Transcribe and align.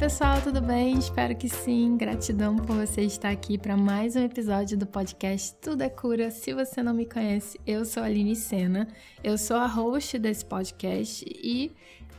pessoal, 0.00 0.40
tudo 0.40 0.62
bem? 0.62 0.98
Espero 0.98 1.36
que 1.36 1.46
sim. 1.46 1.94
Gratidão 1.94 2.56
por 2.56 2.74
você 2.74 3.02
estar 3.02 3.28
aqui 3.28 3.58
para 3.58 3.76
mais 3.76 4.16
um 4.16 4.24
episódio 4.24 4.78
do 4.78 4.86
podcast 4.86 5.54
Tudo 5.60 5.82
é 5.82 5.90
Cura. 5.90 6.30
Se 6.30 6.54
você 6.54 6.82
não 6.82 6.94
me 6.94 7.04
conhece, 7.04 7.60
eu 7.66 7.84
sou 7.84 8.02
a 8.02 8.06
Aline 8.06 8.34
Sena, 8.34 8.88
eu 9.22 9.36
sou 9.36 9.58
a 9.58 9.66
host 9.66 10.18
desse 10.18 10.42
podcast 10.42 11.22
e 11.28 11.70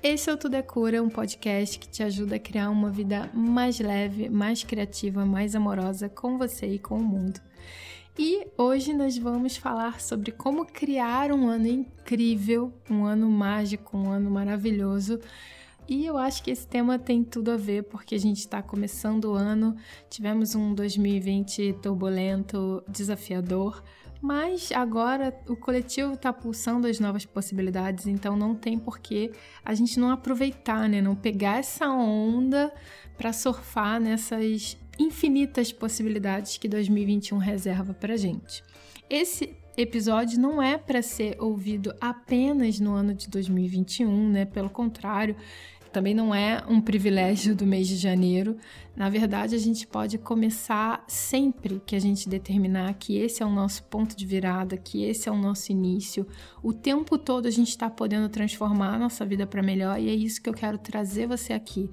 esse 0.04 0.30
é 0.30 0.34
o 0.34 0.38
Tudo 0.38 0.58
é 0.58 0.62
Cura, 0.62 1.02
um 1.02 1.10
podcast 1.10 1.80
que 1.80 1.90
te 1.90 2.04
ajuda 2.04 2.36
a 2.36 2.40
criar 2.40 2.70
uma 2.70 2.92
vida 2.92 3.32
mais 3.34 3.80
leve, 3.80 4.30
mais 4.30 4.64
criativa, 4.64 5.26
mais 5.26 5.56
amorosa 5.56 6.08
com 6.08 6.38
você 6.38 6.68
e 6.68 6.78
com 6.78 7.00
o 7.00 7.04
mundo. 7.04 7.42
E 8.16 8.46
hoje 8.60 8.94
nós 8.94 9.18
vamos 9.18 9.58
falar 9.58 10.00
sobre 10.00 10.32
como 10.32 10.68
criar 10.68 11.32
um 11.32 11.48
ano 11.48 11.66
incrível, 11.66 12.72
um 12.88 13.06
ano 13.06 13.28
mágico, 13.28 13.98
um 13.98 14.12
ano 14.12 14.30
maravilhoso 14.30 15.20
e 15.92 16.06
eu 16.06 16.18
acho 16.18 16.42
que 16.42 16.50
esse 16.50 16.66
tema 16.66 16.98
tem 16.98 17.22
tudo 17.22 17.52
a 17.52 17.58
ver 17.58 17.84
porque 17.84 18.16
a 18.16 18.18
gente 18.18 18.38
está 18.38 18.62
começando 18.62 19.26
o 19.26 19.34
ano, 19.34 19.76
tivemos 20.10 20.56
um 20.56 20.74
2020 20.74 21.80
turbulento, 21.82 22.82
desafiador, 22.88 23.84
mas 24.22 24.72
agora 24.72 25.38
o 25.50 25.56
coletivo 25.58 26.14
está 26.14 26.32
pulsando 26.32 26.88
as 26.88 26.98
novas 26.98 27.26
possibilidades, 27.26 28.08
então 28.08 28.38
não 28.38 28.56
tem 28.56 28.80
por 28.80 29.00
que 29.00 29.34
a 29.66 29.74
gente 29.74 30.00
não 30.00 30.12
aproveitar, 30.12 30.88
né? 30.88 31.02
Não 31.02 31.14
pegar 31.14 31.58
essa 31.58 31.90
onda 31.90 32.74
para 33.18 33.34
surfar 33.34 34.00
nessas 34.00 34.78
infinitas 34.98 35.74
possibilidades 35.74 36.58
que 36.58 36.70
2021 36.70 37.38
reserva 37.38 37.94
para 37.94 38.16
gente. 38.16 38.64
Esse 39.10 39.58
episódio 39.76 40.40
não 40.40 40.62
é 40.62 40.78
para 40.78 41.02
ser 41.02 41.36
ouvido 41.42 41.94
apenas 42.00 42.80
no 42.80 42.94
ano 42.94 43.14
de 43.14 43.30
2021, 43.30 44.30
né? 44.30 44.46
Pelo 44.46 44.70
contrário, 44.70 45.36
também 45.92 46.14
não 46.14 46.34
é 46.34 46.64
um 46.68 46.80
privilégio 46.80 47.56
do 47.56 47.66
mês 47.66 47.88
de 47.88 47.98
janeiro. 47.98 48.58
Na 48.96 49.10
verdade, 49.10 49.56
a 49.56 49.58
gente 49.58 49.86
pode 49.86 50.18
começar 50.18 51.04
sempre 51.08 51.82
que 51.86 51.96
a 51.96 52.00
gente 52.00 52.30
determinar 52.30 52.94
que 52.94 53.18
esse 53.18 53.44
é 53.44 53.46
o 53.46 53.50
nosso 53.50 53.84
ponto 53.84 54.16
de 54.16 54.26
virada, 54.26 54.78
que 54.78 55.04
esse 55.04 55.28
é 55.28 55.32
o 55.32 55.38
nosso 55.38 55.72
início. 55.72 56.26
O 56.64 56.74
tempo 56.74 57.18
todo 57.18 57.46
a 57.46 57.52
gente 57.52 57.70
está 57.70 57.90
podendo 57.90 58.30
transformar 58.30 58.96
a 58.96 59.00
nossa 59.00 59.26
vida 59.26 59.46
para 59.46 59.62
melhor 59.62 60.00
e 60.00 60.10
é 60.10 60.14
isso 60.14 60.42
que 60.42 60.50
eu 60.50 60.54
quero 60.54 60.78
trazer 60.78 61.28
você 61.28 61.54
aqui 61.54 61.90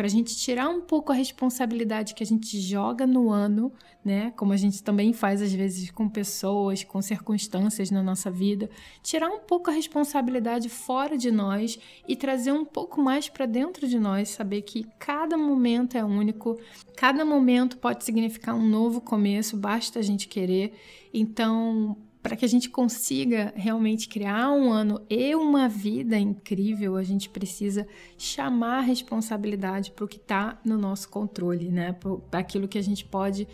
para 0.00 0.06
a 0.06 0.10
gente 0.10 0.34
tirar 0.34 0.66
um 0.70 0.80
pouco 0.80 1.12
a 1.12 1.14
responsabilidade 1.14 2.14
que 2.14 2.22
a 2.22 2.26
gente 2.26 2.58
joga 2.58 3.06
no 3.06 3.28
ano, 3.28 3.70
né? 4.02 4.32
Como 4.34 4.50
a 4.50 4.56
gente 4.56 4.82
também 4.82 5.12
faz 5.12 5.42
às 5.42 5.52
vezes 5.52 5.90
com 5.90 6.08
pessoas, 6.08 6.82
com 6.82 7.02
circunstâncias 7.02 7.90
na 7.90 8.02
nossa 8.02 8.30
vida, 8.30 8.70
tirar 9.02 9.28
um 9.28 9.40
pouco 9.40 9.68
a 9.68 9.74
responsabilidade 9.74 10.70
fora 10.70 11.18
de 11.18 11.30
nós 11.30 11.78
e 12.08 12.16
trazer 12.16 12.50
um 12.50 12.64
pouco 12.64 12.98
mais 12.98 13.28
para 13.28 13.44
dentro 13.44 13.86
de 13.86 13.98
nós, 13.98 14.30
saber 14.30 14.62
que 14.62 14.86
cada 14.98 15.36
momento 15.36 15.98
é 15.98 16.02
único, 16.02 16.58
cada 16.96 17.22
momento 17.22 17.76
pode 17.76 18.02
significar 18.02 18.54
um 18.54 18.66
novo 18.66 19.02
começo, 19.02 19.54
basta 19.54 19.98
a 19.98 20.02
gente 20.02 20.28
querer. 20.28 20.72
Então, 21.12 21.94
para 22.22 22.36
que 22.36 22.44
a 22.44 22.48
gente 22.48 22.68
consiga 22.68 23.52
realmente 23.56 24.08
criar 24.08 24.50
um 24.52 24.70
ano 24.70 25.00
e 25.08 25.34
uma 25.34 25.68
vida 25.68 26.18
incrível, 26.18 26.96
a 26.96 27.02
gente 27.02 27.30
precisa 27.30 27.86
chamar 28.18 28.78
a 28.78 28.82
responsabilidade 28.82 29.90
para 29.92 30.04
o 30.04 30.08
que 30.08 30.18
está 30.18 30.60
no 30.64 30.76
nosso 30.76 31.08
controle, 31.08 31.70
né? 31.70 31.96
Para 32.30 32.40
aquilo 32.40 32.68
que 32.68 32.78
a 32.78 32.82
gente 32.82 33.04
pode 33.04 33.48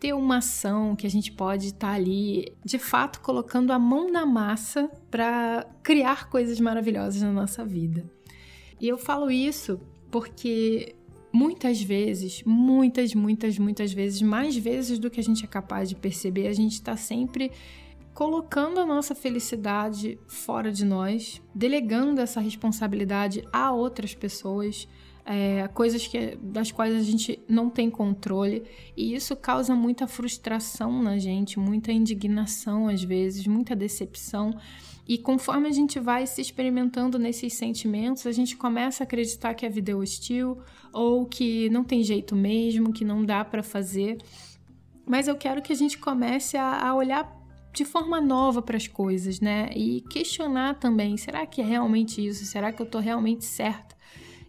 ter 0.00 0.12
uma 0.12 0.38
ação, 0.38 0.96
que 0.96 1.06
a 1.06 1.10
gente 1.10 1.32
pode 1.32 1.68
estar 1.68 1.88
tá 1.88 1.94
ali, 1.94 2.52
de 2.64 2.78
fato, 2.78 3.20
colocando 3.20 3.72
a 3.72 3.78
mão 3.78 4.10
na 4.10 4.24
massa 4.24 4.90
para 5.10 5.66
criar 5.82 6.28
coisas 6.28 6.58
maravilhosas 6.60 7.22
na 7.22 7.32
nossa 7.32 7.64
vida. 7.64 8.04
E 8.80 8.88
eu 8.88 8.96
falo 8.96 9.30
isso 9.30 9.80
porque 10.10 10.94
muitas 11.32 11.80
vezes, 11.80 12.42
muitas, 12.44 13.14
muitas, 13.14 13.58
muitas 13.58 13.92
vezes, 13.92 14.22
mais 14.22 14.56
vezes 14.56 14.98
do 14.98 15.10
que 15.10 15.20
a 15.20 15.22
gente 15.22 15.44
é 15.44 15.48
capaz 15.48 15.88
de 15.88 15.94
perceber, 15.94 16.46
a 16.46 16.52
gente 16.52 16.74
está 16.74 16.96
sempre 16.96 17.50
colocando 18.18 18.80
a 18.80 18.84
nossa 18.84 19.14
felicidade 19.14 20.18
fora 20.26 20.72
de 20.72 20.84
nós, 20.84 21.40
delegando 21.54 22.20
essa 22.20 22.40
responsabilidade 22.40 23.46
a 23.52 23.70
outras 23.70 24.12
pessoas, 24.12 24.88
é, 25.24 25.68
coisas 25.68 26.04
que, 26.04 26.36
das 26.42 26.72
quais 26.72 26.96
a 26.96 27.00
gente 27.00 27.38
não 27.48 27.70
tem 27.70 27.88
controle, 27.88 28.64
e 28.96 29.14
isso 29.14 29.36
causa 29.36 29.72
muita 29.72 30.08
frustração 30.08 31.00
na 31.00 31.16
gente, 31.16 31.60
muita 31.60 31.92
indignação 31.92 32.88
às 32.88 33.04
vezes, 33.04 33.46
muita 33.46 33.76
decepção. 33.76 34.50
E 35.06 35.16
conforme 35.16 35.68
a 35.68 35.72
gente 35.72 36.00
vai 36.00 36.26
se 36.26 36.40
experimentando 36.40 37.20
nesses 37.20 37.54
sentimentos, 37.54 38.26
a 38.26 38.32
gente 38.32 38.56
começa 38.56 39.04
a 39.04 39.06
acreditar 39.06 39.54
que 39.54 39.64
a 39.64 39.70
vida 39.70 39.92
é 39.92 39.94
hostil 39.94 40.58
ou 40.92 41.24
que 41.24 41.70
não 41.70 41.84
tem 41.84 42.02
jeito 42.02 42.34
mesmo, 42.34 42.92
que 42.92 43.04
não 43.04 43.24
dá 43.24 43.44
para 43.44 43.62
fazer. 43.62 44.18
Mas 45.06 45.28
eu 45.28 45.36
quero 45.36 45.62
que 45.62 45.72
a 45.72 45.76
gente 45.76 45.98
comece 45.98 46.56
a, 46.56 46.88
a 46.88 46.94
olhar 46.96 47.37
de 47.78 47.84
forma 47.84 48.20
nova 48.20 48.60
para 48.60 48.76
as 48.76 48.88
coisas, 48.88 49.40
né? 49.40 49.70
E 49.72 50.00
questionar 50.00 50.74
também: 50.74 51.16
será 51.16 51.46
que 51.46 51.60
é 51.60 51.64
realmente 51.64 52.26
isso? 52.26 52.44
Será 52.44 52.72
que 52.72 52.82
eu 52.82 52.86
estou 52.86 53.00
realmente 53.00 53.44
certa 53.44 53.96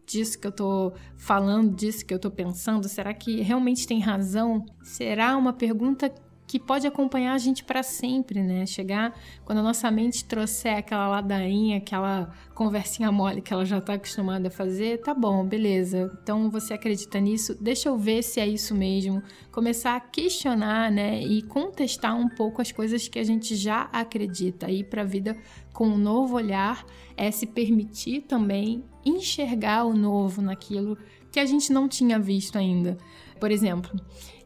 disso 0.08 0.40
que 0.40 0.48
eu 0.48 0.50
estou 0.50 0.96
falando, 1.16 1.76
disso 1.76 2.04
que 2.04 2.12
eu 2.12 2.16
estou 2.16 2.32
pensando? 2.32 2.90
Será 2.90 3.14
que 3.14 3.42
realmente 3.42 3.86
tem 3.86 4.00
razão? 4.00 4.66
Será 4.82 5.38
uma 5.38 5.54
pergunta 5.54 6.12
que 6.50 6.58
pode 6.58 6.88
acompanhar 6.88 7.36
a 7.36 7.38
gente 7.38 7.64
para 7.64 7.84
sempre, 7.84 8.42
né? 8.42 8.66
Chegar 8.66 9.16
quando 9.46 9.60
a 9.60 9.62
nossa 9.62 9.92
mente 9.92 10.26
trouxer 10.26 10.78
aquela 10.78 11.08
ladainha, 11.08 11.78
aquela 11.78 12.34
conversinha 12.56 13.12
mole 13.12 13.40
que 13.40 13.54
ela 13.54 13.64
já 13.64 13.78
está 13.78 13.94
acostumada 13.94 14.48
a 14.48 14.52
fazer, 14.52 15.00
tá 15.04 15.14
bom, 15.14 15.46
beleza. 15.46 16.12
Então 16.24 16.50
você 16.50 16.74
acredita 16.74 17.20
nisso? 17.20 17.56
Deixa 17.62 17.88
eu 17.88 17.96
ver 18.00 18.24
se 18.24 18.40
é 18.40 18.48
isso 18.48 18.74
mesmo. 18.74 19.22
Começar 19.52 19.96
a 19.96 20.00
questionar, 20.00 20.92
né? 20.92 21.22
E 21.22 21.44
contestar 21.44 22.18
um 22.18 22.28
pouco 22.28 22.64
as 22.64 22.72
coisas 22.72 23.08
que 23.08 23.20
a 23.20 23.24
gente 23.24 23.56
já 23.56 23.84
acredita. 23.94 24.72
Ir 24.72 24.86
para 24.86 25.04
a 25.04 25.06
vida 25.06 25.38
com 25.72 25.86
um 25.88 26.00
novo 26.00 26.36
olhar 26.36 26.84
é 27.16 27.30
se 27.30 27.46
permitir 27.46 28.22
também 28.22 28.84
enxergar 29.06 29.86
o 29.86 29.94
novo 29.94 30.42
naquilo 30.42 30.98
que 31.32 31.40
a 31.40 31.46
gente 31.46 31.72
não 31.72 31.88
tinha 31.88 32.18
visto 32.18 32.58
ainda. 32.58 32.98
Por 33.40 33.52
exemplo, 33.52 33.92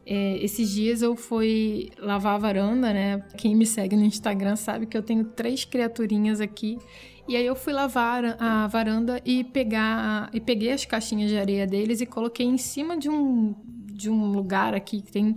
é, 0.06 0.36
esses 0.42 0.70
dias 0.70 1.02
eu 1.02 1.16
fui 1.16 1.90
lavar 1.98 2.34
a 2.34 2.38
varanda, 2.38 2.92
né? 2.92 3.24
Quem 3.36 3.54
me 3.54 3.64
segue 3.64 3.96
no 3.96 4.04
Instagram 4.04 4.56
sabe 4.56 4.86
que 4.86 4.96
eu 4.96 5.02
tenho 5.02 5.24
três 5.24 5.64
criaturinhas 5.64 6.40
aqui. 6.40 6.78
E 7.26 7.36
aí 7.36 7.46
eu 7.46 7.56
fui 7.56 7.72
lavar 7.72 8.36
a 8.38 8.66
varanda 8.66 9.20
e 9.24 9.44
pegar 9.44 10.28
e 10.32 10.40
peguei 10.40 10.72
as 10.72 10.84
caixinhas 10.84 11.30
de 11.30 11.38
areia 11.38 11.66
deles 11.66 12.02
e 12.02 12.06
coloquei 12.06 12.44
em 12.44 12.58
cima 12.58 12.98
de 12.98 13.08
um 13.08 13.54
de 13.94 14.10
um 14.10 14.32
lugar 14.32 14.74
aqui 14.74 15.00
que 15.00 15.12
tem 15.12 15.36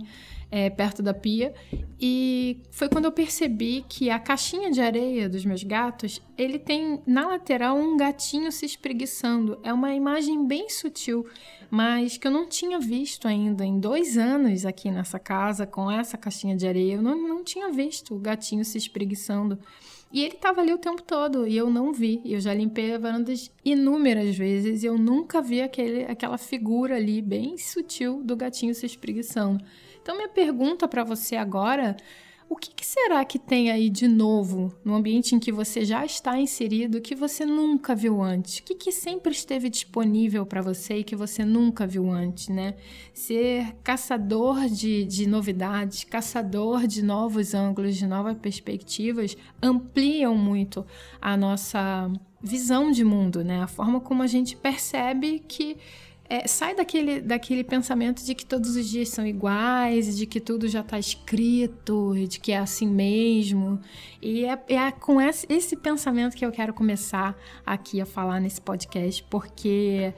é, 0.50 0.70
perto 0.70 1.02
da 1.02 1.12
pia. 1.12 1.54
E 2.00 2.60
foi 2.70 2.88
quando 2.88 3.06
eu 3.06 3.12
percebi 3.12 3.84
que 3.88 4.10
a 4.10 4.18
caixinha 4.18 4.70
de 4.70 4.80
areia 4.80 5.28
dos 5.28 5.44
meus 5.44 5.62
gatos, 5.62 6.22
ele 6.36 6.58
tem 6.58 7.00
na 7.06 7.26
lateral 7.26 7.76
um 7.76 7.96
gatinho 7.96 8.50
se 8.50 8.64
espreguiçando. 8.64 9.58
É 9.62 9.72
uma 9.72 9.94
imagem 9.94 10.46
bem 10.46 10.68
sutil, 10.68 11.26
mas 11.70 12.16
que 12.16 12.26
eu 12.26 12.30
não 12.30 12.48
tinha 12.48 12.78
visto 12.78 13.28
ainda 13.28 13.64
em 13.64 13.78
dois 13.78 14.16
anos 14.16 14.64
aqui 14.64 14.90
nessa 14.90 15.18
casa 15.18 15.66
com 15.66 15.90
essa 15.90 16.16
caixinha 16.16 16.56
de 16.56 16.66
areia. 16.66 16.94
Eu 16.94 17.02
não, 17.02 17.16
não 17.16 17.44
tinha 17.44 17.70
visto 17.70 18.14
o 18.14 18.18
gatinho 18.18 18.64
se 18.64 18.78
espreguiçando. 18.78 19.58
E 20.10 20.22
ele 20.24 20.34
estava 20.34 20.62
ali 20.62 20.72
o 20.72 20.78
tempo 20.78 21.02
todo 21.02 21.46
e 21.46 21.54
eu 21.54 21.68
não 21.68 21.92
vi. 21.92 22.22
Eu 22.24 22.40
já 22.40 22.54
limpei 22.54 22.94
a 22.94 22.98
varandas 22.98 23.50
inúmeras 23.62 24.34
vezes 24.36 24.82
e 24.82 24.86
eu 24.86 24.96
nunca 24.96 25.42
vi 25.42 25.60
aquele, 25.60 26.04
aquela 26.04 26.38
figura 26.38 26.96
ali 26.96 27.20
bem 27.20 27.58
sutil 27.58 28.22
do 28.22 28.34
gatinho 28.34 28.74
se 28.74 28.86
espreguiçando. 28.86 29.62
Então, 30.08 30.16
minha 30.16 30.30
pergunta 30.30 30.88
para 30.88 31.04
você 31.04 31.36
agora 31.36 31.94
o 32.48 32.56
que, 32.56 32.70
que, 32.74 32.86
será 32.86 33.22
que 33.26 33.38
tem 33.38 33.70
aí 33.70 33.90
de 33.90 34.08
novo 34.08 34.72
no 34.82 34.94
ambiente 34.94 35.34
em 35.34 35.38
que 35.38 35.52
você 35.52 35.84
já 35.84 36.02
está 36.02 36.40
inserido 36.40 37.02
que 37.02 37.14
você 37.14 37.44
nunca 37.44 37.94
viu 37.94 38.22
antes? 38.22 38.56
O 38.56 38.62
que, 38.62 38.74
que 38.74 38.90
sempre 38.90 39.32
esteve 39.32 39.68
disponível 39.68 40.46
para 40.46 40.62
você 40.62 41.00
e 41.00 41.04
que 41.04 41.14
você 41.14 41.44
nunca 41.44 41.86
viu 41.86 42.10
antes, 42.10 42.48
né? 42.48 42.76
Ser 43.12 43.76
caçador 43.84 44.66
de, 44.70 45.04
de 45.04 45.28
novidades, 45.28 46.04
caçador 46.04 46.86
de 46.86 47.02
novos 47.02 47.52
ângulos, 47.52 47.94
de 47.94 48.06
novas 48.06 48.38
perspectivas, 48.38 49.36
ampliam 49.62 50.34
muito 50.34 50.86
a 51.20 51.36
nossa 51.36 52.10
visão 52.42 52.90
de 52.90 53.04
mundo, 53.04 53.44
né? 53.44 53.62
A 53.62 53.66
forma 53.66 54.00
como 54.00 54.22
a 54.22 54.26
gente 54.26 54.56
percebe 54.56 55.44
que 55.46 55.76
é, 56.30 56.46
sai 56.46 56.74
daquele, 56.74 57.20
daquele 57.22 57.64
pensamento 57.64 58.22
de 58.22 58.34
que 58.34 58.44
todos 58.44 58.76
os 58.76 58.86
dias 58.86 59.08
são 59.08 59.26
iguais, 59.26 60.14
de 60.14 60.26
que 60.26 60.38
tudo 60.38 60.68
já 60.68 60.80
está 60.80 60.98
escrito, 60.98 62.14
de 62.28 62.38
que 62.38 62.52
é 62.52 62.58
assim 62.58 62.86
mesmo. 62.86 63.80
E 64.20 64.44
é, 64.44 64.62
é 64.68 64.90
com 64.90 65.18
esse, 65.20 65.46
esse 65.48 65.74
pensamento 65.74 66.36
que 66.36 66.44
eu 66.44 66.52
quero 66.52 66.74
começar 66.74 67.34
aqui 67.64 67.98
a 67.98 68.04
falar 68.04 68.40
nesse 68.40 68.60
podcast, 68.60 69.24
porque 69.30 70.12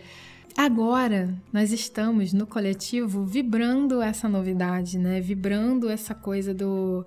agora 0.57 1.33
nós 1.53 1.71
estamos 1.71 2.33
no 2.33 2.45
coletivo 2.45 3.25
vibrando 3.25 4.03
essa 4.03 4.29
novidade, 4.29 4.99
né? 4.99 5.21
Vibrando 5.21 5.89
essa 5.89 6.13
coisa 6.13 6.53
do 6.53 7.07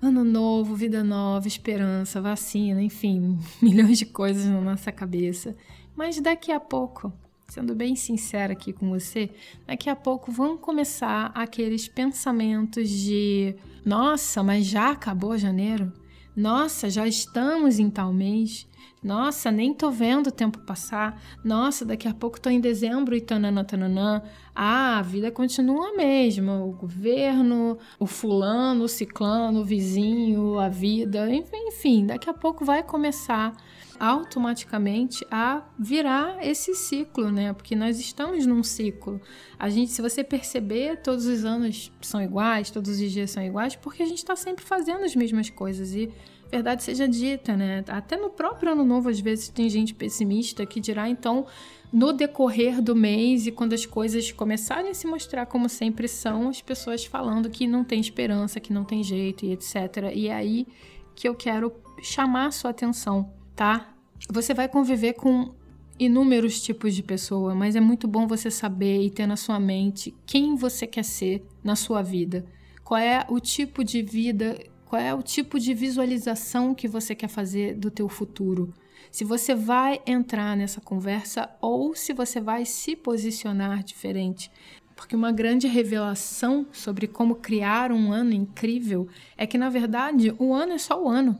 ano 0.00 0.22
novo, 0.22 0.76
vida 0.76 1.02
nova, 1.02 1.48
esperança, 1.48 2.20
vacina, 2.20 2.80
enfim, 2.80 3.36
milhões 3.60 3.98
de 3.98 4.06
coisas 4.06 4.46
na 4.46 4.60
nossa 4.60 4.92
cabeça. 4.92 5.56
Mas 5.96 6.20
daqui 6.20 6.52
a 6.52 6.60
pouco 6.60 7.12
sendo 7.54 7.72
bem 7.72 7.94
sincera 7.94 8.52
aqui 8.52 8.72
com 8.72 8.90
você, 8.90 9.30
daqui 9.64 9.88
a 9.88 9.94
pouco 9.94 10.32
vão 10.32 10.56
começar 10.56 11.30
aqueles 11.32 11.86
pensamentos 11.86 12.90
de: 12.90 13.54
nossa, 13.84 14.42
mas 14.42 14.66
já 14.66 14.90
acabou 14.90 15.38
janeiro? 15.38 15.92
Nossa, 16.36 16.90
já 16.90 17.06
estamos 17.06 17.78
em 17.78 17.88
tal 17.88 18.12
mês. 18.12 18.66
Nossa, 19.00 19.52
nem 19.52 19.72
tô 19.72 19.88
vendo 19.88 20.28
o 20.28 20.32
tempo 20.32 20.58
passar. 20.60 21.22
Nossa, 21.44 21.84
daqui 21.84 22.08
a 22.08 22.14
pouco 22.14 22.40
tô 22.40 22.50
em 22.50 22.58
dezembro 22.58 23.14
e 23.14 23.20
tananã, 23.20 23.62
tananã. 23.62 24.20
Ah, 24.52 24.98
a 24.98 25.02
vida 25.02 25.30
continua 25.30 25.90
a 25.90 25.96
mesma. 25.96 26.64
O 26.64 26.72
governo, 26.72 27.78
o 28.00 28.06
fulano, 28.06 28.84
o 28.84 28.88
ciclano, 28.88 29.60
o 29.60 29.64
vizinho, 29.64 30.58
a 30.58 30.68
vida. 30.68 31.28
Enfim, 31.32 32.06
daqui 32.06 32.28
a 32.28 32.34
pouco 32.34 32.64
vai 32.64 32.82
começar 32.82 33.54
automaticamente 33.98 35.26
a 35.30 35.62
virar 35.78 36.44
esse 36.44 36.74
ciclo, 36.74 37.30
né? 37.30 37.52
Porque 37.52 37.76
nós 37.76 37.98
estamos 37.98 38.46
num 38.46 38.62
ciclo. 38.62 39.20
A 39.58 39.68
gente, 39.68 39.92
se 39.92 40.02
você 40.02 40.22
perceber, 40.24 40.98
todos 40.98 41.26
os 41.26 41.44
anos 41.44 41.92
são 42.00 42.22
iguais, 42.22 42.70
todos 42.70 43.00
os 43.00 43.12
dias 43.12 43.30
são 43.30 43.42
iguais, 43.42 43.76
porque 43.76 44.02
a 44.02 44.06
gente 44.06 44.18
está 44.18 44.36
sempre 44.36 44.64
fazendo 44.64 45.04
as 45.04 45.14
mesmas 45.14 45.50
coisas 45.50 45.94
e 45.94 46.10
verdade 46.50 46.84
seja 46.84 47.08
dita, 47.08 47.56
né? 47.56 47.84
Até 47.88 48.16
no 48.16 48.30
próprio 48.30 48.72
ano 48.72 48.84
novo, 48.84 49.08
às 49.08 49.18
vezes, 49.18 49.48
tem 49.48 49.68
gente 49.68 49.92
pessimista 49.92 50.64
que 50.64 50.80
dirá, 50.80 51.08
então, 51.08 51.46
no 51.92 52.12
decorrer 52.12 52.80
do 52.80 52.94
mês 52.94 53.46
e 53.46 53.52
quando 53.52 53.72
as 53.72 53.84
coisas 53.84 54.30
começarem 54.30 54.90
a 54.90 54.94
se 54.94 55.06
mostrar 55.06 55.46
como 55.46 55.68
sempre 55.68 56.06
são, 56.06 56.48
as 56.48 56.62
pessoas 56.62 57.04
falando 57.04 57.50
que 57.50 57.66
não 57.66 57.82
tem 57.82 58.00
esperança, 58.00 58.60
que 58.60 58.72
não 58.72 58.84
tem 58.84 59.02
jeito 59.02 59.44
e 59.44 59.52
etc. 59.52 60.12
E 60.14 60.28
é 60.28 60.34
aí 60.34 60.66
que 61.14 61.28
eu 61.28 61.34
quero 61.34 61.72
chamar 62.02 62.46
a 62.46 62.50
sua 62.50 62.70
atenção, 62.70 63.32
tá? 63.54 63.94
Você 64.30 64.54
vai 64.54 64.68
conviver 64.68 65.14
com 65.14 65.54
inúmeros 65.98 66.60
tipos 66.60 66.94
de 66.94 67.02
pessoa, 67.02 67.54
mas 67.54 67.76
é 67.76 67.80
muito 67.80 68.08
bom 68.08 68.26
você 68.26 68.50
saber 68.50 69.02
e 69.02 69.10
ter 69.10 69.26
na 69.26 69.36
sua 69.36 69.60
mente 69.60 70.14
quem 70.26 70.56
você 70.56 70.86
quer 70.86 71.04
ser 71.04 71.46
na 71.62 71.76
sua 71.76 72.02
vida. 72.02 72.44
Qual 72.82 72.98
é 72.98 73.24
o 73.28 73.38
tipo 73.38 73.84
de 73.84 74.02
vida 74.02 74.58
qual 74.94 75.02
é 75.02 75.12
o 75.12 75.22
tipo 75.22 75.58
de 75.58 75.74
visualização 75.74 76.72
que 76.72 76.86
você 76.86 77.16
quer 77.16 77.26
fazer 77.26 77.74
do 77.74 77.90
teu 77.90 78.08
futuro? 78.08 78.72
Se 79.10 79.24
você 79.24 79.52
vai 79.52 80.00
entrar 80.06 80.56
nessa 80.56 80.80
conversa 80.80 81.50
ou 81.60 81.96
se 81.96 82.12
você 82.12 82.40
vai 82.40 82.64
se 82.64 82.94
posicionar 82.94 83.82
diferente. 83.82 84.52
Porque 84.94 85.16
uma 85.16 85.32
grande 85.32 85.66
revelação 85.66 86.64
sobre 86.70 87.08
como 87.08 87.34
criar 87.34 87.90
um 87.90 88.12
ano 88.12 88.32
incrível 88.32 89.08
é 89.36 89.48
que, 89.48 89.58
na 89.58 89.68
verdade, 89.68 90.32
o 90.38 90.54
ano 90.54 90.74
é 90.74 90.78
só 90.78 91.02
o 91.02 91.08
ano. 91.08 91.36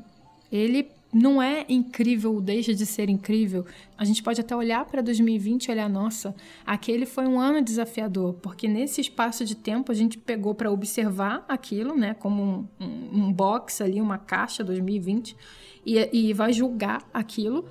Ele 0.50 0.90
não 1.14 1.40
é 1.40 1.64
incrível, 1.68 2.40
deixa 2.40 2.74
de 2.74 2.84
ser 2.84 3.08
incrível. 3.08 3.64
A 3.96 4.04
gente 4.04 4.22
pode 4.22 4.40
até 4.40 4.54
olhar 4.54 4.84
para 4.84 5.00
2020 5.00 5.66
e 5.66 5.70
olhar, 5.70 5.88
nossa, 5.88 6.34
aquele 6.66 7.06
foi 7.06 7.26
um 7.26 7.38
ano 7.38 7.62
desafiador, 7.62 8.34
porque 8.34 8.66
nesse 8.66 9.00
espaço 9.00 9.44
de 9.44 9.54
tempo 9.54 9.92
a 9.92 9.94
gente 9.94 10.18
pegou 10.18 10.54
para 10.54 10.70
observar 10.70 11.44
aquilo, 11.48 11.96
né, 11.96 12.14
como 12.14 12.42
um, 12.42 12.84
um, 12.84 13.26
um 13.26 13.32
box 13.32 13.80
ali, 13.80 14.00
uma 14.00 14.18
caixa 14.18 14.64
2020, 14.64 15.36
e, 15.86 16.08
e 16.12 16.32
vai 16.32 16.52
julgar 16.52 17.08
aquilo. 17.14 17.64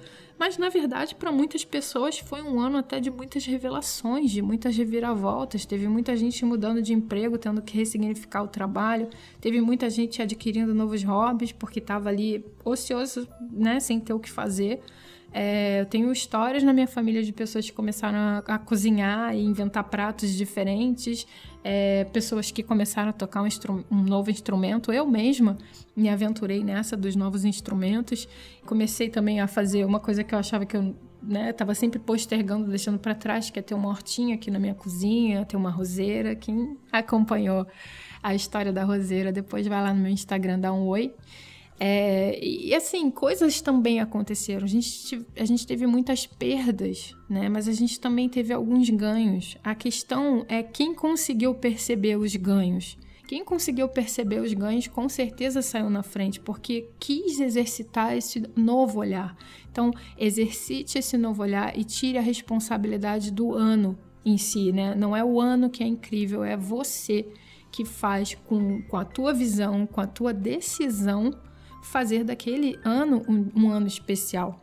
Mas 0.44 0.58
na 0.58 0.68
verdade, 0.68 1.16
para 1.16 1.32
muitas 1.32 1.64
pessoas 1.64 2.20
foi 2.20 2.42
um 2.42 2.60
ano 2.60 2.78
até 2.78 3.00
de 3.00 3.10
muitas 3.10 3.46
revelações, 3.46 4.30
de 4.30 4.42
muitas 4.42 4.76
reviravoltas. 4.76 5.66
Teve 5.66 5.88
muita 5.88 6.18
gente 6.18 6.44
mudando 6.44 6.82
de 6.82 6.92
emprego, 6.92 7.38
tendo 7.38 7.62
que 7.62 7.78
ressignificar 7.78 8.44
o 8.44 8.48
trabalho. 8.50 9.08
Teve 9.40 9.62
muita 9.62 9.90
gente 9.90 10.22
adquirindo 10.22 10.76
novos 10.76 11.02
hobbies 11.02 11.54
porque 11.54 11.80
estava 11.80 12.10
ali 12.10 12.46
ocioso, 12.62 13.26
né, 13.54 13.80
sem 13.80 14.02
ter 14.02 14.12
o 14.12 14.20
que 14.20 14.30
fazer. 14.30 14.82
É, 15.34 15.82
eu 15.82 15.86
tenho 15.88 16.12
histórias 16.12 16.62
na 16.62 16.72
minha 16.72 16.88
família 16.88 17.24
de 17.24 17.34
pessoas 17.34 17.68
que 17.68 17.76
começaram 17.76 18.18
a, 18.18 18.38
a 18.46 18.60
cozinhar 18.60 19.36
e 19.36 19.44
inventar 19.44 19.84
pratos 19.86 20.30
diferentes, 20.30 21.26
é, 21.64 22.04
pessoas 22.06 22.52
que 22.52 22.62
começaram 22.62 23.10
a 23.10 23.14
tocar 23.14 23.42
um, 23.42 23.48
um, 23.90 24.04
novo 24.04 24.30
instrumento. 24.30 24.94
Eu 24.94 25.08
mesma 25.08 25.58
me 25.96 26.08
aventurei 26.08 26.64
nessa 26.64 26.96
dos 26.96 27.16
novos 27.16 27.46
instrumentos. 27.46 28.28
Comecei 28.64 29.10
também 29.10 29.42
a 29.42 29.48
fazer 29.48 29.84
uma 29.86 30.00
coisa 30.00 30.24
que 30.24 30.36
eu 30.36 30.40
achava 30.40 30.68
que 30.68 30.78
eu 30.78 30.96
estava 31.50 31.72
né, 31.72 31.76
sempre 31.76 32.00
postergando, 32.00 32.70
deixando 32.70 33.00
para 33.00 33.16
trás, 33.16 33.50
que 33.50 33.58
é 33.58 33.62
ter 33.62 33.74
uma 33.74 33.90
hortinha 33.90 34.36
aqui 34.36 34.52
na 34.52 34.60
minha 34.60 34.76
cozinha, 34.76 35.46
ter 35.46 35.58
uma 35.58 35.72
roseira. 35.72 36.36
Quem 36.36 36.78
acompanhou 36.92 37.66
a 38.22 38.36
história 38.36 38.72
da 38.72 38.84
roseira, 38.84 39.32
depois 39.32 39.66
vai 39.66 39.82
lá 39.82 39.94
no 39.94 40.02
meu 40.02 40.12
Instagram, 40.12 40.60
dá 40.60 40.72
um 40.72 40.86
oi. 40.86 41.12
É, 41.80 42.40
e 42.42 42.74
assim, 42.74 43.10
coisas 43.10 43.62
também 43.62 44.00
aconteceram. 44.00 44.64
A 44.64 44.68
gente, 44.68 45.26
a 45.36 45.46
gente 45.46 45.66
teve 45.66 45.86
muitas 45.88 46.26
perdas, 46.26 47.16
né? 47.30 47.50
Mas 47.50 47.68
a 47.68 47.72
gente 47.72 48.00
também 48.00 48.30
teve 48.30 48.54
alguns 48.54 48.90
ganhos. 48.90 49.58
A 49.64 49.76
questão 49.76 50.46
é 50.48 50.62
quem 50.62 50.94
conseguiu 50.94 51.54
perceber 51.56 52.18
os 52.18 52.36
ganhos. 52.36 52.98
Quem 53.28 53.44
conseguiu 53.44 53.88
perceber 53.88 54.42
os 54.42 54.54
ganhos 54.54 54.88
com 54.88 55.08
certeza 55.10 55.62
saiu 55.62 55.90
na 55.90 56.04
frente, 56.04 56.40
porque 56.40 56.90
quis 57.00 57.40
exercitar 57.40 58.16
esse 58.16 58.44
novo 58.56 59.00
olhar. 59.00 59.36
Então, 59.72 59.92
exercite 60.18 61.00
esse 61.00 61.18
novo 61.18 61.42
olhar 61.42 61.78
e 61.78 61.84
tire 61.84 62.18
a 62.18 62.22
responsabilidade 62.22 63.32
do 63.32 63.54
ano 63.54 63.98
em 64.26 64.38
si, 64.38 64.72
né? 64.72 64.94
Não 64.94 65.16
é 65.16 65.24
o 65.24 65.40
ano 65.40 65.70
que 65.70 65.84
é 65.84 65.88
incrível, 65.88 66.44
é 66.44 66.56
você 66.56 67.26
que 67.72 67.84
faz 67.84 68.36
com, 68.36 68.82
com 68.84 68.98
a 68.98 69.04
tua 69.04 69.34
visão, 69.34 69.88
com 69.88 70.00
a 70.00 70.06
tua 70.06 70.32
decisão 70.32 71.32
fazer 71.84 72.24
daquele 72.24 72.80
ano 72.84 73.22
um, 73.28 73.50
um 73.56 73.70
ano 73.70 73.88
especial. 73.88 74.60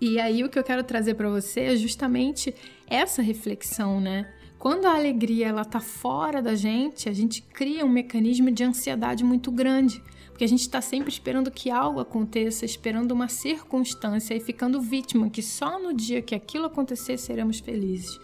E 0.00 0.18
aí 0.18 0.42
o 0.42 0.48
que 0.48 0.58
eu 0.58 0.64
quero 0.64 0.82
trazer 0.82 1.14
para 1.14 1.28
você 1.28 1.60
é 1.60 1.76
justamente 1.76 2.54
essa 2.86 3.20
reflexão, 3.20 4.00
né? 4.00 4.32
Quando 4.58 4.84
a 4.86 4.94
alegria 4.94 5.48
ela 5.48 5.64
tá 5.64 5.80
fora 5.80 6.42
da 6.42 6.54
gente, 6.54 7.08
a 7.08 7.12
gente 7.12 7.40
cria 7.40 7.84
um 7.84 7.88
mecanismo 7.88 8.50
de 8.50 8.62
ansiedade 8.62 9.24
muito 9.24 9.50
grande, 9.50 10.02
porque 10.28 10.44
a 10.44 10.48
gente 10.48 10.60
está 10.60 10.80
sempre 10.80 11.10
esperando 11.10 11.50
que 11.50 11.70
algo 11.70 12.00
aconteça, 12.00 12.64
esperando 12.64 13.12
uma 13.12 13.28
circunstância 13.28 14.34
e 14.34 14.40
ficando 14.40 14.80
vítima 14.80 15.30
que 15.30 15.42
só 15.42 15.78
no 15.78 15.94
dia 15.94 16.20
que 16.20 16.34
aquilo 16.34 16.66
acontecer 16.66 17.18
seremos 17.18 17.58
felizes. 17.58 18.18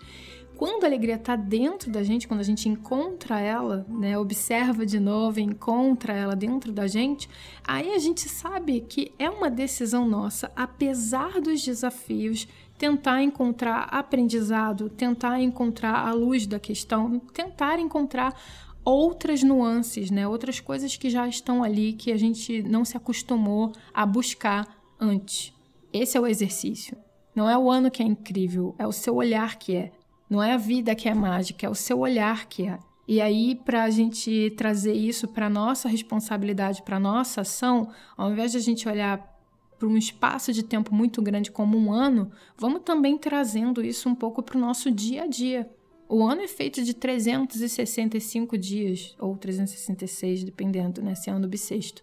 Quando 0.57 0.85
a 0.85 0.87
alegria 0.87 1.17
está 1.17 1.37
dentro 1.37 1.91
da 1.91 2.03
gente, 2.03 2.27
quando 2.27 2.41
a 2.41 2.45
gente 2.45 2.67
encontra 2.67 3.39
ela, 3.39 3.85
né, 3.91 4.17
observa 4.17 4.87
de 4.87 4.99
novo, 4.99 5.39
encontra 5.39 6.15
ela 6.15 6.35
dentro 6.35 6.73
da 6.73 6.87
gente, 6.87 7.29
aí 7.63 7.93
a 7.93 7.99
gente 7.99 8.27
sabe 8.27 8.81
que 8.81 9.13
é 9.19 9.29
uma 9.29 9.51
decisão 9.51 10.09
nossa, 10.09 10.51
apesar 10.57 11.43
dos 11.43 11.63
desafios, 11.63 12.49
tentar 12.79 13.23
encontrar 13.23 13.83
aprendizado, 13.91 14.89
tentar 14.89 15.41
encontrar 15.41 16.09
a 16.09 16.13
luz 16.15 16.47
da 16.47 16.59
questão, 16.59 17.19
tentar 17.35 17.79
encontrar 17.79 18.35
outras 18.83 19.43
nuances, 19.43 20.11
né, 20.11 20.27
outras 20.27 20.59
coisas 20.59 20.97
que 20.97 21.11
já 21.11 21.29
estão 21.29 21.63
ali 21.63 21.93
que 21.93 22.11
a 22.11 22.17
gente 22.17 22.63
não 22.63 22.83
se 22.83 22.97
acostumou 22.97 23.73
a 23.93 24.07
buscar 24.07 24.67
antes. 24.99 25.53
Esse 25.93 26.17
é 26.17 26.21
o 26.21 26.27
exercício. 26.27 26.97
Não 27.35 27.51
é 27.51 27.59
o 27.59 27.71
ano 27.71 27.91
que 27.91 28.03
é 28.03 28.07
incrível, 28.07 28.75
é 28.79 28.87
o 28.87 28.93
seu 28.93 29.17
olhar 29.17 29.57
que 29.57 29.77
é. 29.77 29.93
Não 30.29 30.43
é 30.43 30.53
a 30.53 30.57
vida 30.57 30.95
que 30.95 31.09
é 31.09 31.15
mágica, 31.15 31.67
é 31.67 31.71
o 31.71 31.75
seu 31.75 32.01
olhar 32.01 32.47
que 32.47 32.67
é. 32.67 32.79
E 33.09 33.21
aí, 33.21 33.55
para 33.55 33.85
a 33.85 33.91
gente 33.91 34.53
trazer 34.57 34.93
isso 34.93 35.29
para 35.29 35.49
nossa 35.49 35.89
responsabilidade, 35.89 36.83
para 36.83 36.99
nossa 36.99 37.43
ação, 37.43 37.89
ao 38.17 38.33
invés 38.33 38.51
de 38.51 38.59
a 38.59 38.61
gente 38.61 38.89
olhar 38.89 39.37
para 39.79 39.87
um 39.87 39.97
espaço 39.97 40.53
de 40.53 40.63
tempo 40.63 40.93
muito 40.95 41.23
grande 41.23 41.51
como 41.51 41.79
um 41.79 41.93
ano, 41.93 42.33
vamos 42.57 42.83
também 42.83 43.17
trazendo 43.17 43.85
isso 43.85 44.09
um 44.09 44.15
pouco 44.15 44.43
para 44.43 44.57
o 44.57 44.61
nosso 44.61 44.91
dia 44.91 45.23
a 45.23 45.27
dia. 45.27 45.71
O 46.09 46.25
ano 46.25 46.43
é 46.43 46.49
feito 46.49 46.83
de 46.83 46.95
365 46.95 48.57
dias, 48.57 49.15
ou 49.19 49.37
366, 49.37 50.45
dependendo, 50.45 51.03
né, 51.03 51.15
se 51.15 51.31
é 51.31 51.33
ano 51.33 51.49
bissexto. 51.49 52.03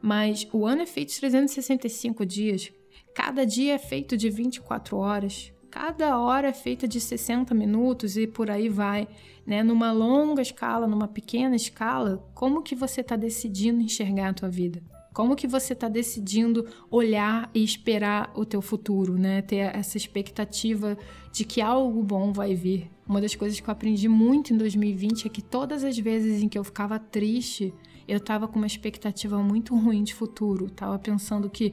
Mas 0.00 0.46
o 0.52 0.66
ano 0.66 0.82
é 0.82 0.86
feito 0.86 1.10
de 1.10 1.20
365 1.20 2.24
dias. 2.24 2.72
Cada 3.14 3.44
dia 3.44 3.74
é 3.74 3.78
feito 3.78 4.16
de 4.16 4.30
24 4.30 4.96
horas. 4.96 5.52
Cada 5.80 6.18
hora 6.18 6.48
é 6.48 6.52
feita 6.52 6.88
de 6.88 7.00
60 7.00 7.54
minutos 7.54 8.16
e 8.16 8.26
por 8.26 8.50
aí 8.50 8.68
vai, 8.68 9.06
né? 9.46 9.62
Numa 9.62 9.92
longa 9.92 10.42
escala, 10.42 10.88
numa 10.88 11.06
pequena 11.06 11.54
escala, 11.54 12.28
como 12.34 12.62
que 12.62 12.74
você 12.74 13.00
está 13.00 13.14
decidindo 13.14 13.80
enxergar 13.80 14.30
a 14.30 14.34
tua 14.34 14.48
vida? 14.48 14.82
Como 15.14 15.36
que 15.36 15.46
você 15.46 15.74
está 15.74 15.88
decidindo 15.88 16.66
olhar 16.90 17.48
e 17.54 17.62
esperar 17.62 18.32
o 18.34 18.44
teu 18.44 18.60
futuro, 18.60 19.16
né? 19.16 19.40
Ter 19.40 19.72
essa 19.72 19.96
expectativa 19.96 20.98
de 21.32 21.44
que 21.44 21.60
algo 21.60 22.02
bom 22.02 22.32
vai 22.32 22.56
vir. 22.56 22.90
Uma 23.08 23.20
das 23.20 23.36
coisas 23.36 23.60
que 23.60 23.70
eu 23.70 23.72
aprendi 23.72 24.08
muito 24.08 24.52
em 24.52 24.56
2020 24.56 25.28
é 25.28 25.30
que 25.30 25.40
todas 25.40 25.84
as 25.84 25.96
vezes 25.96 26.42
em 26.42 26.48
que 26.48 26.58
eu 26.58 26.64
ficava 26.64 26.98
triste, 26.98 27.72
eu 28.08 28.16
estava 28.16 28.48
com 28.48 28.56
uma 28.56 28.66
expectativa 28.66 29.40
muito 29.40 29.76
ruim 29.76 30.02
de 30.02 30.12
futuro. 30.12 30.68
Tava 30.70 30.98
pensando 30.98 31.48
que 31.48 31.72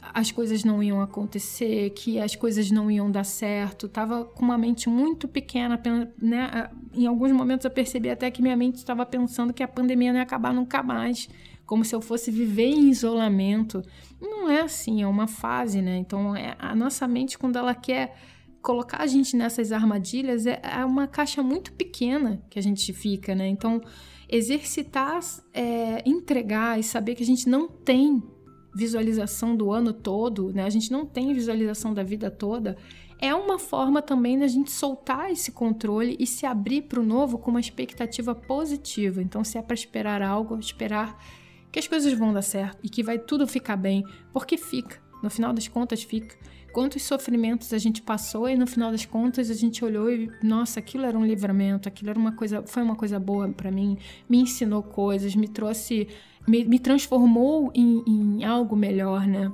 as 0.00 0.30
coisas 0.30 0.64
não 0.64 0.82
iam 0.82 1.00
acontecer, 1.00 1.90
que 1.90 2.18
as 2.18 2.34
coisas 2.36 2.70
não 2.70 2.90
iam 2.90 3.10
dar 3.10 3.24
certo. 3.24 3.88
Tava 3.88 4.24
com 4.24 4.44
uma 4.44 4.56
mente 4.56 4.88
muito 4.88 5.26
pequena, 5.26 5.80
né? 6.20 6.70
Em 6.94 7.06
alguns 7.06 7.32
momentos 7.32 7.64
eu 7.64 7.70
percebi 7.70 8.08
até 8.08 8.30
que 8.30 8.40
minha 8.40 8.56
mente 8.56 8.76
estava 8.76 9.04
pensando 9.04 9.52
que 9.52 9.62
a 9.62 9.68
pandemia 9.68 10.12
não 10.12 10.18
ia 10.18 10.22
acabar 10.22 10.52
nunca 10.52 10.82
mais, 10.82 11.28
como 11.66 11.84
se 11.84 11.94
eu 11.94 12.00
fosse 12.00 12.30
viver 12.30 12.68
em 12.68 12.88
isolamento. 12.88 13.82
Não 14.20 14.48
é 14.48 14.60
assim, 14.60 15.02
é 15.02 15.06
uma 15.06 15.26
fase, 15.26 15.82
né? 15.82 15.96
Então, 15.96 16.34
é, 16.34 16.54
a 16.58 16.74
nossa 16.74 17.06
mente 17.06 17.38
quando 17.38 17.56
ela 17.56 17.74
quer 17.74 18.14
colocar 18.62 18.98
a 18.98 19.06
gente 19.06 19.36
nessas 19.36 19.72
armadilhas 19.72 20.46
é, 20.46 20.60
é 20.62 20.84
uma 20.84 21.06
caixa 21.06 21.42
muito 21.42 21.72
pequena 21.72 22.42
que 22.50 22.58
a 22.58 22.62
gente 22.62 22.92
fica, 22.92 23.34
né? 23.34 23.48
Então, 23.48 23.80
exercitar, 24.28 25.20
é, 25.52 26.02
entregar 26.06 26.78
e 26.78 26.82
saber 26.82 27.14
que 27.14 27.22
a 27.22 27.26
gente 27.26 27.48
não 27.48 27.66
tem 27.68 28.22
visualização 28.78 29.56
do 29.56 29.72
ano 29.72 29.92
todo, 29.92 30.52
né? 30.52 30.62
A 30.62 30.70
gente 30.70 30.92
não 30.92 31.04
tem 31.04 31.34
visualização 31.34 31.92
da 31.92 32.04
vida 32.04 32.30
toda. 32.30 32.76
É 33.20 33.34
uma 33.34 33.58
forma 33.58 34.00
também 34.00 34.38
da 34.38 34.46
gente 34.46 34.70
soltar 34.70 35.32
esse 35.32 35.50
controle 35.50 36.16
e 36.20 36.24
se 36.24 36.46
abrir 36.46 36.82
para 36.82 37.00
o 37.00 37.04
novo 37.04 37.38
com 37.38 37.50
uma 37.50 37.58
expectativa 37.58 38.36
positiva. 38.36 39.20
Então, 39.20 39.42
se 39.42 39.58
é 39.58 39.62
para 39.62 39.74
esperar 39.74 40.22
algo, 40.22 40.56
esperar 40.60 41.20
que 41.72 41.80
as 41.80 41.88
coisas 41.88 42.12
vão 42.12 42.32
dar 42.32 42.42
certo 42.42 42.78
e 42.84 42.88
que 42.88 43.02
vai 43.02 43.18
tudo 43.18 43.48
ficar 43.48 43.76
bem, 43.76 44.04
porque 44.32 44.56
fica. 44.56 45.02
No 45.20 45.28
final 45.28 45.52
das 45.52 45.66
contas, 45.66 46.04
fica 46.04 46.36
quantos 46.72 47.02
sofrimentos 47.02 47.72
a 47.72 47.78
gente 47.78 48.00
passou 48.02 48.48
e 48.48 48.54
no 48.56 48.66
final 48.66 48.90
das 48.90 49.04
contas 49.04 49.50
a 49.50 49.54
gente 49.54 49.84
olhou 49.84 50.10
e 50.10 50.30
nossa, 50.42 50.78
aquilo 50.78 51.04
era 51.04 51.18
um 51.18 51.24
livramento, 51.24 51.88
aquilo 51.88 52.10
era 52.10 52.18
uma 52.18 52.32
coisa, 52.32 52.62
foi 52.66 52.82
uma 52.82 52.94
coisa 52.94 53.18
boa 53.18 53.48
para 53.48 53.70
mim, 53.70 53.98
me 54.28 54.38
ensinou 54.38 54.82
coisas, 54.82 55.34
me 55.34 55.48
trouxe, 55.48 56.06
me, 56.48 56.64
me 56.64 56.78
transformou 56.78 57.70
em, 57.74 58.02
em 58.06 58.44
algo 58.44 58.74
melhor, 58.74 59.26
né? 59.26 59.52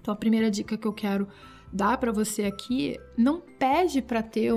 Então 0.00 0.12
a 0.12 0.16
primeira 0.16 0.50
dica 0.50 0.76
que 0.76 0.86
eu 0.86 0.92
quero 0.92 1.26
dar 1.72 1.98
para 1.98 2.12
você 2.12 2.44
aqui, 2.44 2.96
não 3.16 3.40
pede 3.40 4.00
para 4.00 4.22
ter 4.22 4.52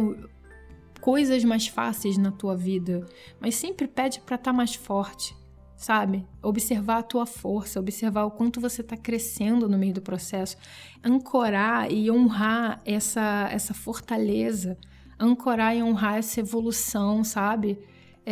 coisas 1.01 1.43
mais 1.43 1.67
fáceis 1.67 2.17
na 2.17 2.31
tua 2.31 2.55
vida, 2.55 3.05
mas 3.39 3.55
sempre 3.55 3.87
pede 3.87 4.19
para 4.21 4.35
estar 4.35 4.51
tá 4.51 4.53
mais 4.53 4.75
forte 4.75 5.39
sabe? 5.79 6.27
Observar 6.43 6.97
a 6.97 7.03
tua 7.03 7.25
força, 7.25 7.79
observar 7.79 8.25
o 8.25 8.31
quanto 8.31 8.59
você 8.59 8.81
está 8.81 8.97
crescendo 8.97 9.69
no 9.69 9.77
meio 9.77 9.93
do 9.93 10.01
processo, 10.01 10.57
ancorar 11.01 11.89
e 11.89 12.11
honrar 12.11 12.81
essa, 12.83 13.47
essa 13.49 13.73
fortaleza, 13.73 14.77
ancorar 15.17 15.73
e 15.73 15.81
honrar 15.81 16.17
essa 16.17 16.41
evolução, 16.41 17.23
sabe? 17.23 17.79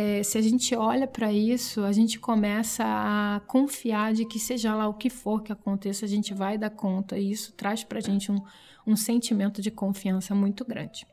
É, 0.00 0.22
se 0.22 0.38
a 0.38 0.40
gente 0.40 0.76
olha 0.76 1.08
para 1.08 1.32
isso, 1.32 1.82
a 1.82 1.90
gente 1.90 2.20
começa 2.20 2.84
a 2.86 3.40
confiar 3.48 4.12
de 4.14 4.24
que 4.24 4.38
seja 4.38 4.72
lá 4.72 4.86
o 4.86 4.94
que 4.94 5.10
for 5.10 5.42
que 5.42 5.50
aconteça, 5.50 6.04
a 6.04 6.08
gente 6.08 6.32
vai 6.32 6.56
dar 6.56 6.70
conta, 6.70 7.18
e 7.18 7.32
isso 7.32 7.52
traz 7.54 7.82
para 7.82 7.98
a 7.98 8.00
gente 8.00 8.30
um, 8.30 8.40
um 8.86 8.94
sentimento 8.94 9.60
de 9.60 9.72
confiança 9.72 10.36
muito 10.36 10.64
grande. 10.64 11.04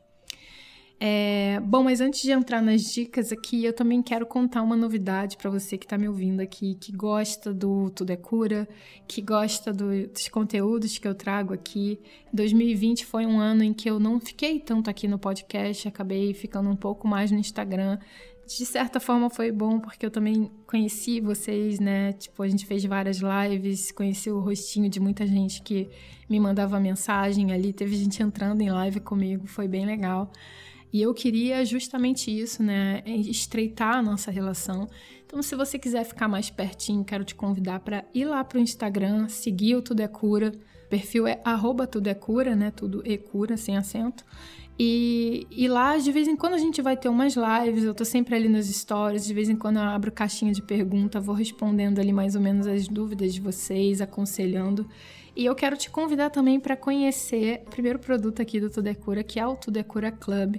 É, 1.00 1.60
bom, 1.64 1.82
mas 1.82 2.00
antes 2.00 2.22
de 2.22 2.30
entrar 2.30 2.62
nas 2.62 2.82
dicas 2.82 3.32
aqui, 3.32 3.64
eu 3.64 3.72
também 3.72 4.00
quero 4.00 4.24
contar 4.24 4.62
uma 4.62 4.76
novidade 4.76 5.36
para 5.36 5.50
você 5.50 5.76
que 5.76 5.84
está 5.84 5.98
me 5.98 6.08
ouvindo 6.08 6.40
aqui, 6.40 6.76
que 6.76 6.92
gosta 6.92 7.52
do 7.52 7.90
Tudo 7.90 8.12
é 8.12 8.16
Cura, 8.16 8.68
que 9.08 9.20
gosta 9.20 9.72
do, 9.72 10.06
dos 10.06 10.28
conteúdos 10.28 10.96
que 10.96 11.08
eu 11.08 11.14
trago 11.14 11.52
aqui. 11.52 11.98
2020 12.32 13.04
foi 13.04 13.26
um 13.26 13.40
ano 13.40 13.64
em 13.64 13.74
que 13.74 13.90
eu 13.90 13.98
não 13.98 14.20
fiquei 14.20 14.60
tanto 14.60 14.88
aqui 14.88 15.08
no 15.08 15.18
podcast, 15.18 15.88
acabei 15.88 16.32
ficando 16.32 16.70
um 16.70 16.76
pouco 16.76 17.08
mais 17.08 17.32
no 17.32 17.38
Instagram. 17.38 17.98
De 18.46 18.64
certa 18.64 19.00
forma 19.00 19.28
foi 19.28 19.50
bom 19.50 19.80
porque 19.80 20.06
eu 20.06 20.10
também 20.10 20.50
conheci 20.68 21.20
vocês, 21.20 21.80
né? 21.80 22.12
Tipo, 22.12 22.44
a 22.44 22.48
gente 22.48 22.64
fez 22.64 22.84
várias 22.84 23.18
lives, 23.18 23.90
conheci 23.90 24.30
o 24.30 24.38
rostinho 24.38 24.88
de 24.88 25.00
muita 25.00 25.26
gente 25.26 25.60
que 25.62 25.88
me 26.28 26.38
mandava 26.38 26.78
mensagem 26.78 27.52
ali, 27.52 27.72
teve 27.72 27.96
gente 27.96 28.22
entrando 28.22 28.60
em 28.60 28.70
live 28.70 29.00
comigo, 29.00 29.48
foi 29.48 29.66
bem 29.66 29.84
legal. 29.84 30.30
E 30.92 31.02
eu 31.02 31.12
queria 31.12 31.64
justamente 31.64 32.30
isso, 32.30 32.62
né? 32.62 33.02
Estreitar 33.04 33.96
a 33.96 34.02
nossa 34.02 34.30
relação. 34.30 34.88
Então, 35.26 35.42
se 35.42 35.56
você 35.56 35.76
quiser 35.76 36.04
ficar 36.04 36.28
mais 36.28 36.48
pertinho, 36.48 37.04
quero 37.04 37.24
te 37.24 37.34
convidar 37.34 37.80
para 37.80 38.04
ir 38.14 38.24
lá 38.26 38.44
para 38.44 38.58
o 38.58 38.60
Instagram, 38.60 39.28
seguir 39.28 39.74
o 39.74 39.82
Tudo 39.82 40.00
é 40.00 40.08
Cura. 40.08 40.52
O 40.86 40.88
perfil 40.88 41.26
é 41.26 41.40
arroba 41.44 41.84
Tudo 41.84 42.06
é 42.06 42.14
Cura, 42.14 42.54
né? 42.54 42.70
Tudo 42.70 43.02
é 43.04 43.16
cura, 43.16 43.56
sem 43.56 43.76
acento. 43.76 44.24
E, 44.78 45.46
e, 45.50 45.68
lá, 45.68 45.96
de 45.96 46.12
vez 46.12 46.28
em 46.28 46.36
quando, 46.36 46.52
a 46.52 46.58
gente 46.58 46.82
vai 46.82 46.96
ter 46.96 47.08
umas 47.08 47.34
lives. 47.34 47.84
Eu 47.84 47.94
tô 47.94 48.04
sempre 48.04 48.34
ali 48.34 48.48
nos 48.48 48.66
stories. 48.66 49.24
De 49.24 49.32
vez 49.32 49.48
em 49.48 49.56
quando 49.56 49.76
eu 49.76 49.82
abro 49.82 50.12
caixinha 50.12 50.52
de 50.52 50.62
pergunta, 50.62 51.18
vou 51.18 51.34
respondendo 51.34 51.98
ali 51.98 52.12
mais 52.12 52.34
ou 52.34 52.42
menos 52.42 52.66
as 52.66 52.86
dúvidas 52.86 53.32
de 53.32 53.40
vocês, 53.40 54.00
aconselhando. 54.00 54.86
E 55.34 55.44
eu 55.44 55.54
quero 55.54 55.76
te 55.76 55.90
convidar 55.90 56.30
também 56.30 56.60
para 56.60 56.76
conhecer 56.76 57.62
o 57.66 57.70
primeiro 57.70 57.98
produto 57.98 58.40
aqui 58.40 58.58
do 58.60 58.70
Tudo 58.70 58.88
é 58.88 58.94
Cura, 58.94 59.22
que 59.22 59.38
é 59.38 59.46
o 59.46 59.54
Tudo 59.54 59.78
é 59.78 59.82
Cura 59.82 60.10
Club, 60.10 60.56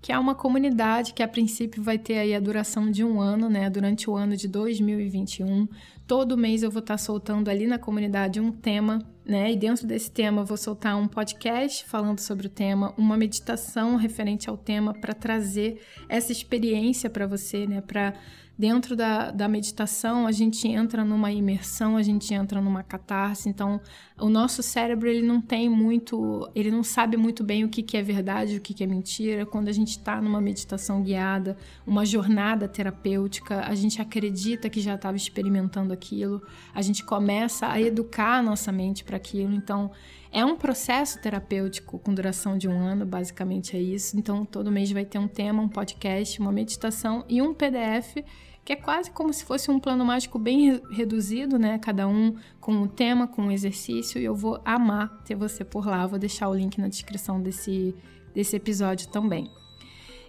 que 0.00 0.12
é 0.12 0.18
uma 0.18 0.34
comunidade 0.34 1.12
que 1.14 1.22
a 1.22 1.28
princípio 1.28 1.82
vai 1.82 1.98
ter 1.98 2.18
aí 2.18 2.34
a 2.34 2.40
duração 2.40 2.90
de 2.90 3.04
um 3.04 3.20
ano, 3.20 3.48
né? 3.48 3.68
Durante 3.70 4.08
o 4.08 4.16
ano 4.16 4.36
de 4.36 4.48
2021. 4.48 5.68
Todo 6.06 6.36
mês 6.36 6.62
eu 6.62 6.70
vou 6.70 6.80
estar 6.80 6.94
tá 6.94 6.98
soltando 6.98 7.48
ali 7.48 7.66
na 7.66 7.78
comunidade 7.78 8.40
um 8.40 8.50
tema, 8.50 9.00
né? 9.28 9.52
E 9.52 9.56
dentro 9.56 9.86
desse 9.86 10.10
tema 10.10 10.40
eu 10.40 10.46
vou 10.46 10.56
soltar 10.56 10.96
um 10.96 11.06
podcast 11.06 11.84
falando 11.84 12.18
sobre 12.18 12.46
o 12.46 12.50
tema, 12.50 12.94
uma 12.96 13.16
meditação 13.16 13.96
referente 13.96 14.48
ao 14.48 14.56
tema 14.56 14.94
para 14.94 15.12
trazer 15.12 15.82
essa 16.08 16.32
experiência 16.32 17.10
para 17.10 17.26
você, 17.26 17.66
né? 17.66 17.82
Para 17.82 18.14
Dentro 18.58 18.96
da, 18.96 19.30
da 19.30 19.46
meditação, 19.46 20.26
a 20.26 20.32
gente 20.32 20.66
entra 20.66 21.04
numa 21.04 21.30
imersão, 21.30 21.96
a 21.96 22.02
gente 22.02 22.34
entra 22.34 22.60
numa 22.60 22.82
catarse. 22.82 23.48
Então, 23.48 23.80
o 24.18 24.28
nosso 24.28 24.64
cérebro 24.64 25.08
ele 25.08 25.24
não 25.24 25.40
tem 25.40 25.68
muito, 25.68 26.50
ele 26.56 26.68
não 26.68 26.82
sabe 26.82 27.16
muito 27.16 27.44
bem 27.44 27.62
o 27.62 27.68
que, 27.68 27.84
que 27.84 27.96
é 27.96 28.02
verdade, 28.02 28.56
o 28.56 28.60
que, 28.60 28.74
que 28.74 28.82
é 28.82 28.86
mentira. 28.88 29.46
Quando 29.46 29.68
a 29.68 29.72
gente 29.72 29.90
está 29.90 30.20
numa 30.20 30.40
meditação 30.40 31.04
guiada, 31.04 31.56
uma 31.86 32.04
jornada 32.04 32.66
terapêutica, 32.66 33.60
a 33.60 33.76
gente 33.76 34.02
acredita 34.02 34.68
que 34.68 34.80
já 34.80 34.96
estava 34.96 35.16
experimentando 35.16 35.92
aquilo, 35.92 36.42
a 36.74 36.82
gente 36.82 37.04
começa 37.04 37.68
a 37.68 37.80
educar 37.80 38.38
a 38.38 38.42
nossa 38.42 38.72
mente 38.72 39.04
para 39.04 39.17
aquilo. 39.18 39.52
Então, 39.52 39.90
é 40.32 40.44
um 40.44 40.56
processo 40.56 41.20
terapêutico 41.20 41.98
com 41.98 42.14
duração 42.14 42.56
de 42.56 42.66
um 42.68 42.78
ano, 42.78 43.04
basicamente 43.04 43.76
é 43.76 43.80
isso. 43.80 44.18
Então, 44.18 44.44
todo 44.44 44.70
mês 44.70 44.90
vai 44.90 45.04
ter 45.04 45.18
um 45.18 45.28
tema, 45.28 45.62
um 45.62 45.68
podcast, 45.68 46.40
uma 46.40 46.50
meditação 46.50 47.24
e 47.28 47.42
um 47.42 47.52
PDF 47.52 48.24
que 48.68 48.74
é 48.74 48.76
quase 48.76 49.10
como 49.10 49.32
se 49.32 49.46
fosse 49.46 49.70
um 49.70 49.80
plano 49.80 50.04
mágico 50.04 50.38
bem 50.38 50.78
reduzido, 50.90 51.58
né? 51.58 51.78
Cada 51.78 52.06
um 52.06 52.36
com 52.60 52.72
um 52.72 52.86
tema, 52.86 53.26
com 53.26 53.44
um 53.44 53.50
exercício, 53.50 54.20
e 54.20 54.24
eu 54.26 54.34
vou 54.34 54.60
amar 54.62 55.22
ter 55.24 55.34
você 55.34 55.64
por 55.64 55.86
lá. 55.86 56.06
Vou 56.06 56.18
deixar 56.18 56.50
o 56.50 56.54
link 56.54 56.78
na 56.78 56.86
descrição 56.86 57.40
desse, 57.40 57.94
desse 58.34 58.56
episódio 58.56 59.08
também. 59.08 59.50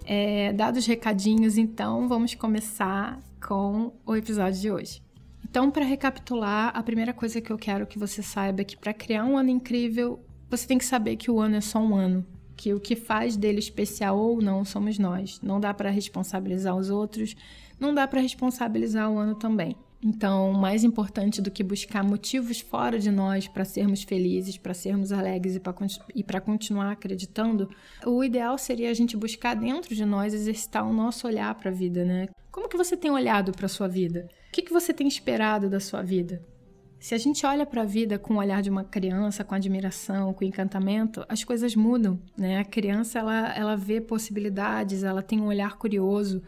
É, 0.06 0.54
dados 0.54 0.86
recadinhos, 0.86 1.58
então, 1.58 2.08
vamos 2.08 2.34
começar 2.34 3.20
com 3.46 3.92
o 4.06 4.16
episódio 4.16 4.62
de 4.62 4.72
hoje. 4.72 5.09
Então, 5.50 5.72
para 5.72 5.84
recapitular, 5.84 6.72
a 6.76 6.84
primeira 6.84 7.12
coisa 7.12 7.42
que 7.42 7.52
eu 7.52 7.58
quero 7.58 7.88
que 7.88 7.98
você 7.98 8.22
saiba 8.22 8.62
é 8.62 8.64
que 8.64 8.78
para 8.78 8.94
criar 8.94 9.26
um 9.26 9.36
ano 9.36 9.50
incrível, 9.50 10.24
você 10.48 10.68
tem 10.68 10.78
que 10.78 10.86
saber 10.86 11.16
que 11.16 11.32
o 11.32 11.40
ano 11.40 11.56
é 11.56 11.62
só 11.62 11.80
um 11.80 11.96
ano, 11.96 12.24
que 12.56 12.72
o 12.72 12.80
que 12.80 12.96
faz 12.96 13.36
dele 13.36 13.58
especial 13.58 14.16
ou 14.16 14.40
não 14.40 14.64
somos 14.64 15.00
nós. 15.00 15.42
Não 15.42 15.60
dá 15.60 15.74
para 15.74 15.90
responsabilizar 15.90 16.76
os 16.76 16.92
outros, 16.92 17.36
não 17.80 17.96
dá 17.96 18.08
para 18.08 18.22
responsabilizar 18.22 19.12
o 19.12 19.18
ano 19.18 19.34
também. 19.34 19.76
Então, 20.04 20.54
mais 20.54 20.84
importante 20.84 21.42
do 21.42 21.50
que 21.50 21.64
buscar 21.64 22.04
motivos 22.04 22.60
fora 22.60 23.00
de 23.00 23.10
nós 23.10 23.48
para 23.48 23.66
sermos 23.66 24.04
felizes, 24.04 24.56
para 24.56 24.76
sermos 24.76 25.12
alegres 25.12 25.60
e 26.16 26.24
para 26.24 26.40
continuar 26.40 26.92
acreditando, 26.92 27.68
o 28.06 28.24
ideal 28.24 28.56
seria 28.58 28.92
a 28.92 28.94
gente 28.94 29.18
buscar 29.18 29.56
dentro 29.56 29.96
de 29.96 30.06
nós 30.06 30.34
exercitar 30.34 30.88
o 30.88 30.94
nosso 30.94 31.28
olhar 31.28 31.54
para 31.56 31.72
a 31.72 31.74
vida, 31.74 32.06
né? 32.06 32.28
Como 32.52 32.70
que 32.70 32.78
você 32.78 32.96
tem 32.96 33.10
olhado 33.10 33.52
para 33.52 33.68
sua 33.68 33.88
vida? 33.88 34.30
O 34.50 34.52
que, 34.52 34.64
que 34.64 34.74
você 34.74 34.92
tem 34.92 35.08
esperado 35.08 35.70
da 35.70 35.80
sua 35.80 36.02
vida? 36.02 36.42
Se 37.00 37.14
a 37.14 37.18
gente 37.20 37.46
olha 37.46 37.68
para 37.68 37.84
a 37.84 37.86
vida 37.86 38.18
com 38.18 38.34
o 38.34 38.38
olhar 38.38 38.64
de 38.64 38.70
uma 38.70 38.84
criança, 38.84 39.44
com 39.44 39.54
admiração, 39.54 40.34
com 40.34 40.44
encantamento, 40.44 41.24
as 41.30 41.44
coisas 41.44 41.76
mudam, 41.76 42.20
né? 42.36 42.58
A 42.58 42.66
criança 42.66 43.20
ela, 43.20 43.56
ela 43.56 43.76
vê 43.76 44.02
possibilidades, 44.02 45.04
ela 45.04 45.22
tem 45.22 45.40
um 45.40 45.46
olhar 45.46 45.78
curioso 45.78 46.42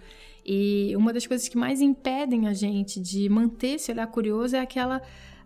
e 0.44 0.94
uma 0.98 1.14
das 1.14 1.28
coisas 1.28 1.48
que 1.48 1.56
mais 1.56 1.80
impedem 1.80 2.48
a 2.48 2.54
gente 2.54 3.00
de 3.00 3.30
manter 3.30 3.76
esse 3.76 3.92
olhar 3.92 4.08
curioso 4.08 4.56
é 4.56 4.60
aquela 4.60 5.00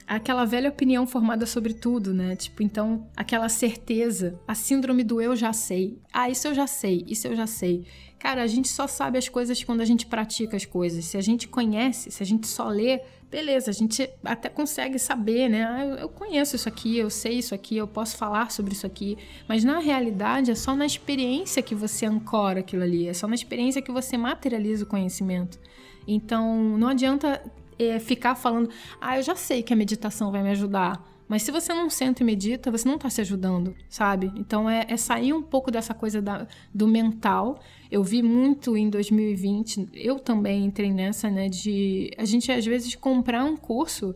aquela 0.07 0.45
velha 0.45 0.69
opinião 0.69 1.07
formada 1.07 1.45
sobre 1.45 1.73
tudo, 1.73 2.13
né? 2.13 2.35
Tipo, 2.35 2.61
então, 2.61 3.07
aquela 3.15 3.49
certeza, 3.49 4.39
a 4.47 4.53
síndrome 4.53 5.03
do 5.03 5.21
eu 5.21 5.35
já 5.35 5.51
sei. 5.51 5.99
Ah, 6.13 6.29
isso 6.29 6.47
eu 6.47 6.53
já 6.53 6.67
sei, 6.67 7.03
isso 7.07 7.27
eu 7.27 7.35
já 7.35 7.47
sei. 7.47 7.85
Cara, 8.19 8.41
a 8.41 8.47
gente 8.47 8.67
só 8.67 8.87
sabe 8.87 9.17
as 9.17 9.29
coisas 9.29 9.63
quando 9.63 9.81
a 9.81 9.85
gente 9.85 10.05
pratica 10.05 10.55
as 10.55 10.65
coisas. 10.65 11.05
Se 11.05 11.17
a 11.17 11.21
gente 11.21 11.47
conhece, 11.47 12.09
se 12.11 12.23
a 12.23 12.25
gente 12.25 12.47
só 12.47 12.67
lê, 12.69 13.01
beleza, 13.29 13.69
a 13.69 13.73
gente 13.73 14.09
até 14.23 14.49
consegue 14.49 14.97
saber, 14.97 15.49
né? 15.49 15.63
Ah, 15.63 15.85
eu 16.01 16.09
conheço 16.09 16.55
isso 16.55 16.69
aqui, 16.69 16.97
eu 16.97 17.09
sei 17.09 17.39
isso 17.39 17.53
aqui, 17.53 17.77
eu 17.77 17.87
posso 17.87 18.15
falar 18.17 18.51
sobre 18.51 18.73
isso 18.73 18.85
aqui. 18.85 19.17
Mas 19.47 19.63
na 19.63 19.79
realidade 19.79 20.51
é 20.51 20.55
só 20.55 20.75
na 20.75 20.85
experiência 20.85 21.61
que 21.61 21.75
você 21.75 22.05
ancora 22.05 22.61
aquilo 22.61 22.83
ali, 22.83 23.07
é 23.07 23.13
só 23.13 23.27
na 23.27 23.35
experiência 23.35 23.81
que 23.81 23.91
você 23.91 24.17
materializa 24.17 24.85
o 24.85 24.87
conhecimento. 24.87 25.59
Então 26.07 26.77
não 26.77 26.87
adianta 26.87 27.41
é, 27.77 27.99
ficar 27.99 28.35
falando, 28.35 28.69
ah, 28.99 29.17
eu 29.17 29.23
já 29.23 29.35
sei 29.35 29.61
que 29.63 29.73
a 29.73 29.75
meditação 29.75 30.31
vai 30.31 30.41
me 30.43 30.49
ajudar. 30.51 31.03
Mas 31.27 31.41
se 31.41 31.51
você 31.51 31.73
não 31.73 31.89
senta 31.89 32.21
e 32.21 32.25
medita, 32.25 32.69
você 32.69 32.87
não 32.87 32.95
está 32.95 33.09
se 33.09 33.19
ajudando, 33.21 33.75
sabe? 33.89 34.31
Então 34.35 34.69
é, 34.69 34.85
é, 34.87 34.95
sair 34.95 35.33
um 35.33 35.41
pouco 35.41 35.71
dessa 35.71 35.93
coisa 35.93 36.21
da, 36.21 36.47
do 36.73 36.87
mental. 36.87 37.59
Eu 37.89 38.03
vi 38.03 38.21
muito 38.21 38.77
em 38.77 38.89
2020, 38.89 39.89
eu 39.93 40.19
também 40.19 40.65
entrei 40.65 40.93
nessa, 40.93 41.29
né? 41.29 41.49
De 41.49 42.11
a 42.17 42.25
gente 42.25 42.51
às 42.51 42.65
vezes 42.65 42.93
comprar 42.95 43.43
um 43.43 43.57
curso 43.57 44.13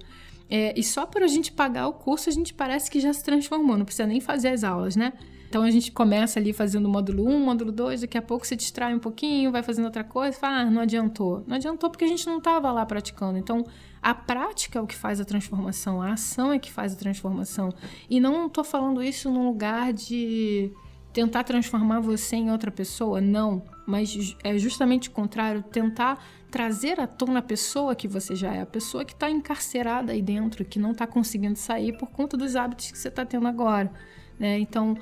é, 0.49 0.73
e 0.77 0.83
só 0.83 1.05
por 1.05 1.23
a 1.23 1.27
gente 1.27 1.51
pagar 1.51 1.87
o 1.87 1.93
curso 1.93 2.29
a 2.29 2.31
gente 2.31 2.53
parece 2.53 2.89
que 2.91 2.99
já 2.99 3.11
se 3.11 3.23
transformou, 3.23 3.77
não 3.77 3.85
precisa 3.85 4.07
nem 4.07 4.19
fazer 4.19 4.49
as 4.49 4.63
aulas, 4.63 4.95
né? 4.95 5.13
Então 5.49 5.63
a 5.63 5.71
gente 5.71 5.91
começa 5.91 6.39
ali 6.39 6.53
fazendo 6.53 6.85
o 6.85 6.89
módulo 6.89 7.27
1, 7.27 7.39
módulo 7.39 7.71
2, 7.71 8.01
daqui 8.01 8.19
a 8.19 8.21
pouco 8.21 8.45
se 8.45 8.55
distrai 8.55 8.93
um 8.93 8.99
pouquinho, 8.99 9.51
vai 9.51 9.63
fazendo 9.63 9.85
outra 9.85 10.03
coisa, 10.03 10.37
fala, 10.37 10.59
ah, 10.59 10.65
não 10.65 10.83
adiantou. 10.83 11.43
Não 11.47 11.55
adiantou 11.55 11.89
porque 11.89 12.05
a 12.05 12.07
gente 12.07 12.23
não 12.27 12.37
estava 12.37 12.71
lá 12.71 12.85
praticando. 12.85 13.35
Então 13.35 13.65
a 13.99 14.13
prática 14.13 14.77
é 14.77 14.81
o 14.81 14.85
que 14.85 14.95
faz 14.95 15.19
a 15.19 15.25
transformação, 15.25 16.03
a 16.03 16.13
ação 16.13 16.53
é 16.53 16.59
que 16.59 16.71
faz 16.71 16.93
a 16.93 16.95
transformação. 16.95 17.73
E 18.07 18.19
não 18.19 18.45
estou 18.45 18.63
falando 18.63 19.01
isso 19.01 19.27
num 19.31 19.47
lugar 19.47 19.91
de 19.91 20.71
tentar 21.11 21.43
transformar 21.43 21.99
você 21.99 22.35
em 22.35 22.51
outra 22.51 22.69
pessoa, 22.69 23.19
não. 23.19 23.63
Mas 23.87 24.37
é 24.43 24.55
justamente 24.59 25.09
o 25.09 25.11
contrário, 25.11 25.63
tentar 25.63 26.23
trazer 26.51 26.99
à 26.99 27.07
tona 27.07 27.39
a 27.39 27.41
pessoa 27.41 27.95
que 27.95 28.07
você 28.07 28.35
já 28.35 28.53
é, 28.53 28.61
a 28.61 28.67
pessoa 28.67 29.03
que 29.03 29.13
está 29.13 29.31
encarcerada 29.31 30.11
aí 30.11 30.21
dentro, 30.21 30.63
que 30.63 30.77
não 30.77 30.91
está 30.91 31.07
conseguindo 31.07 31.57
sair 31.57 31.97
por 31.97 32.11
conta 32.11 32.37
dos 32.37 32.55
hábitos 32.55 32.91
que 32.91 32.99
você 32.99 33.07
está 33.07 33.25
tendo 33.25 33.47
agora. 33.47 33.91
Né? 34.39 34.59
Então, 34.59 34.95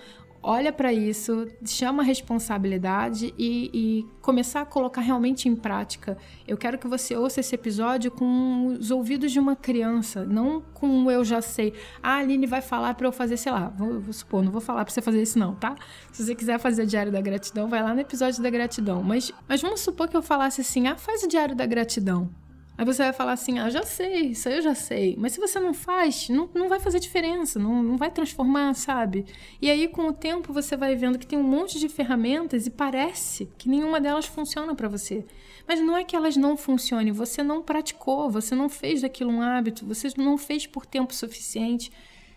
olha 0.48 0.72
para 0.72 0.94
isso, 0.94 1.46
chama 1.66 2.02
a 2.02 2.06
responsabilidade 2.06 3.34
e, 3.38 3.70
e, 3.74 4.06
começar 4.22 4.62
a 4.62 4.66
colocar 4.66 5.02
realmente 5.02 5.50
em 5.50 5.56
prática. 5.56 6.18
Eu 6.48 6.58
quero 6.58 6.78
que 6.78 6.88
você 6.88 7.18
ouça 7.18 7.42
esse 7.42 7.54
episódio 7.54 8.10
com 8.10 8.68
os 8.68 8.90
ouvidos 8.90 9.34
de 9.34 9.40
uma 9.42 9.58
criança, 9.58 10.26
não 10.26 10.62
com 10.74 11.04
o 11.04 11.12
eu 11.12 11.26
já 11.26 11.42
sei. 11.42 11.74
Ah, 12.02 12.14
a 12.14 12.18
Aline 12.20 12.48
vai 12.48 12.62
falar 12.62 12.94
para 12.94 13.06
eu 13.06 13.12
fazer, 13.12 13.36
sei 13.36 13.52
lá, 13.52 13.68
vou, 13.68 14.00
vou 14.00 14.14
supor, 14.14 14.42
não 14.42 14.52
vou 14.52 14.62
falar 14.62 14.86
para 14.86 14.94
você 14.94 15.02
fazer 15.02 15.22
isso 15.22 15.38
não, 15.38 15.54
tá? 15.54 15.76
Se 16.14 16.24
você 16.24 16.34
quiser 16.34 16.58
fazer 16.60 16.84
o 16.84 16.88
diário 16.88 17.12
da 17.12 17.20
gratidão, 17.20 17.68
vai 17.68 17.84
lá 17.84 17.94
no 17.94 18.00
episódio 18.00 18.42
da 18.42 18.50
gratidão. 18.50 19.04
Mas, 19.04 19.34
mas 19.50 19.62
vamos 19.62 19.82
supor 19.82 20.08
que 20.08 20.16
eu 20.16 20.22
falasse 20.22 20.62
assim, 20.62 20.88
ah, 20.88 20.96
faz 20.96 21.24
o 21.24 21.28
diário 21.28 21.58
da 21.58 21.66
gratidão. 21.66 22.30
Aí 22.78 22.86
você 22.86 23.04
vai 23.04 23.14
falar 23.14 23.34
assim: 23.34 23.58
ah, 23.58 23.70
já 23.70 23.82
sei, 23.82 24.28
isso 24.28 24.48
aí 24.48 24.56
eu 24.56 24.62
já 24.62 24.76
sei. 24.76 25.16
Mas 25.18 25.34
se 25.34 25.40
você 25.40 25.60
não 25.60 25.74
faz, 25.74 26.30
não, 26.30 26.48
não 26.54 26.70
vai 26.70 26.80
fazer 26.80 27.00
diferença, 27.00 27.58
não, 27.58 27.82
não 27.82 27.98
vai 27.98 28.12
transformar, 28.12 28.76
sabe? 28.76 29.26
E 29.60 29.72
aí, 29.72 29.88
com 29.88 30.08
o 30.08 30.14
tempo, 30.14 30.54
você 30.54 30.78
vai 30.78 30.96
vendo 30.96 31.18
que 31.18 31.26
tem 31.26 31.40
um 31.40 31.44
monte 31.44 31.80
de 31.80 31.90
ferramentas 31.90 32.68
e 32.68 32.70
parece 32.70 33.50
que 33.58 33.68
nenhuma 33.68 34.00
delas 34.00 34.28
funciona 34.28 34.76
para 34.76 34.88
você. 34.88 35.26
Mas 35.68 35.82
não 35.82 35.98
é 35.98 36.04
que 36.04 36.16
elas 36.16 36.38
não 36.38 36.56
funcionem, 36.56 37.12
você 37.12 37.42
não 37.42 37.64
praticou, 37.64 38.30
você 38.30 38.54
não 38.54 38.70
fez 38.70 39.02
daquilo 39.02 39.32
um 39.32 39.42
hábito, 39.42 39.86
você 39.86 40.10
não 40.16 40.38
fez 40.38 40.68
por 40.68 40.86
tempo 40.86 41.14
suficiente, 41.14 41.92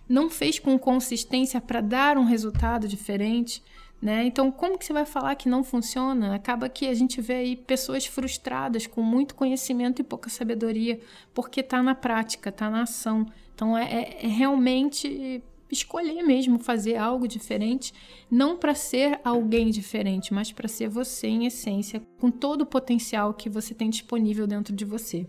não 0.08 0.30
fez 0.30 0.58
com 0.58 0.76
consistência 0.78 1.60
para 1.60 1.80
dar 1.80 2.16
um 2.16 2.24
resultado 2.24 2.88
diferente. 2.88 3.62
Né? 4.00 4.24
Então, 4.24 4.50
como 4.50 4.78
que 4.78 4.84
você 4.84 4.94
vai 4.94 5.04
falar 5.04 5.34
que 5.34 5.48
não 5.48 5.62
funciona? 5.62 6.34
Acaba 6.34 6.70
que 6.70 6.88
a 6.88 6.94
gente 6.94 7.20
vê 7.20 7.34
aí 7.34 7.56
pessoas 7.56 8.06
frustradas 8.06 8.86
com 8.86 9.02
muito 9.02 9.34
conhecimento 9.34 10.00
e 10.00 10.04
pouca 10.04 10.30
sabedoria, 10.30 10.98
porque 11.34 11.60
está 11.60 11.82
na 11.82 11.94
prática, 11.94 12.48
está 12.48 12.70
na 12.70 12.82
ação. 12.82 13.26
Então, 13.54 13.76
é, 13.76 13.84
é, 13.84 14.24
é 14.24 14.26
realmente 14.26 15.42
escolher 15.70 16.22
mesmo 16.22 16.58
fazer 16.58 16.96
algo 16.96 17.28
diferente, 17.28 17.92
não 18.30 18.56
para 18.56 18.74
ser 18.74 19.20
alguém 19.22 19.70
diferente, 19.70 20.34
mas 20.34 20.50
para 20.50 20.66
ser 20.66 20.88
você 20.88 21.28
em 21.28 21.46
essência, 21.46 22.02
com 22.18 22.30
todo 22.30 22.62
o 22.62 22.66
potencial 22.66 23.34
que 23.34 23.48
você 23.48 23.74
tem 23.74 23.88
disponível 23.88 24.46
dentro 24.46 24.74
de 24.74 24.84
você. 24.84 25.26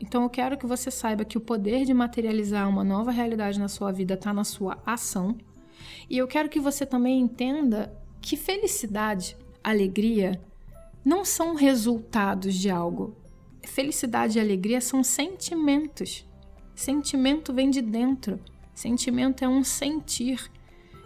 Então 0.00 0.22
eu 0.22 0.30
quero 0.30 0.58
que 0.58 0.66
você 0.66 0.90
saiba 0.90 1.24
que 1.24 1.38
o 1.38 1.40
poder 1.40 1.84
de 1.84 1.94
materializar 1.94 2.68
uma 2.68 2.82
nova 2.82 3.10
realidade 3.10 3.58
na 3.58 3.68
sua 3.68 3.92
vida 3.92 4.14
está 4.14 4.32
na 4.32 4.44
sua 4.44 4.78
ação. 4.84 5.36
E 6.10 6.18
eu 6.18 6.26
quero 6.26 6.48
que 6.48 6.60
você 6.60 6.84
também 6.84 7.20
entenda 7.20 7.92
que 8.26 8.36
felicidade, 8.36 9.36
alegria 9.62 10.40
não 11.04 11.24
são 11.24 11.54
resultados 11.54 12.56
de 12.56 12.68
algo. 12.68 13.14
Felicidade 13.62 14.36
e 14.36 14.40
alegria 14.40 14.80
são 14.80 15.04
sentimentos. 15.04 16.26
Sentimento 16.74 17.54
vem 17.54 17.70
de 17.70 17.80
dentro. 17.80 18.40
Sentimento 18.74 19.44
é 19.44 19.48
um 19.48 19.62
sentir. 19.62 20.50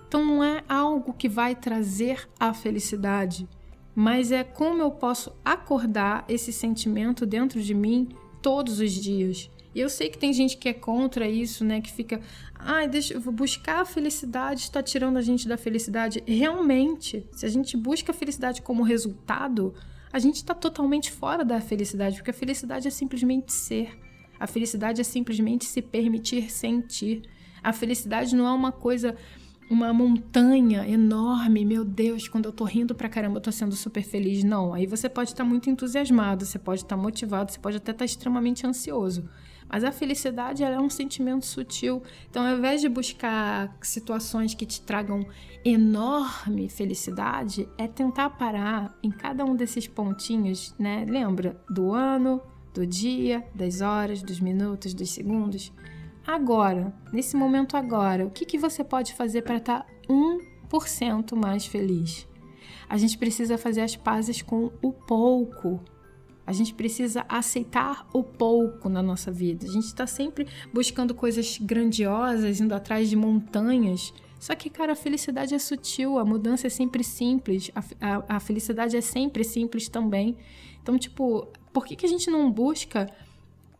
Então 0.09 0.25
não 0.25 0.43
é 0.43 0.65
algo 0.67 1.13
que 1.13 1.29
vai 1.29 1.55
trazer 1.55 2.27
a 2.39 2.55
felicidade, 2.55 3.47
mas 3.95 4.33
é 4.33 4.43
como 4.43 4.81
eu 4.81 4.91
posso 4.91 5.31
acordar 5.45 6.25
esse 6.27 6.55
sentimento 6.55 7.27
dentro 7.27 7.61
de 7.61 7.75
mim 7.75 8.09
todos 8.41 8.81
os 8.81 8.93
dias. 8.93 9.51
E 9.75 9.81
eu 9.81 9.89
sei 9.89 10.09
que 10.09 10.19
tem 10.19 10.33
gente 10.33 10.57
que 10.57 10.69
é 10.69 10.73
contra 10.73 11.29
isso, 11.29 11.65
né? 11.65 11.81
Que 11.81 11.91
fica, 11.91 12.21
ai, 12.55 12.89
deixa 12.89 13.15
eu 13.15 13.21
buscar 13.33 13.81
a 13.81 13.85
felicidade 13.85 14.63
está 14.63 14.83
tirando 14.83 15.17
a 15.17 15.23
gente 15.23 15.47
da 15.47 15.57
felicidade. 15.57 16.23
Realmente, 16.27 17.27
se 17.33 17.47
a 17.47 17.49
gente 17.49 17.77
busca 17.77 18.13
a 18.13 18.15
felicidade 18.15 18.63
como 18.63 18.83
resultado, 18.83 19.75
a 20.13 20.19
gente 20.19 20.37
está 20.37 20.55
totalmente 20.55 21.13
fora 21.13 21.45
da 21.45 21.61
felicidade, 21.61 22.17
porque 22.17 22.31
a 22.31 22.35
felicidade 22.35 22.89
é 22.89 22.91
simplesmente 22.91 23.53
ser. 23.53 23.97
A 24.39 24.47
felicidade 24.47 25.01
é 25.01 25.05
simplesmente 25.05 25.65
se 25.65 25.81
permitir 25.81 26.51
sentir. 26.51 27.23
A 27.63 27.73
felicidade 27.73 28.35
não 28.35 28.47
é 28.47 28.53
uma 28.53 28.73
coisa 28.73 29.17
uma 29.71 29.93
montanha 29.93 30.85
enorme, 30.89 31.65
meu 31.65 31.85
Deus, 31.85 32.27
quando 32.27 32.47
eu 32.47 32.53
tô 32.53 32.65
rindo 32.65 32.93
pra 32.93 33.09
caramba, 33.09 33.37
eu 33.37 33.41
tô 33.41 33.53
sendo 33.53 33.77
super 33.77 34.03
feliz. 34.03 34.43
Não, 34.43 34.75
aí 34.75 34.85
você 34.85 35.09
pode 35.09 35.31
estar 35.31 35.45
tá 35.45 35.49
muito 35.49 35.71
entusiasmado, 35.71 36.45
você 36.45 36.59
pode 36.59 36.81
estar 36.81 36.97
tá 36.97 37.01
motivado, 37.01 37.53
você 37.53 37.59
pode 37.61 37.77
até 37.77 37.93
estar 37.93 38.01
tá 38.01 38.05
extremamente 38.05 38.67
ansioso. 38.67 39.29
Mas 39.71 39.85
a 39.85 39.93
felicidade 39.93 40.65
é 40.65 40.81
um 40.81 40.91
sentimento 40.91 41.47
sutil. 41.47 42.03
Então, 42.29 42.45
ao 42.45 42.59
invés 42.59 42.81
de 42.81 42.89
buscar 42.89 43.77
situações 43.81 44.53
que 44.53 44.67
te 44.67 44.81
tragam 44.83 45.25
enorme 45.65 46.69
felicidade, 46.69 47.69
é 47.79 47.87
tentar 47.87 48.31
parar 48.31 48.99
em 49.03 49.11
cada 49.11 49.45
um 49.45 49.55
desses 49.55 49.87
pontinhos, 49.87 50.75
né? 50.77 51.07
Lembra 51.09 51.57
do 51.71 51.93
ano, 51.93 52.43
do 52.75 52.85
dia, 52.85 53.47
das 53.55 53.81
horas, 53.81 54.23
dos 54.23 54.41
minutos, 54.41 54.93
dos 54.93 55.11
segundos. 55.11 55.73
Agora, 56.27 56.93
nesse 57.13 57.37
momento 57.37 57.77
agora, 57.77 58.27
o 58.27 58.31
que, 58.31 58.45
que 58.45 58.59
você 58.59 58.83
pode 58.83 59.15
fazer 59.15 59.43
para 59.43 59.57
estar 59.57 59.87
1% 60.09 61.37
mais 61.37 61.65
feliz? 61.65 62.29
A 62.89 62.97
gente 62.97 63.17
precisa 63.17 63.57
fazer 63.57 63.83
as 63.83 63.95
pazes 63.95 64.43
com 64.43 64.73
o 64.83 64.93
pouco 64.93 65.81
a 66.47 66.53
gente 66.53 66.75
precisa 66.75 67.25
aceitar 67.29 68.09
o 68.13 68.23
pouco 68.23 68.89
na 68.89 69.03
nossa 69.03 69.31
vida. 69.31 69.67
A 69.67 69.71
gente 69.71 69.87
está 69.87 70.07
sempre 70.07 70.47
buscando 70.73 71.15
coisas 71.15 71.59
grandiosas, 71.59 72.61
indo 72.61 72.75
atrás 72.75 73.09
de 73.09 73.17
montanhas. 73.17 74.13
Só 74.39 74.55
que, 74.55 74.71
cara, 74.71 74.93
a 74.93 74.97
felicidade 74.97 75.55
é 75.55 75.59
sutil, 75.59 76.19
a 76.19 76.25
mudança 76.25 76.67
é 76.67 76.71
sempre 76.71 77.05
simples, 77.05 77.71
a, 77.75 77.81
a, 78.01 78.37
a 78.37 78.41
felicidade 78.41 78.97
é 78.97 79.01
sempre 79.01 79.45
simples 79.45 79.89
também. 79.89 80.37
Então, 80.83 80.99
tipo, 80.99 81.47
por 81.73 81.85
que, 81.85 81.95
que 81.95 82.07
a 82.07 82.09
gente 82.09 82.31
não 82.31 82.51
busca 82.51 83.07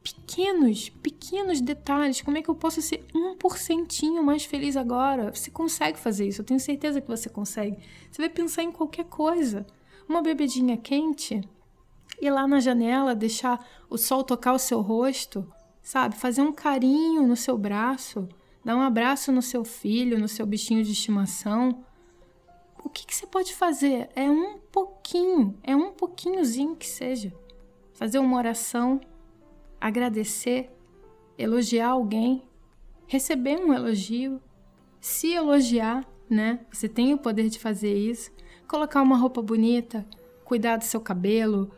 pequenos, 0.03 0.89
pequenos 0.89 1.61
detalhes. 1.61 2.21
Como 2.21 2.39
é 2.39 2.43
que 2.43 2.49
eu 2.49 2.55
posso 2.55 2.81
ser 2.83 3.05
um 3.15 3.37
porcentinho 3.37 4.23
mais 4.23 4.45
feliz 4.45 4.77
agora? 4.77 5.35
Você 5.35 5.51
consegue 5.51 5.99
fazer 5.99 6.29
isso, 6.29 6.41
eu 6.41 6.45
tenho 6.45 6.61
certeza 6.61 7.01
que 7.01 7.09
você 7.09 7.29
consegue. 7.29 7.77
Você 8.11 8.23
vai 8.23 8.31
pensar 8.31 8.63
em 8.63 8.73
qualquer 8.73 9.05
coisa. 9.05 9.67
Uma 10.09 10.23
bebedinha 10.23 10.77
quente, 10.77 11.41
ir 12.21 12.31
lá 12.31 12.47
na 12.47 12.61
janela, 12.61 13.15
deixar 13.15 13.65
o 13.89 13.97
sol 13.97 14.23
tocar 14.23 14.53
o 14.53 14.59
seu 14.59 14.81
rosto, 14.81 15.51
sabe? 15.83 16.17
Fazer 16.17 16.43
um 16.43 16.53
carinho 16.53 17.27
no 17.27 17.37
seu 17.37 17.57
braço, 17.57 18.29
dar 18.65 18.77
um 18.77 18.83
abraço 18.83 19.33
no 19.33 19.43
seu 19.43 19.65
filho, 19.65 20.19
no 20.19 20.29
seu 20.29 20.45
bichinho 20.45 20.85
de 20.85 20.93
estimação. 20.93 21.85
O 22.85 22.89
que, 22.89 23.07
que 23.07 23.15
você 23.15 23.27
pode 23.27 23.55
fazer? 23.55 24.09
É 24.15 24.31
um 24.31 24.59
pouquinho, 24.59 25.59
é 25.63 25.75
um 25.75 25.93
pouquinhozinho 25.93 26.77
que 26.77 26.87
seja. 26.87 27.33
Fazer 27.93 28.19
uma 28.19 28.37
oração, 28.37 29.01
agradecer, 29.81 30.71
elogiar 31.37 31.89
alguém, 31.89 32.43
receber 33.07 33.59
um 33.59 33.73
elogio, 33.73 34.41
se 35.01 35.33
elogiar, 35.33 36.07
né? 36.29 36.61
Você 36.71 36.89
tem 36.89 37.13
o 37.13 37.19
poder 37.19 37.49
de 37.49 37.59
fazer 37.59 37.95
isso. 37.95 38.31
Colocar 38.69 39.03
uma 39.03 39.17
roupa 39.17 39.43
bonita, 39.43 40.07
cuidar 40.45 40.77
do 40.77 40.85
seu 40.85 41.01
cabelo, 41.01 41.71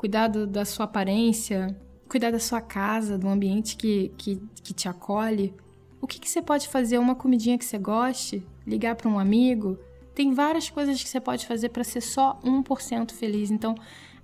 cuidar 0.00 0.28
da 0.28 0.64
sua 0.64 0.86
aparência, 0.86 1.76
cuidar 2.08 2.30
da 2.30 2.38
sua 2.38 2.58
casa, 2.58 3.18
do 3.18 3.28
ambiente 3.28 3.76
que, 3.76 4.10
que, 4.16 4.40
que 4.64 4.72
te 4.72 4.88
acolhe. 4.88 5.52
O 6.00 6.06
que, 6.06 6.18
que 6.18 6.26
você 6.26 6.40
pode 6.40 6.68
fazer? 6.68 6.96
Uma 6.96 7.14
comidinha 7.14 7.58
que 7.58 7.66
você 7.66 7.76
goste? 7.76 8.42
Ligar 8.66 8.94
para 8.94 9.10
um 9.10 9.18
amigo? 9.18 9.78
Tem 10.14 10.32
várias 10.32 10.70
coisas 10.70 11.02
que 11.02 11.06
você 11.06 11.20
pode 11.20 11.46
fazer 11.46 11.68
para 11.68 11.84
ser 11.84 12.00
só 12.00 12.40
1% 12.42 13.12
feliz. 13.12 13.50
Então, 13.50 13.74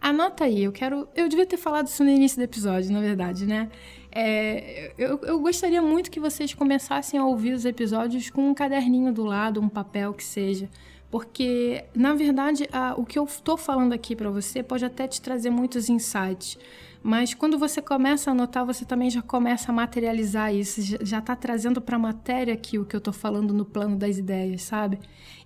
anota 0.00 0.44
aí. 0.44 0.64
Eu 0.64 0.72
quero. 0.72 1.06
Eu 1.14 1.28
devia 1.28 1.44
ter 1.44 1.58
falado 1.58 1.88
isso 1.88 2.02
no 2.02 2.08
início 2.08 2.38
do 2.38 2.44
episódio, 2.44 2.90
na 2.90 3.02
verdade, 3.02 3.44
né? 3.44 3.68
É, 4.10 4.94
eu, 4.96 5.20
eu 5.24 5.38
gostaria 5.40 5.82
muito 5.82 6.10
que 6.10 6.18
vocês 6.18 6.54
começassem 6.54 7.20
a 7.20 7.26
ouvir 7.26 7.52
os 7.52 7.66
episódios 7.66 8.30
com 8.30 8.48
um 8.48 8.54
caderninho 8.54 9.12
do 9.12 9.24
lado, 9.24 9.60
um 9.60 9.68
papel 9.68 10.14
que 10.14 10.24
seja 10.24 10.70
porque 11.10 11.84
na 11.94 12.14
verdade 12.14 12.68
a, 12.72 12.94
o 12.96 13.04
que 13.04 13.18
eu 13.18 13.24
estou 13.24 13.56
falando 13.56 13.92
aqui 13.92 14.16
para 14.16 14.30
você 14.30 14.62
pode 14.62 14.84
até 14.84 15.06
te 15.06 15.20
trazer 15.20 15.50
muitos 15.50 15.88
insights, 15.88 16.58
mas 17.02 17.32
quando 17.34 17.56
você 17.56 17.80
começa 17.80 18.30
a 18.30 18.32
anotar, 18.32 18.66
você 18.66 18.84
também 18.84 19.08
já 19.08 19.22
começa 19.22 19.70
a 19.70 19.74
materializar 19.74 20.52
isso, 20.52 20.80
já 21.02 21.20
está 21.20 21.36
trazendo 21.36 21.80
para 21.80 21.94
a 21.94 21.98
matéria 22.00 22.52
aqui 22.52 22.80
o 22.80 22.84
que 22.84 22.96
eu 22.96 22.98
estou 22.98 23.12
falando 23.12 23.54
no 23.54 23.64
plano 23.64 23.96
das 23.96 24.18
ideias, 24.18 24.62
sabe? 24.62 24.98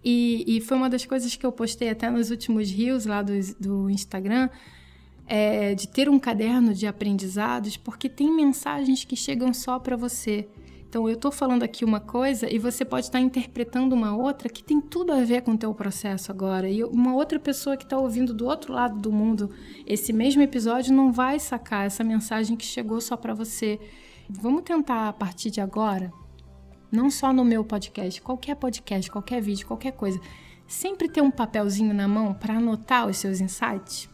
E, 0.02 0.42
e, 0.46 0.62
foi 0.62 0.78
uma 0.78 0.88
das 0.88 1.04
coisas 1.04 1.36
que 1.36 1.44
eu 1.44 1.52
postei 1.52 1.90
até 1.90 2.08
nos 2.08 2.30
últimos 2.30 2.70
rios 2.70 3.04
lá 3.04 3.20
do, 3.20 3.32
do 3.60 3.90
Instagram, 3.90 4.48
é, 5.26 5.74
de 5.74 5.86
ter 5.86 6.08
um 6.08 6.18
caderno 6.18 6.72
de 6.72 6.86
aprendizados, 6.86 7.76
porque 7.76 8.08
tem 8.08 8.34
mensagens 8.34 9.04
que 9.04 9.14
chegam 9.14 9.52
só 9.52 9.78
para 9.78 9.96
você 9.96 10.48
Então 10.90 11.08
eu 11.08 11.14
estou 11.14 11.30
falando 11.30 11.62
aqui 11.62 11.84
uma 11.84 12.00
coisa 12.00 12.52
e 12.52 12.58
você 12.58 12.84
pode 12.84 13.06
estar 13.06 13.20
interpretando 13.20 13.92
uma 13.92 14.12
outra 14.16 14.48
que 14.48 14.60
tem 14.60 14.80
tudo 14.80 15.12
a 15.12 15.22
ver 15.22 15.42
com 15.42 15.52
o 15.52 15.56
teu 15.56 15.72
processo 15.72 16.32
agora. 16.32 16.68
E 16.68 16.82
uma 16.82 17.14
outra 17.14 17.38
pessoa 17.38 17.76
que 17.76 17.84
está 17.84 17.96
ouvindo 17.96 18.34
do 18.34 18.44
outro 18.44 18.72
lado 18.72 18.98
do 18.98 19.12
mundo 19.12 19.52
esse 19.86 20.12
mesmo 20.12 20.42
episódio 20.42 20.92
não 20.92 21.12
vai 21.12 21.38
sacar 21.38 21.86
essa 21.86 22.02
mensagem 22.02 22.56
que 22.56 22.64
chegou 22.64 23.00
só 23.00 23.16
para 23.16 23.32
você. 23.32 23.78
Vamos 24.28 24.62
tentar 24.62 25.08
a 25.08 25.12
partir 25.12 25.52
de 25.52 25.60
agora, 25.60 26.12
não 26.90 27.08
só 27.08 27.32
no 27.32 27.44
meu 27.44 27.64
podcast, 27.64 28.20
qualquer 28.20 28.56
podcast, 28.56 29.08
qualquer 29.08 29.40
vídeo, 29.40 29.68
qualquer 29.68 29.92
coisa, 29.92 30.20
sempre 30.66 31.08
ter 31.08 31.20
um 31.20 31.30
papelzinho 31.30 31.94
na 31.94 32.08
mão 32.08 32.34
para 32.34 32.54
anotar 32.54 33.06
os 33.06 33.16
seus 33.16 33.40
insights. 33.40 34.08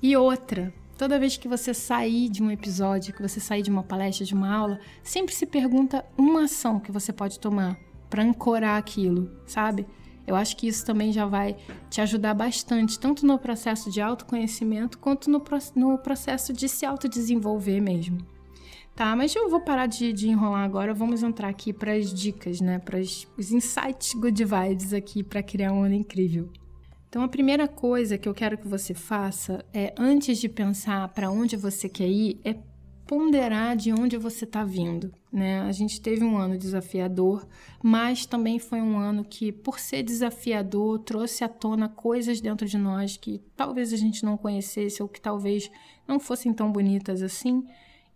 E 0.00 0.16
outra, 0.16 0.72
Toda 1.02 1.18
vez 1.18 1.36
que 1.36 1.48
você 1.48 1.74
sair 1.74 2.28
de 2.28 2.40
um 2.40 2.48
episódio, 2.48 3.12
que 3.12 3.20
você 3.20 3.40
sair 3.40 3.60
de 3.60 3.70
uma 3.70 3.82
palestra, 3.82 4.24
de 4.24 4.34
uma 4.34 4.54
aula, 4.54 4.78
sempre 5.02 5.34
se 5.34 5.44
pergunta 5.44 6.04
uma 6.16 6.44
ação 6.44 6.78
que 6.78 6.92
você 6.92 7.12
pode 7.12 7.40
tomar 7.40 7.76
para 8.08 8.22
ancorar 8.22 8.78
aquilo, 8.78 9.28
sabe? 9.44 9.84
Eu 10.24 10.36
acho 10.36 10.56
que 10.56 10.68
isso 10.68 10.86
também 10.86 11.10
já 11.10 11.26
vai 11.26 11.56
te 11.90 12.00
ajudar 12.00 12.34
bastante, 12.34 13.00
tanto 13.00 13.26
no 13.26 13.36
processo 13.36 13.90
de 13.90 14.00
autoconhecimento 14.00 14.96
quanto 14.96 15.28
no, 15.28 15.42
no 15.74 15.98
processo 15.98 16.52
de 16.52 16.68
se 16.68 16.86
autodesenvolver 16.86 17.82
mesmo. 17.82 18.18
Tá, 18.94 19.16
mas 19.16 19.34
eu 19.34 19.50
vou 19.50 19.60
parar 19.60 19.86
de, 19.86 20.12
de 20.12 20.28
enrolar 20.28 20.62
agora, 20.62 20.94
vamos 20.94 21.24
entrar 21.24 21.48
aqui 21.48 21.72
para 21.72 21.94
as 21.94 22.14
dicas, 22.14 22.60
né? 22.60 22.78
Para 22.78 23.00
os 23.00 23.50
insights 23.50 24.14
good 24.14 24.44
vibes 24.44 24.92
aqui 24.92 25.24
para 25.24 25.42
criar 25.42 25.72
um 25.72 25.82
ano 25.82 25.94
incrível. 25.94 26.48
Então, 27.12 27.22
a 27.22 27.28
primeira 27.28 27.68
coisa 27.68 28.16
que 28.16 28.26
eu 28.26 28.32
quero 28.32 28.56
que 28.56 28.66
você 28.66 28.94
faça 28.94 29.62
é, 29.70 29.94
antes 29.98 30.38
de 30.38 30.48
pensar 30.48 31.06
para 31.08 31.30
onde 31.30 31.58
você 31.58 31.86
quer 31.86 32.08
ir, 32.08 32.40
é 32.42 32.56
ponderar 33.06 33.76
de 33.76 33.92
onde 33.92 34.16
você 34.16 34.46
está 34.46 34.64
vindo. 34.64 35.12
Né? 35.30 35.60
A 35.60 35.72
gente 35.72 36.00
teve 36.00 36.24
um 36.24 36.38
ano 36.38 36.56
desafiador, 36.56 37.46
mas 37.82 38.24
também 38.24 38.58
foi 38.58 38.80
um 38.80 38.96
ano 38.96 39.26
que, 39.26 39.52
por 39.52 39.78
ser 39.78 40.02
desafiador, 40.02 41.00
trouxe 41.00 41.44
à 41.44 41.50
tona 41.50 41.86
coisas 41.86 42.40
dentro 42.40 42.66
de 42.66 42.78
nós 42.78 43.18
que 43.18 43.42
talvez 43.54 43.92
a 43.92 43.96
gente 43.98 44.24
não 44.24 44.38
conhecesse 44.38 45.02
ou 45.02 45.06
que 45.06 45.20
talvez 45.20 45.70
não 46.08 46.18
fossem 46.18 46.50
tão 46.50 46.72
bonitas 46.72 47.20
assim, 47.20 47.62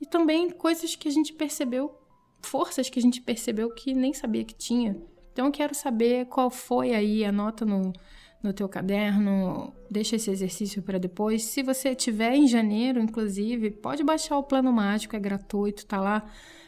e 0.01 0.07
também 0.07 0.49
coisas 0.49 0.97
que 0.97 1.07
a 1.07 1.13
gente 1.13 1.35
percebeu, 1.35 1.95
forças 2.41 2.89
que 2.89 2.99
a 2.99 3.03
gente 3.03 3.21
percebeu 3.21 3.69
que 3.75 3.93
nem 3.93 4.15
sabia 4.15 4.43
que 4.43 4.55
tinha. 4.55 4.97
Então, 5.35 5.45
eu 5.45 5.53
quero 5.53 5.75
saber 5.75 6.25
qual 6.29 6.49
foi 6.49 6.95
aí, 6.95 7.27
anota 7.27 7.67
no 7.67 7.93
no 8.43 8.53
teu 8.53 8.69
caderno, 8.69 9.73
deixa 9.91 10.17
esse 10.17 10.31
exercício 10.31 10.83
para 10.83 10.99
depois. 10.99 11.45
Se 11.45 11.63
você 11.63 11.95
tiver 11.95 12.35
em 12.35 12.47
janeiro, 12.47 13.01
inclusive, 13.01 13.71
pode 13.71 14.05
baixar 14.05 14.39
o 14.39 14.43
plano 14.43 14.73
mágico, 14.73 15.17
é 15.17 15.19
gratuito, 15.19 15.87
tá 15.87 16.01
lá. 16.01 16.25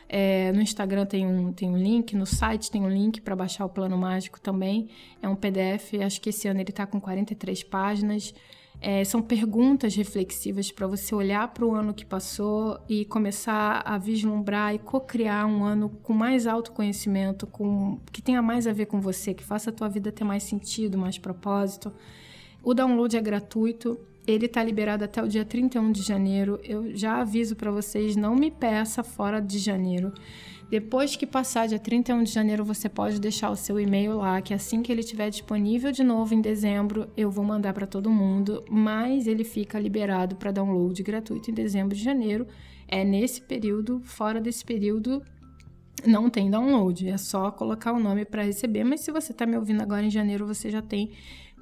É, 0.09 0.51
no 0.53 0.63
Instagram 0.63 1.05
tem 1.05 1.27
um, 1.27 1.53
tem 1.53 1.69
um 1.69 1.77
link, 1.77 2.17
no 2.17 2.25
site 2.25 2.71
tem 2.71 2.83
um 2.83 2.89
link 2.89 3.21
para 3.21 3.37
baixar 3.37 3.67
o 3.67 3.69
plano 3.69 3.97
mágico 3.97 4.41
também. 4.41 4.89
É 5.23 5.29
um 5.29 5.37
PDF, 5.37 5.95
acho 6.05 6.21
que 6.21 6.31
esse 6.31 6.49
ano 6.49 6.61
ele 6.61 6.71
está 6.71 6.87
com 6.87 7.01
43 7.01 7.63
páginas. 7.65 8.35
É, 8.81 9.03
são 9.05 9.21
perguntas 9.21 9.97
reflexivas 9.97 10.71
para 10.71 10.87
você 10.87 11.13
olhar 11.13 11.49
para 11.49 11.67
o 11.67 11.75
ano 11.75 11.93
que 11.93 12.07
passou 12.07 12.79
e 12.89 13.05
começar 13.05 13.83
a 13.85 13.99
vislumbrar 13.99 14.73
e 14.73 14.79
co-criar 14.79 15.47
um 15.47 15.65
ano 15.65 15.89
com 16.03 16.13
mais 16.13 16.47
autoconhecimento, 16.47 17.47
com 17.47 17.99
que 18.13 18.23
tenha 18.23 18.41
mais 18.41 18.69
a 18.69 18.73
ver 18.73 18.87
com 18.87 19.01
você, 19.01 19.35
que 19.35 19.43
faça 19.43 19.71
a 19.71 19.73
tua 19.73 19.89
vida 19.89 20.13
ter 20.13 20.23
mais 20.23 20.45
sentido, 20.45 20.97
mais 20.97 21.19
propósito. 21.19 21.93
O 22.63 22.73
download 22.73 23.17
é 23.17 23.21
gratuito, 23.21 23.99
ele 24.27 24.47
está 24.47 24.63
liberado 24.63 25.05
até 25.05 25.23
o 25.23 25.27
dia 25.27 25.45
31 25.45 25.91
de 25.91 26.03
janeiro. 26.03 26.61
Eu 26.63 26.95
já 26.95 27.21
aviso 27.21 27.57
para 27.57 27.71
vocês, 27.71 28.15
não 28.15 28.37
me 28.37 28.51
peça 28.51 29.03
fora 29.03 29.41
de 29.41 29.59
janeiro. 29.59 30.13
Depois 30.71 31.17
que 31.17 31.27
passar 31.27 31.67
dia 31.67 31.79
31 31.79 32.23
de 32.25 32.31
janeiro, 32.31 32.63
você 32.63 32.91
pode 32.91 33.19
deixar 33.19 33.51
o 33.51 33.57
seu 33.57 33.81
e-mail 33.81 34.19
lá, 34.19 34.43
que 34.43 34.53
assim 34.53 34.83
que 34.83 34.93
ele 34.93 35.01
estiver 35.01 35.31
disponível 35.31 35.91
de 35.91 36.05
novo 36.05 36.35
em 36.35 36.43
dezembro, 36.43 37.09
eu 37.17 37.31
vou 37.31 37.43
mandar 37.43 37.73
para 37.73 37.87
todo 37.87 38.11
mundo, 38.11 38.63
mas 38.69 39.27
ele 39.27 39.45
fica 39.45 39.81
liberado 39.81 40.37
para 40.37 40.53
download 40.53 41.03
gratuito 41.03 41.51
em 41.51 41.55
dezembro 41.55 41.97
de 41.97 42.03
janeiro. 42.03 42.47
É 42.87 43.03
nesse 43.03 43.41
período, 43.41 44.03
fora 44.05 44.43
desse 44.43 44.63
período, 44.63 45.23
não 46.07 46.29
tem 46.29 46.51
download, 46.51 47.09
é 47.09 47.17
só 47.17 47.51
colocar 47.51 47.93
o 47.93 47.99
nome 47.99 48.27
para 48.27 48.43
receber, 48.43 48.85
mas 48.85 49.01
se 49.01 49.11
você 49.11 49.33
está 49.33 49.47
me 49.47 49.57
ouvindo 49.57 49.83
agora 49.83 50.05
em 50.05 50.11
janeiro, 50.11 50.47
você 50.47 50.71
já 50.71 50.83
tem 50.83 51.13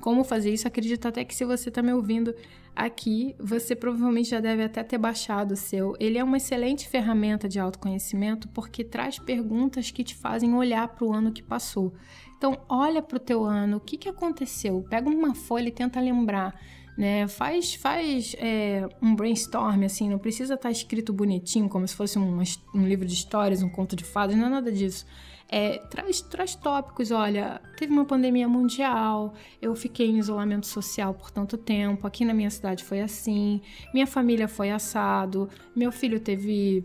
como 0.00 0.24
fazer 0.24 0.52
isso. 0.52 0.68
Acredito 0.68 1.06
até 1.06 1.24
que 1.24 1.34
se 1.34 1.44
você 1.44 1.68
está 1.68 1.82
me 1.82 1.92
ouvindo 1.92 2.34
aqui, 2.74 3.34
você 3.38 3.74
provavelmente 3.74 4.30
já 4.30 4.40
deve 4.40 4.62
até 4.62 4.82
ter 4.82 4.98
baixado 4.98 5.52
o 5.52 5.56
seu. 5.56 5.94
Ele 5.98 6.18
é 6.18 6.24
uma 6.24 6.36
excelente 6.36 6.86
ferramenta 6.88 7.48
de 7.48 7.58
autoconhecimento 7.58 8.48
porque 8.48 8.84
traz 8.84 9.18
perguntas 9.18 9.90
que 9.90 10.04
te 10.04 10.14
fazem 10.14 10.54
olhar 10.54 10.86
para 10.88 11.04
o 11.04 11.12
ano 11.12 11.32
que 11.32 11.42
passou. 11.42 11.94
Então, 12.36 12.58
olha 12.68 13.02
para 13.02 13.16
o 13.16 13.20
teu 13.20 13.44
ano, 13.44 13.78
o 13.78 13.80
que, 13.80 13.96
que 13.96 14.08
aconteceu? 14.08 14.84
Pega 14.90 15.08
uma 15.08 15.34
folha 15.34 15.68
e 15.68 15.72
tenta 15.72 15.98
lembrar. 16.00 16.54
Né? 16.98 17.26
Faz, 17.28 17.74
faz 17.74 18.34
é, 18.38 18.86
um 19.02 19.14
brainstorm, 19.14 19.84
assim, 19.84 20.08
não 20.08 20.18
precisa 20.18 20.54
estar 20.54 20.68
tá 20.68 20.72
escrito 20.72 21.12
bonitinho, 21.12 21.68
como 21.68 21.86
se 21.86 21.94
fosse 21.94 22.18
um, 22.18 22.42
um 22.74 22.86
livro 22.86 23.06
de 23.06 23.12
histórias, 23.12 23.62
um 23.62 23.68
conto 23.68 23.94
de 23.94 24.02
fadas, 24.02 24.34
não 24.34 24.46
é 24.46 24.50
nada 24.50 24.72
disso 24.72 25.04
é, 25.48 25.78
traz, 25.90 26.20
traz 26.20 26.54
tópicos. 26.54 27.10
Olha, 27.10 27.60
teve 27.76 27.92
uma 27.92 28.04
pandemia 28.04 28.48
mundial, 28.48 29.34
eu 29.60 29.74
fiquei 29.74 30.08
em 30.08 30.18
isolamento 30.18 30.66
social 30.66 31.14
por 31.14 31.30
tanto 31.30 31.56
tempo, 31.56 32.06
aqui 32.06 32.24
na 32.24 32.34
minha 32.34 32.50
cidade 32.50 32.84
foi 32.84 33.00
assim, 33.00 33.60
minha 33.92 34.06
família 34.06 34.48
foi 34.48 34.70
assado, 34.70 35.48
meu 35.74 35.92
filho 35.92 36.18
teve 36.20 36.84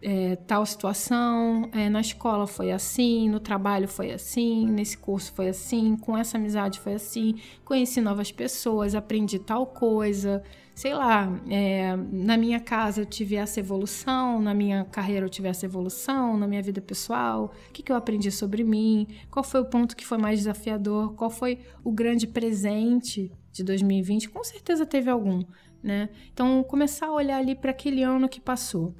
é, 0.00 0.36
tal 0.36 0.64
situação, 0.64 1.68
é, 1.72 1.88
na 1.88 2.00
escola 2.00 2.46
foi 2.46 2.70
assim, 2.70 3.28
no 3.28 3.40
trabalho 3.40 3.88
foi 3.88 4.12
assim, 4.12 4.66
nesse 4.66 4.96
curso 4.96 5.32
foi 5.32 5.48
assim, 5.48 5.96
com 5.96 6.16
essa 6.16 6.38
amizade 6.38 6.78
foi 6.80 6.94
assim, 6.94 7.36
conheci 7.64 8.00
novas 8.00 8.30
pessoas, 8.30 8.94
aprendi 8.94 9.38
tal 9.38 9.66
coisa, 9.66 10.42
sei 10.78 10.94
lá, 10.94 11.28
é, 11.50 11.96
na 11.96 12.36
minha 12.36 12.60
casa 12.60 13.00
eu 13.00 13.04
tive 13.04 13.34
essa 13.34 13.58
evolução, 13.58 14.40
na 14.40 14.54
minha 14.54 14.84
carreira 14.84 15.26
eu 15.26 15.28
tive 15.28 15.48
essa 15.48 15.66
evolução, 15.66 16.36
na 16.36 16.46
minha 16.46 16.62
vida 16.62 16.80
pessoal, 16.80 17.52
o 17.68 17.72
que, 17.72 17.82
que 17.82 17.90
eu 17.90 17.96
aprendi 17.96 18.30
sobre 18.30 18.62
mim, 18.62 19.08
qual 19.28 19.42
foi 19.42 19.60
o 19.60 19.64
ponto 19.64 19.96
que 19.96 20.06
foi 20.06 20.18
mais 20.18 20.38
desafiador, 20.38 21.14
qual 21.14 21.30
foi 21.30 21.58
o 21.82 21.90
grande 21.90 22.28
presente 22.28 23.32
de 23.50 23.64
2020, 23.64 24.30
com 24.30 24.44
certeza 24.44 24.86
teve 24.86 25.10
algum, 25.10 25.42
né? 25.82 26.10
Então, 26.32 26.62
começar 26.62 27.08
a 27.08 27.12
olhar 27.12 27.38
ali 27.38 27.56
para 27.56 27.72
aquele 27.72 28.04
ano 28.04 28.28
que 28.28 28.40
passou. 28.40 28.94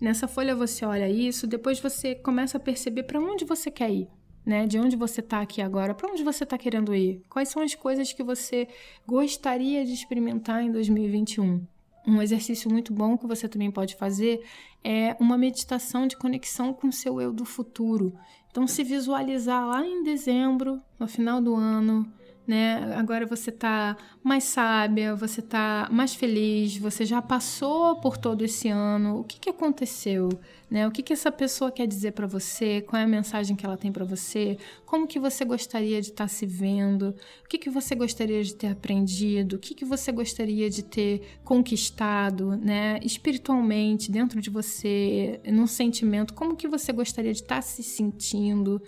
Nessa 0.00 0.26
folha 0.26 0.56
você 0.56 0.84
olha 0.84 1.08
isso, 1.08 1.46
depois 1.46 1.78
você 1.78 2.16
começa 2.16 2.56
a 2.56 2.60
perceber 2.60 3.04
para 3.04 3.20
onde 3.20 3.44
você 3.44 3.70
quer 3.70 3.92
ir, 3.92 4.08
né? 4.44 4.66
De 4.66 4.78
onde 4.78 4.96
você 4.96 5.20
está 5.20 5.40
aqui 5.40 5.62
agora, 5.62 5.94
para 5.94 6.10
onde 6.10 6.22
você 6.22 6.44
está 6.44 6.58
querendo 6.58 6.94
ir? 6.94 7.22
Quais 7.28 7.48
são 7.48 7.62
as 7.62 7.74
coisas 7.74 8.12
que 8.12 8.22
você 8.22 8.68
gostaria 9.06 9.84
de 9.84 9.92
experimentar 9.92 10.62
em 10.62 10.70
2021? 10.70 11.64
Um 12.06 12.20
exercício 12.20 12.70
muito 12.70 12.92
bom 12.92 13.16
que 13.16 13.26
você 13.26 13.48
também 13.48 13.70
pode 13.70 13.94
fazer 13.94 14.42
é 14.82 15.16
uma 15.20 15.38
meditação 15.38 16.06
de 16.06 16.16
conexão 16.16 16.74
com 16.74 16.90
seu 16.90 17.20
eu 17.20 17.32
do 17.32 17.44
futuro. 17.44 18.12
Então, 18.50 18.66
se 18.66 18.82
visualizar 18.82 19.66
lá 19.66 19.86
em 19.86 20.02
dezembro, 20.02 20.82
no 20.98 21.06
final 21.06 21.40
do 21.40 21.54
ano, 21.54 22.12
né? 22.46 22.94
Agora 22.96 23.24
você 23.24 23.50
está 23.50 23.96
mais 24.22 24.44
sábia, 24.44 25.14
você 25.14 25.40
está 25.40 25.88
mais 25.90 26.14
feliz, 26.14 26.76
você 26.76 27.04
já 27.04 27.22
passou 27.22 27.96
por 28.00 28.16
todo 28.16 28.44
esse 28.44 28.68
ano. 28.68 29.20
O 29.20 29.24
que, 29.24 29.38
que 29.38 29.50
aconteceu? 29.50 30.28
Né? 30.68 30.86
O 30.88 30.90
que, 30.90 31.02
que 31.02 31.12
essa 31.12 31.30
pessoa 31.30 31.70
quer 31.70 31.86
dizer 31.86 32.12
para 32.12 32.26
você? 32.26 32.80
Qual 32.80 32.98
é 33.00 33.04
a 33.04 33.08
mensagem 33.08 33.54
que 33.54 33.64
ela 33.64 33.76
tem 33.76 33.92
para 33.92 34.04
você? 34.04 34.58
Como 34.86 35.06
que 35.06 35.20
você 35.20 35.44
gostaria 35.44 36.00
de 36.00 36.08
estar 36.08 36.24
tá 36.24 36.28
se 36.28 36.46
vendo? 36.46 37.14
O 37.44 37.48
que, 37.48 37.58
que 37.58 37.70
você 37.70 37.94
gostaria 37.94 38.42
de 38.42 38.54
ter 38.54 38.68
aprendido? 38.68 39.56
O 39.56 39.58
que, 39.58 39.74
que 39.74 39.84
você 39.84 40.10
gostaria 40.10 40.68
de 40.68 40.82
ter 40.82 41.38
conquistado, 41.44 42.56
né? 42.56 42.98
Espiritualmente, 43.02 44.10
dentro 44.10 44.40
de 44.40 44.50
você, 44.50 45.40
num 45.46 45.66
sentimento, 45.66 46.34
como 46.34 46.56
que 46.56 46.66
você 46.66 46.92
gostaria 46.92 47.32
de 47.32 47.42
estar 47.42 47.56
tá 47.56 47.62
se 47.62 47.82
sentindo? 47.82 48.82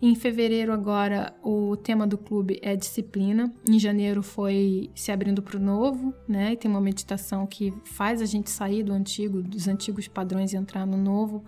Em 0.00 0.14
fevereiro, 0.14 0.72
agora, 0.72 1.34
o 1.42 1.76
tema 1.76 2.06
do 2.06 2.16
clube 2.16 2.60
é 2.62 2.76
disciplina. 2.76 3.52
Em 3.68 3.80
janeiro 3.80 4.22
foi 4.22 4.90
se 4.94 5.10
abrindo 5.10 5.42
para 5.42 5.56
o 5.56 5.60
novo, 5.60 6.14
né? 6.28 6.52
E 6.52 6.56
tem 6.56 6.70
uma 6.70 6.80
meditação 6.80 7.44
que 7.48 7.74
faz 7.84 8.22
a 8.22 8.24
gente 8.24 8.48
sair 8.48 8.84
do 8.84 8.92
antigo, 8.92 9.42
dos 9.42 9.66
antigos 9.66 10.06
padrões 10.06 10.52
e 10.52 10.56
entrar 10.56 10.86
no 10.86 10.96
novo. 10.96 11.42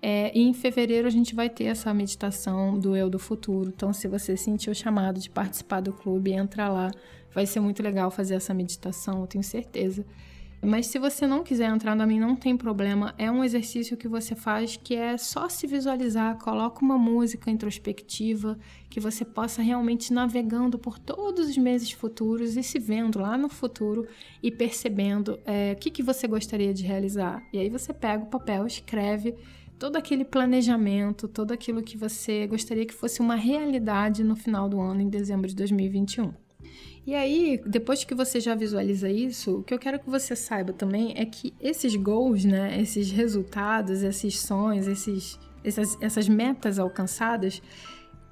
É, 0.00 0.30
e 0.38 0.40
em 0.40 0.54
fevereiro 0.54 1.08
a 1.08 1.10
gente 1.10 1.34
vai 1.34 1.50
ter 1.50 1.64
essa 1.64 1.92
meditação 1.92 2.78
do 2.78 2.94
eu 2.94 3.10
do 3.10 3.18
futuro. 3.18 3.72
Então, 3.74 3.92
se 3.92 4.06
você 4.06 4.36
sentiu 4.36 4.70
o 4.70 4.74
chamado 4.74 5.18
de 5.18 5.28
participar 5.28 5.80
do 5.80 5.92
clube, 5.92 6.32
entra 6.32 6.68
lá. 6.68 6.92
Vai 7.34 7.44
ser 7.44 7.58
muito 7.58 7.82
legal 7.82 8.08
fazer 8.10 8.34
essa 8.34 8.54
meditação, 8.54 9.20
eu 9.20 9.26
tenho 9.26 9.42
certeza. 9.42 10.06
Mas 10.62 10.88
se 10.88 10.98
você 10.98 11.26
não 11.26 11.42
quiser 11.42 11.70
entrar 11.70 11.94
na 11.96 12.06
mim, 12.06 12.20
não 12.20 12.36
tem 12.36 12.54
problema. 12.54 13.14
É 13.16 13.30
um 13.30 13.42
exercício 13.42 13.96
que 13.96 14.06
você 14.06 14.34
faz 14.34 14.76
que 14.76 14.94
é 14.94 15.16
só 15.16 15.48
se 15.48 15.66
visualizar, 15.66 16.36
coloca 16.38 16.84
uma 16.84 16.98
música 16.98 17.50
introspectiva 17.50 18.58
que 18.90 19.00
você 19.00 19.24
possa 19.24 19.62
realmente 19.62 20.12
navegando 20.12 20.78
por 20.78 20.98
todos 20.98 21.48
os 21.48 21.56
meses 21.56 21.90
futuros 21.92 22.58
e 22.58 22.62
se 22.62 22.78
vendo 22.78 23.18
lá 23.18 23.38
no 23.38 23.48
futuro 23.48 24.06
e 24.42 24.50
percebendo 24.50 25.38
é, 25.46 25.72
o 25.72 25.76
que, 25.76 25.90
que 25.90 26.02
você 26.02 26.28
gostaria 26.28 26.74
de 26.74 26.84
realizar. 26.84 27.42
E 27.54 27.58
aí 27.58 27.70
você 27.70 27.94
pega 27.94 28.24
o 28.24 28.26
papel, 28.26 28.66
escreve 28.66 29.34
todo 29.78 29.96
aquele 29.96 30.26
planejamento, 30.26 31.26
todo 31.26 31.52
aquilo 31.52 31.82
que 31.82 31.96
você 31.96 32.46
gostaria 32.46 32.84
que 32.84 32.92
fosse 32.92 33.20
uma 33.20 33.34
realidade 33.34 34.22
no 34.22 34.36
final 34.36 34.68
do 34.68 34.78
ano, 34.78 35.00
em 35.00 35.08
dezembro 35.08 35.48
de 35.48 35.56
2021. 35.56 36.49
E 37.06 37.14
aí, 37.14 37.60
depois 37.66 38.04
que 38.04 38.14
você 38.14 38.40
já 38.40 38.54
visualiza 38.54 39.08
isso, 39.08 39.58
o 39.58 39.62
que 39.62 39.72
eu 39.72 39.78
quero 39.78 39.98
que 39.98 40.10
você 40.10 40.36
saiba 40.36 40.72
também 40.72 41.14
é 41.16 41.24
que 41.24 41.54
esses 41.58 41.96
goals, 41.96 42.44
né, 42.44 42.80
esses 42.80 43.10
resultados, 43.10 44.02
esses 44.02 44.38
sonhos, 44.38 44.86
esses, 44.86 45.38
essas, 45.64 45.96
essas 46.00 46.28
metas 46.28 46.78
alcançadas, 46.78 47.62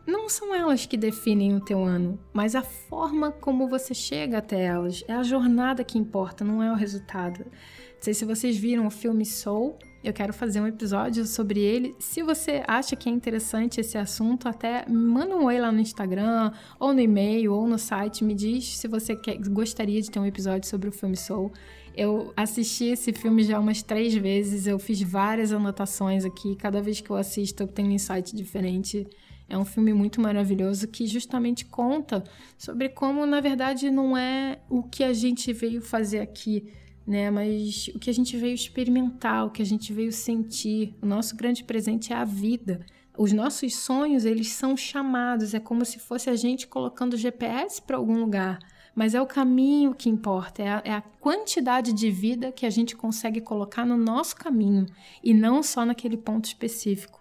não 0.07 0.29
são 0.29 0.55
elas 0.55 0.87
que 0.87 0.97
definem 0.97 1.55
o 1.55 1.61
teu 1.61 1.85
ano, 1.85 2.19
mas 2.33 2.55
a 2.55 2.63
forma 2.63 3.31
como 3.31 3.69
você 3.69 3.93
chega 3.93 4.39
até 4.39 4.65
elas. 4.65 5.05
É 5.07 5.13
a 5.13 5.23
jornada 5.23 5.85
que 5.85 5.99
importa, 5.99 6.45
não 6.45 6.63
é 6.63 6.71
o 6.71 6.77
resultado. 6.77 7.41
Não 7.45 8.03
sei 8.03 8.15
se 8.15 8.25
vocês 8.25 8.57
viram 8.57 8.87
o 8.87 8.91
filme 8.91 9.27
Soul, 9.27 9.79
eu 10.03 10.13
quero 10.13 10.33
fazer 10.33 10.61
um 10.61 10.67
episódio 10.67 11.27
sobre 11.27 11.61
ele. 11.61 11.95
Se 11.99 12.23
você 12.23 12.63
acha 12.67 12.95
que 12.95 13.09
é 13.09 13.13
interessante 13.13 13.81
esse 13.81 13.99
assunto, 13.99 14.49
até 14.49 14.89
manda 14.89 15.37
um 15.37 15.45
oi 15.45 15.59
lá 15.59 15.73
no 15.73 15.81
Instagram, 15.81 16.53
ou 16.79 16.95
no 16.95 17.01
e-mail, 17.01 17.53
ou 17.53 17.67
no 17.67 17.79
site. 17.79 18.23
Me 18.23 18.35
diz 18.35 18.79
se 18.79 18.87
você 18.87 19.17
quer, 19.17 19.37
gostaria 19.39 20.01
de 20.01 20.11
ter 20.11 20.21
um 20.21 20.27
episódio 20.27 20.69
sobre 20.69 20.89
o 20.89 20.93
filme 20.93 21.17
Soul. 21.17 21.53
Eu 21.97 22.33
assisti 22.37 22.85
esse 22.85 23.13
filme 23.13 23.43
já 23.43 23.59
umas 23.59 23.83
três 23.83 24.15
vezes, 24.15 24.69
eu 24.69 24.79
fiz 24.79 25.03
várias 25.03 25.53
anotações 25.53 26.25
aqui. 26.25 26.55
Cada 26.55 26.81
vez 26.81 27.01
que 27.01 27.11
eu 27.11 27.17
assisto, 27.17 27.65
eu 27.65 27.67
tenho 27.67 27.89
um 27.89 27.93
insight 27.93 28.37
diferente. 28.37 29.05
É 29.49 29.59
um 29.59 29.65
filme 29.65 29.93
muito 29.93 30.21
maravilhoso 30.21 30.87
que 30.87 31.09
justamente 31.09 31.65
conta 31.65 32.23
sobre 32.57 32.89
como, 32.91 33.27
na 33.27 33.41
verdade, 33.41 33.91
não 33.91 34.17
é 34.17 34.61
o 34.69 34.83
que 34.83 35.03
a 35.03 35.13
gente 35.13 35.53
veio 35.53 35.81
fazer 35.81 36.21
aqui 36.21 36.69
né? 37.09 37.31
Mas 37.31 37.89
o 37.95 37.99
que 37.99 38.11
a 38.11 38.13
gente 38.13 38.37
veio 38.37 38.55
experimentar, 38.55 39.47
o 39.47 39.51
que 39.51 39.63
a 39.63 39.65
gente 39.65 39.95
veio 39.95 40.13
sentir, 40.13 40.95
o 41.01 41.07
nosso 41.07 41.35
grande 41.35 41.65
presente 41.65 42.13
é 42.13 42.17
a 42.17 42.25
vida. 42.25 42.85
Os 43.17 43.33
nossos 43.33 43.75
sonhos, 43.77 44.27
eles 44.27 44.51
são 44.51 44.77
chamados, 44.77 45.55
é 45.55 45.59
como 45.59 45.87
se 45.87 45.99
fosse 45.99 46.29
a 46.29 46.37
gente 46.37 46.67
colocando 46.67 47.17
GPS 47.17 47.81
para 47.81 47.97
algum 47.97 48.21
lugar. 48.21 48.59
Mas 48.95 49.15
é 49.15 49.23
o 49.23 49.27
caminho 49.27 49.95
que 49.95 50.11
importa, 50.11 50.63
é 50.63 50.69
a, 50.69 50.83
é 50.85 50.93
a, 50.93 51.01
quantidade 51.01 51.93
de 51.93 52.11
vida 52.11 52.53
que 52.53 52.67
a 52.67 52.71
gente 52.71 52.95
consegue 52.95 53.41
colocar 53.41 53.87
no 53.87 53.97
nosso 53.97 54.37
caminho 54.37 54.85
e 55.25 55.33
não 55.33 55.63
só 55.63 55.87
naquele 55.87 56.17
ponto 56.17 56.45
específico. 56.45 57.18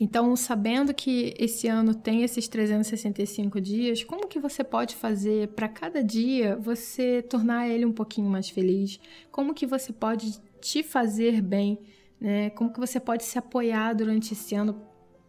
Então, 0.00 0.34
sabendo 0.34 0.92
que 0.92 1.34
esse 1.38 1.68
ano 1.68 1.94
tem 1.94 2.22
esses 2.24 2.48
365 2.48 3.60
dias, 3.60 4.02
como 4.02 4.26
que 4.26 4.40
você 4.40 4.64
pode 4.64 4.96
fazer 4.96 5.48
para 5.48 5.68
cada 5.68 6.02
dia 6.02 6.56
você 6.56 7.22
tornar 7.22 7.68
ele 7.68 7.84
um 7.84 7.92
pouquinho 7.92 8.28
mais 8.28 8.48
feliz? 8.48 8.98
Como 9.30 9.54
que 9.54 9.66
você 9.66 9.92
pode 9.92 10.40
te 10.60 10.82
fazer 10.82 11.40
bem? 11.40 11.78
Né? 12.20 12.50
Como 12.50 12.72
que 12.72 12.80
você 12.80 12.98
pode 12.98 13.22
se 13.24 13.38
apoiar 13.38 13.94
durante 13.94 14.32
esse 14.32 14.54
ano 14.54 14.82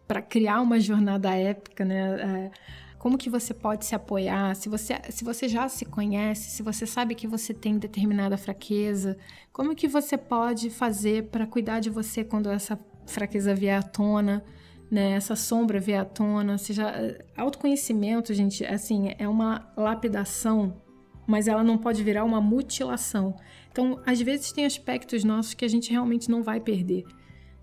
para 0.06 0.20
criar 0.20 0.60
uma 0.60 0.80
jornada 0.80 1.34
épica, 1.34 1.84
né? 1.84 2.20
É, 2.20 2.50
como 2.98 3.18
que 3.18 3.30
você 3.30 3.54
pode 3.54 3.84
se 3.84 3.94
apoiar? 3.94 4.54
Se 4.56 4.68
você, 4.68 5.00
se 5.10 5.22
você 5.22 5.48
já 5.48 5.68
se 5.68 5.84
conhece, 5.84 6.50
se 6.50 6.62
você 6.62 6.86
sabe 6.86 7.14
que 7.14 7.26
você 7.26 7.54
tem 7.54 7.78
determinada 7.78 8.36
fraqueza, 8.36 9.16
como 9.52 9.76
que 9.76 9.86
você 9.86 10.16
pode 10.16 10.70
fazer 10.70 11.24
para 11.24 11.46
cuidar 11.46 11.80
de 11.80 11.90
você 11.90 12.24
quando 12.24 12.50
essa 12.50 12.76
fraqueza 13.06 13.54
vier 13.54 13.78
à 13.78 13.82
tona? 13.82 14.44
né? 14.90 15.12
Essa 15.12 15.36
sombra 15.36 15.80
vier 15.80 16.00
à 16.00 16.04
tona, 16.04 16.58
seja 16.58 17.18
autoconhecimento, 17.36 18.32
gente, 18.32 18.64
assim, 18.64 19.10
é 19.18 19.28
uma 19.28 19.72
lapidação, 19.76 20.80
mas 21.26 21.48
ela 21.48 21.64
não 21.64 21.76
pode 21.76 22.02
virar 22.02 22.24
uma 22.24 22.40
mutilação. 22.40 23.34
Então, 23.70 24.00
às 24.06 24.20
vezes 24.20 24.52
tem 24.52 24.64
aspectos 24.64 25.24
nossos 25.24 25.54
que 25.54 25.64
a 25.64 25.68
gente 25.68 25.90
realmente 25.90 26.30
não 26.30 26.42
vai 26.42 26.60
perder, 26.60 27.04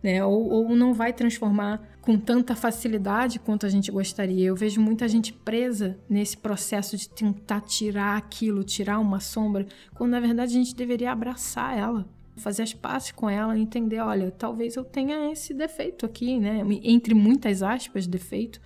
né? 0.02 0.24
Ou, 0.24 0.50
ou 0.50 0.76
não 0.76 0.94
vai 0.94 1.14
transformar 1.14 1.82
com 2.02 2.18
tanta 2.18 2.56
facilidade 2.56 3.40
quanto 3.40 3.66
a 3.66 3.70
gente 3.70 3.90
gostaria. 3.90 4.48
Eu 4.48 4.56
vejo 4.56 4.82
muita 4.82 5.08
gente 5.08 5.32
presa 5.32 5.98
nesse 6.10 6.38
processo 6.38 6.98
de 6.98 7.08
tentar 7.10 7.62
tirar 7.62 8.18
aquilo, 8.18 8.64
tirar 8.64 9.00
uma 9.00 9.22
sombra, 9.22 9.66
quando 9.96 10.12
na 10.12 10.20
verdade 10.20 10.52
a 10.52 10.58
gente 10.58 10.76
deveria 10.76 11.12
abraçar 11.12 11.78
ela 11.78 12.06
fazer 12.38 12.64
as 12.64 12.74
pazes 12.74 13.12
com 13.12 13.30
ela, 13.30 13.58
entender, 13.58 14.00
olha, 14.00 14.32
talvez 14.32 14.76
eu 14.76 14.84
tenha 14.84 15.32
esse 15.32 15.54
defeito 15.54 16.06
aqui, 16.06 16.40
né? 16.40 16.62
Entre 16.84 17.14
muitas 17.14 17.62
aspas, 17.62 18.08
defeito, 18.08 18.60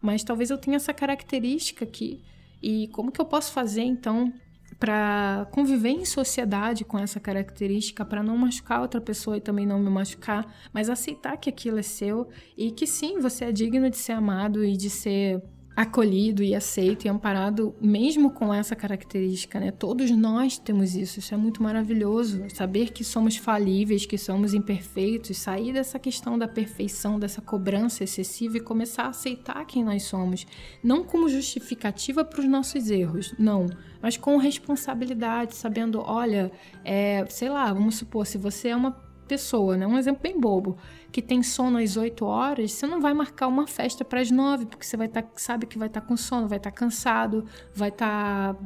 mas 0.00 0.22
talvez 0.22 0.50
eu 0.50 0.58
tenha 0.58 0.76
essa 0.76 0.92
característica 0.92 1.84
aqui. 1.84 2.22
E 2.62 2.88
como 2.88 3.10
que 3.10 3.20
eu 3.20 3.24
posso 3.24 3.52
fazer 3.52 3.82
então 3.82 4.32
para 4.78 5.46
conviver 5.50 5.90
em 5.90 6.04
sociedade 6.04 6.84
com 6.84 6.98
essa 6.98 7.20
característica, 7.20 8.04
para 8.04 8.22
não 8.22 8.36
machucar 8.36 8.80
outra 8.80 9.00
pessoa 9.00 9.36
e 9.36 9.40
também 9.40 9.66
não 9.66 9.78
me 9.78 9.88
machucar, 9.88 10.46
mas 10.72 10.90
aceitar 10.90 11.36
que 11.36 11.48
aquilo 11.48 11.78
é 11.78 11.82
seu 11.82 12.28
e 12.56 12.70
que 12.70 12.86
sim, 12.86 13.18
você 13.18 13.46
é 13.46 13.52
digno 13.52 13.88
de 13.88 13.96
ser 13.96 14.12
amado 14.12 14.64
e 14.64 14.76
de 14.76 14.90
ser 14.90 15.42
acolhido 15.76 16.42
e 16.42 16.54
aceito 16.54 17.04
e 17.04 17.08
amparado 17.08 17.74
mesmo 17.80 18.30
com 18.30 18.54
essa 18.54 18.76
característica, 18.76 19.58
né? 19.58 19.72
Todos 19.72 20.10
nós 20.10 20.56
temos 20.56 20.94
isso, 20.94 21.18
isso 21.18 21.34
é 21.34 21.36
muito 21.36 21.62
maravilhoso, 21.62 22.44
saber 22.50 22.92
que 22.92 23.02
somos 23.02 23.36
falíveis, 23.36 24.06
que 24.06 24.16
somos 24.16 24.54
imperfeitos, 24.54 25.36
sair 25.36 25.72
dessa 25.72 25.98
questão 25.98 26.38
da 26.38 26.46
perfeição, 26.46 27.18
dessa 27.18 27.40
cobrança 27.40 28.04
excessiva 28.04 28.58
e 28.58 28.60
começar 28.60 29.04
a 29.04 29.08
aceitar 29.08 29.64
quem 29.64 29.82
nós 29.82 30.04
somos, 30.04 30.46
não 30.82 31.02
como 31.02 31.28
justificativa 31.28 32.24
para 32.24 32.40
os 32.40 32.46
nossos 32.46 32.88
erros, 32.90 33.34
não, 33.36 33.66
mas 34.00 34.16
com 34.16 34.36
responsabilidade, 34.36 35.56
sabendo, 35.56 36.00
olha, 36.00 36.52
é, 36.84 37.26
sei 37.28 37.48
lá, 37.48 37.72
vamos 37.72 37.96
supor, 37.96 38.26
se 38.26 38.38
você 38.38 38.68
é 38.68 38.76
uma 38.76 38.92
pessoa, 39.26 39.76
né? 39.76 39.86
Um 39.86 39.98
exemplo 39.98 40.22
bem 40.22 40.38
bobo 40.38 40.76
que 41.14 41.22
tem 41.22 41.44
sono 41.44 41.78
às 41.78 41.96
8 41.96 42.24
horas, 42.24 42.72
você 42.72 42.88
não 42.88 43.00
vai 43.00 43.14
marcar 43.14 43.46
uma 43.46 43.68
festa 43.68 44.04
para 44.04 44.20
as 44.20 44.32
9, 44.32 44.66
porque 44.66 44.84
você 44.84 44.96
vai 44.96 45.06
tá, 45.06 45.22
sabe 45.36 45.64
que 45.64 45.78
vai 45.78 45.86
estar 45.86 46.00
tá 46.00 46.06
com 46.08 46.16
sono, 46.16 46.48
vai 46.48 46.58
estar 46.58 46.72
tá 46.72 46.76
cansado, 46.76 47.46
vai 47.72 47.90
estar 47.90 48.54
tá 48.54 48.60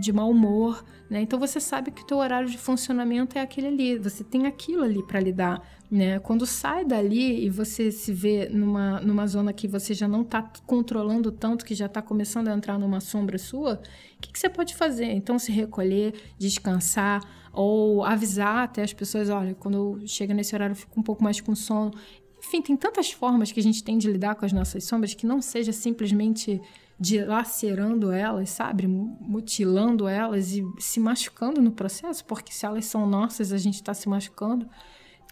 de 0.00 0.12
mau 0.12 0.28
humor, 0.28 0.84
né? 1.08 1.20
Então 1.20 1.38
você 1.38 1.60
sabe 1.60 1.92
que 1.92 2.02
o 2.02 2.04
teu 2.04 2.16
horário 2.16 2.48
de 2.50 2.58
funcionamento 2.58 3.38
é 3.38 3.42
aquele 3.42 3.68
ali, 3.68 3.96
você 3.96 4.24
tem 4.24 4.44
aquilo 4.44 4.82
ali 4.82 5.06
para 5.06 5.20
lidar, 5.20 5.62
né? 5.94 6.18
Quando 6.18 6.44
sai 6.44 6.84
dali 6.84 7.44
e 7.46 7.48
você 7.48 7.92
se 7.92 8.12
vê 8.12 8.48
numa, 8.48 9.00
numa 9.00 9.28
zona 9.28 9.52
que 9.52 9.68
você 9.68 9.94
já 9.94 10.08
não 10.08 10.22
está 10.22 10.42
controlando 10.66 11.30
tanto, 11.30 11.64
que 11.64 11.72
já 11.72 11.86
está 11.86 12.02
começando 12.02 12.48
a 12.48 12.52
entrar 12.52 12.76
numa 12.80 12.98
sombra 12.98 13.38
sua, 13.38 13.80
o 14.16 14.20
que, 14.20 14.32
que 14.32 14.38
você 14.40 14.48
pode 14.48 14.74
fazer? 14.74 15.12
Então 15.12 15.38
se 15.38 15.52
recolher, 15.52 16.12
descansar, 16.36 17.22
ou 17.52 18.02
avisar 18.04 18.64
até 18.64 18.82
as 18.82 18.92
pessoas, 18.92 19.30
olha, 19.30 19.54
quando 19.54 20.02
chega 20.04 20.34
nesse 20.34 20.52
horário 20.52 20.72
eu 20.72 20.76
fico 20.76 20.98
um 20.98 21.02
pouco 21.02 21.22
mais 21.22 21.40
com 21.40 21.54
sono. 21.54 21.92
Enfim, 22.40 22.60
tem 22.60 22.76
tantas 22.76 23.12
formas 23.12 23.52
que 23.52 23.60
a 23.60 23.62
gente 23.62 23.84
tem 23.84 23.96
de 23.96 24.10
lidar 24.10 24.34
com 24.34 24.44
as 24.44 24.52
nossas 24.52 24.82
sombras 24.82 25.14
que 25.14 25.24
não 25.24 25.40
seja 25.40 25.70
simplesmente 25.70 26.60
dilacerando 26.98 28.10
elas, 28.10 28.50
sabe? 28.50 28.88
Mutilando 28.88 30.08
elas 30.08 30.50
e 30.50 30.64
se 30.80 30.98
machucando 30.98 31.62
no 31.62 31.70
processo, 31.70 32.24
porque 32.24 32.52
se 32.52 32.66
elas 32.66 32.84
são 32.86 33.06
nossas, 33.06 33.52
a 33.52 33.58
gente 33.58 33.76
está 33.76 33.94
se 33.94 34.08
machucando. 34.08 34.68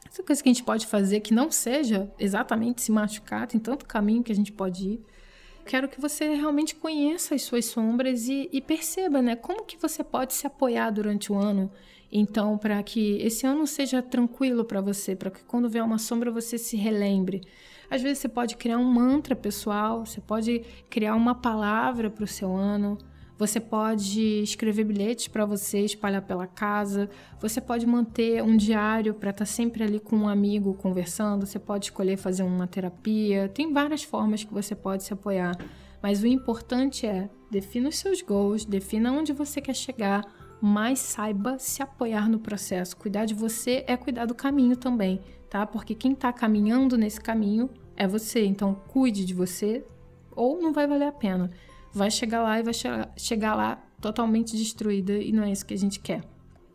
Essa 0.09 0.23
coisa 0.23 0.43
que 0.43 0.49
a 0.49 0.53
gente 0.53 0.65
pode 0.65 0.87
fazer 0.87 1.21
que 1.21 1.33
não 1.33 1.51
seja 1.51 2.11
exatamente 2.19 2.83
se 2.83 2.93
machucar, 2.93 3.47
tem 3.47 3.61
tanto 3.61 3.87
caminho 3.87 4.23
que 4.23 4.33
a 4.33 4.35
gente 4.35 4.53
pode 4.53 4.89
ir. 4.89 5.01
Quero 5.65 5.89
que 5.89 6.01
você 6.01 6.35
realmente 6.35 6.75
conheça 6.75 7.35
as 7.35 7.43
suas 7.43 7.67
sombras 7.67 8.27
e, 8.29 8.49
e 8.53 8.61
perceba, 8.61 9.23
né? 9.23 9.37
Como 9.37 9.65
que 9.65 9.77
você 9.77 10.03
pode 10.03 10.35
se 10.35 10.47
apoiar 10.47 10.91
durante 10.91 11.31
o 11.31 11.37
ano 11.37 11.71
então, 12.15 12.59
para 12.59 12.83
que 12.83 13.17
esse 13.23 13.47
ano 13.47 13.67
seja 13.67 14.03
tranquilo 14.03 14.67
para 14.67 14.83
você, 14.83 15.17
para 15.17 15.31
que 15.31 15.43
quando 15.45 15.71
vier 15.71 15.83
uma 15.83 15.97
sombra 15.97 16.31
você 16.31 16.59
se 16.59 16.77
relembre. 16.77 17.41
Às 17.91 18.03
vezes 18.03 18.19
você 18.19 18.29
pode 18.29 18.57
criar 18.57 18.77
um 18.77 18.85
mantra 18.85 19.35
pessoal, 19.35 20.05
você 20.05 20.21
pode 20.21 20.63
criar 20.91 21.15
uma 21.15 21.35
palavra 21.35 22.11
para 22.11 22.25
o 22.25 22.29
seu 22.29 22.55
ano, 22.55 22.99
você 23.43 23.59
pode 23.59 24.41
escrever 24.41 24.85
bilhetes 24.85 25.27
para 25.27 25.45
você 25.45 25.81
espalhar 25.81 26.23
pela 26.23 26.47
casa, 26.47 27.11
você 27.41 27.61
pode 27.61 27.85
manter 27.85 28.41
um 28.41 28.57
diário 28.57 29.15
para 29.15 29.31
estar 29.31 29.45
tá 29.45 29.51
sempre 29.51 29.83
ali 29.83 29.99
com 29.99 30.15
um 30.15 30.29
amigo 30.29 30.75
conversando, 30.75 31.45
você 31.45 31.59
pode 31.59 31.87
escolher 31.87 32.17
fazer 32.17 32.45
uma 32.45 32.69
terapia, 32.69 33.49
tem 33.49 33.73
várias 33.73 34.05
formas 34.05 34.45
que 34.45 34.55
você 34.55 34.77
pode 34.77 35.03
se 35.03 35.13
apoiar. 35.13 35.59
Mas 36.01 36.23
o 36.23 36.27
importante 36.29 37.05
é 37.05 37.29
defina 37.51 37.89
os 37.89 37.99
seus 37.99 38.23
goals, 38.23 38.65
defina 38.65 39.11
onde 39.11 39.33
você 39.33 39.61
quer 39.61 39.75
chegar, 39.75 40.25
mas 40.61 41.01
saiba 41.01 41.59
se 41.59 41.83
apoiar 41.83 42.29
no 42.29 42.39
processo. 42.39 42.97
Cuidar 42.97 43.25
de 43.25 43.35
você 43.35 43.83
é 43.89 43.97
cuidar 43.97 44.27
do 44.27 44.37
caminho 44.37 44.77
também, 44.77 45.21
tá? 45.51 45.67
Porque 45.67 45.97
quem 45.97 46.13
está 46.13 46.33
caminhando 46.33 46.97
nesse 46.97 47.21
caminho 47.21 47.69
é 47.97 48.07
você. 48.07 48.45
Então, 48.45 48.73
cuide 48.87 49.25
de 49.25 49.35
você 49.35 49.85
ou 50.31 50.63
não 50.63 50.73
vai 50.73 50.87
valer 50.87 51.09
a 51.09 51.13
pena. 51.13 51.51
Vai 51.93 52.11
chegar 52.11 52.43
lá 52.43 52.59
e 52.59 52.63
vai 52.63 52.75
che 52.75 52.89
chegar 53.17 53.55
lá 53.55 53.83
totalmente 54.01 54.57
destruída 54.57 55.13
e 55.13 55.33
não 55.33 55.45
é 55.45 55.53
isso 55.53 55.67
que 55.67 55.75
a 55.75 55.79
gente 55.79 56.01
quer. 56.01 56.23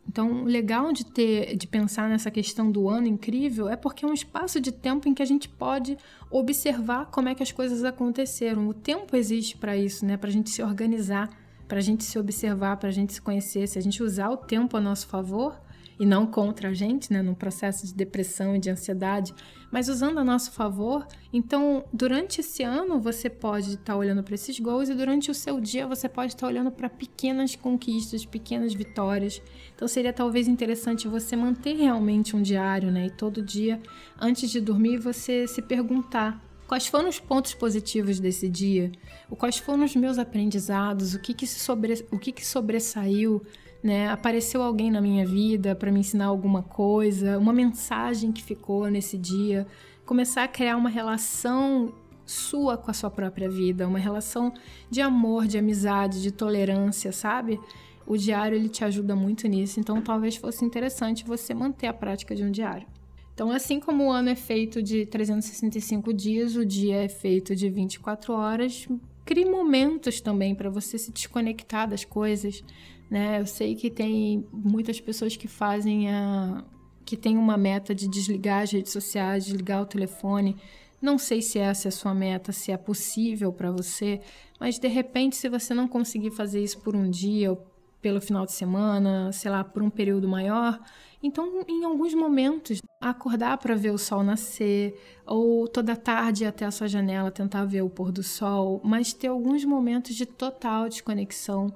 Então, 0.07 0.45
legal 0.45 0.93
de 0.93 1.05
ter, 1.05 1.57
de 1.57 1.67
pensar 1.67 2.07
nessa 2.07 2.31
questão 2.31 2.71
do 2.71 2.87
ano 2.87 3.07
incrível 3.07 3.67
é 3.67 3.75
porque 3.75 4.05
é 4.05 4.07
um 4.07 4.13
espaço 4.13 4.61
de 4.61 4.71
tempo 4.71 5.09
em 5.09 5.13
que 5.13 5.21
a 5.21 5.25
gente 5.25 5.49
pode 5.49 5.97
observar 6.31 7.07
como 7.07 7.27
é 7.27 7.35
que 7.35 7.43
as 7.43 7.51
coisas 7.51 7.83
aconteceram. 7.83 8.69
O 8.69 8.73
tempo 8.73 9.17
existe 9.17 9.57
para 9.57 9.75
isso, 9.75 10.05
né? 10.05 10.15
Para 10.15 10.29
a 10.29 10.31
gente 10.31 10.49
se 10.49 10.63
organizar 10.63 11.29
para 11.67 11.79
a 11.79 11.81
gente 11.81 12.03
se 12.03 12.17
observar, 12.17 12.77
para 12.77 12.89
a 12.89 12.91
gente 12.91 13.13
se 13.13 13.21
conhecer, 13.21 13.67
se 13.67 13.77
a 13.77 13.81
gente 13.81 14.01
usar 14.01 14.29
o 14.29 14.37
tempo 14.37 14.77
a 14.77 14.81
nosso 14.81 15.07
favor, 15.07 15.59
e 15.99 16.05
não 16.05 16.25
contra 16.25 16.69
a 16.69 16.73
gente, 16.73 17.11
né, 17.11 17.21
num 17.21 17.33
processo 17.33 17.85
de 17.85 17.93
depressão 17.93 18.55
e 18.55 18.59
de 18.59 18.69
ansiedade, 18.69 19.33
mas 19.71 19.89
usando 19.89 20.19
a 20.19 20.23
nosso 20.23 20.51
favor. 20.51 21.05
Então, 21.33 21.83
durante 21.91 22.41
esse 22.41 22.63
ano, 22.63 22.99
você 22.99 23.29
pode 23.29 23.69
estar 23.69 23.93
tá 23.93 23.95
olhando 23.95 24.23
para 24.23 24.35
esses 24.35 24.59
gols 24.59 24.89
e 24.89 24.93
durante 24.93 25.29
o 25.31 25.33
seu 25.33 25.59
dia 25.59 25.87
você 25.87 26.07
pode 26.07 26.33
estar 26.33 26.45
tá 26.45 26.47
olhando 26.47 26.71
para 26.71 26.89
pequenas 26.89 27.55
conquistas, 27.55 28.25
pequenas 28.25 28.73
vitórias. 28.73 29.41
Então, 29.75 29.87
seria 29.87 30.13
talvez 30.13 30.47
interessante 30.47 31.07
você 31.07 31.35
manter 31.35 31.75
realmente 31.75 32.35
um 32.35 32.41
diário, 32.41 32.91
né, 32.91 33.07
e 33.07 33.11
todo 33.11 33.41
dia, 33.41 33.81
antes 34.19 34.49
de 34.49 34.61
dormir, 34.61 34.97
você 34.97 35.47
se 35.47 35.61
perguntar 35.61 36.46
Quais 36.67 36.85
foram 36.85 37.07
os 37.07 37.17
pontos 37.17 37.53
positivos 37.53 38.19
desse 38.19 38.49
dia? 38.49 38.91
Quais 39.37 39.57
foram 39.57 39.85
os 39.85 39.95
meus 39.95 40.17
aprendizados? 40.17 41.13
O 41.13 41.19
que 41.19 41.33
que, 41.33 41.47
sobre, 41.47 42.05
o 42.11 42.19
que, 42.19 42.33
que 42.33 42.45
sobressaiu? 42.45 43.41
Né? 43.81 44.09
Apareceu 44.09 44.61
alguém 44.61 44.91
na 44.91 44.99
minha 44.99 45.25
vida 45.25 45.73
para 45.73 45.89
me 45.89 46.01
ensinar 46.01 46.25
alguma 46.25 46.61
coisa? 46.61 47.39
Uma 47.39 47.53
mensagem 47.53 48.33
que 48.33 48.43
ficou 48.43 48.89
nesse 48.91 49.17
dia? 49.17 49.65
Começar 50.05 50.43
a 50.43 50.47
criar 50.47 50.75
uma 50.75 50.89
relação 50.89 51.93
sua 52.25 52.77
com 52.77 52.91
a 52.91 52.93
sua 52.93 53.09
própria 53.09 53.49
vida, 53.49 53.87
uma 53.87 53.99
relação 53.99 54.53
de 54.89 54.99
amor, 54.99 55.47
de 55.47 55.57
amizade, 55.57 56.21
de 56.21 56.31
tolerância, 56.31 57.13
sabe? 57.13 57.57
O 58.05 58.17
diário 58.17 58.57
ele 58.57 58.67
te 58.67 58.83
ajuda 58.83 59.15
muito 59.15 59.47
nisso, 59.47 59.79
então 59.79 60.01
talvez 60.01 60.35
fosse 60.35 60.65
interessante 60.65 61.25
você 61.25 61.53
manter 61.53 61.87
a 61.87 61.93
prática 61.93 62.35
de 62.35 62.43
um 62.43 62.51
diário. 62.51 62.96
Então, 63.37 63.51
assim 63.51 63.79
como 63.79 64.05
o 64.05 64.11
ano 64.11 64.29
é 64.29 64.35
feito 64.35 64.81
de 64.81 65.05
365 65.05 66.11
dias, 66.11 66.55
o 66.55 66.65
dia 66.65 67.03
é 67.03 67.07
feito 67.07 67.55
de 67.55 67.69
24 67.69 68.33
horas, 68.33 68.87
crie 69.23 69.45
momentos 69.45 70.19
também 70.19 70.55
para 70.55 70.71
você 70.71 70.97
se 70.97 71.11
desconectar 71.11 71.87
das 71.87 72.03
coisas, 72.03 72.63
né? 73.11 73.39
Eu 73.39 73.45
sei 73.45 73.75
que 73.75 73.91
tem 73.91 74.43
muitas 74.51 74.99
pessoas 74.99 75.37
que 75.37 75.47
fazem 75.47 76.09
a 76.09 76.63
que 77.05 77.15
tem 77.15 77.37
uma 77.37 77.57
meta 77.57 77.93
de 77.93 78.07
desligar 78.07 78.63
as 78.63 78.71
redes 78.71 78.91
sociais, 78.91 79.45
desligar 79.45 79.83
o 79.83 79.85
telefone. 79.85 80.57
Não 80.99 81.19
sei 81.19 81.39
se 81.43 81.59
essa 81.59 81.87
é 81.87 81.89
a 81.89 81.91
sua 81.91 82.15
meta, 82.15 82.51
se 82.51 82.71
é 82.71 82.75
possível 82.75 83.53
para 83.53 83.71
você, 83.71 84.19
mas 84.59 84.79
de 84.79 84.87
repente, 84.87 85.35
se 85.35 85.47
você 85.47 85.75
não 85.75 85.87
conseguir 85.87 86.31
fazer 86.31 86.63
isso 86.63 86.79
por 86.79 86.95
um 86.95 87.07
dia 87.07 87.51
ou 87.51 87.63
pelo 88.01 88.19
final 88.19 88.47
de 88.47 88.53
semana, 88.53 89.31
sei 89.31 89.51
lá, 89.51 89.63
por 89.63 89.83
um 89.83 89.91
período 89.91 90.27
maior, 90.27 90.79
então, 91.21 91.65
em 91.67 91.83
alguns 91.83 92.13
momentos, 92.13 92.81
acordar 93.01 93.57
para 93.57 93.75
ver 93.75 93.91
o 93.91 93.97
sol 93.97 94.23
nascer, 94.23 94.99
ou 95.25 95.67
toda 95.67 95.95
tarde 95.95 96.43
ir 96.43 96.47
até 96.47 96.65
a 96.65 96.71
sua 96.71 96.87
janela 96.87 97.31
tentar 97.31 97.65
ver 97.65 97.81
o 97.81 97.89
pôr 97.89 98.11
do 98.11 98.21
sol, 98.21 98.79
mas 98.83 99.13
ter 99.13 99.27
alguns 99.27 99.65
momentos 99.65 100.15
de 100.15 100.25
total 100.25 100.87
desconexão. 100.87 101.73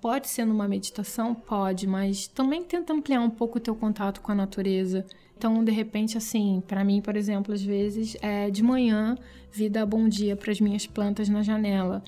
Pode 0.00 0.28
ser 0.28 0.44
numa 0.44 0.68
meditação? 0.68 1.34
Pode, 1.34 1.86
mas 1.86 2.28
também 2.28 2.62
tenta 2.62 2.92
ampliar 2.92 3.20
um 3.20 3.30
pouco 3.30 3.58
o 3.58 3.60
teu 3.60 3.74
contato 3.74 4.20
com 4.20 4.30
a 4.30 4.34
natureza. 4.34 5.04
Então, 5.36 5.64
de 5.64 5.72
repente, 5.72 6.16
assim, 6.16 6.62
para 6.66 6.84
mim, 6.84 7.00
por 7.00 7.16
exemplo, 7.16 7.52
às 7.52 7.62
vezes, 7.62 8.16
é 8.20 8.48
de 8.48 8.62
manhã, 8.62 9.16
vida 9.50 9.84
bom 9.84 10.08
dia 10.08 10.36
para 10.36 10.52
as 10.52 10.60
minhas 10.60 10.86
plantas 10.86 11.28
na 11.28 11.42
janela. 11.42 12.02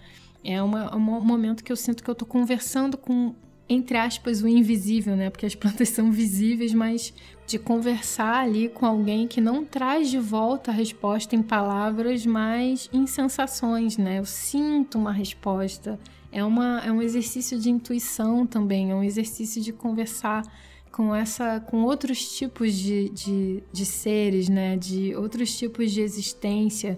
É 0.45 0.63
uma, 0.63 0.95
um 0.95 1.01
momento 1.01 1.65
que 1.65 1.73
eu 1.73 1.77
sinto 1.77 2.05
que 2.05 2.11
eu 2.11 2.13
estou 2.13 2.29
conversando 2.29 2.97
com 2.97 3.35
entre 3.69 3.97
aspas, 3.97 4.43
o 4.43 4.49
invisível, 4.49 5.17
né? 5.17 5.31
Porque 5.31 5.47
as 5.47 5.55
plantas 5.55 5.89
são 5.91 6.11
visíveis, 6.13 6.73
mas 6.73 7.13
de 7.47 7.59
conversar 7.59 8.43
ali 8.43 8.69
com 8.69 8.85
alguém 8.85 9.27
que 9.27 9.41
não 9.41 9.65
traz 9.65 10.11
de 10.11 10.19
volta 10.19 10.71
a 10.71 10.75
resposta 10.75 11.37
em 11.37 11.43
palavras, 11.43 12.27
mas 12.27 12.89
em 12.93 13.07
sensações, 13.07 13.97
né? 13.97 14.19
Eu 14.19 14.25
sinto 14.25 14.99
uma 14.99 15.13
resposta. 15.13 15.99
É, 16.33 16.45
uma, 16.45 16.83
é 16.85 16.93
um 16.93 17.01
exercício 17.01 17.59
de 17.59 17.71
intuição 17.71 18.47
também, 18.47 18.91
é 18.91 18.95
um 18.95 19.03
exercício 19.03 19.63
de 19.63 19.73
conversar 19.73 20.43
com 20.91 21.15
essa 21.15 21.61
com 21.61 21.83
outros 21.83 22.37
tipos 22.37 22.75
de, 22.75 23.09
de, 23.11 23.63
de 23.73 23.87
seres, 23.87 24.49
né? 24.49 24.77
De 24.77 25.15
outros 25.15 25.57
tipos 25.57 25.93
de 25.93 26.01
existência, 26.01 26.97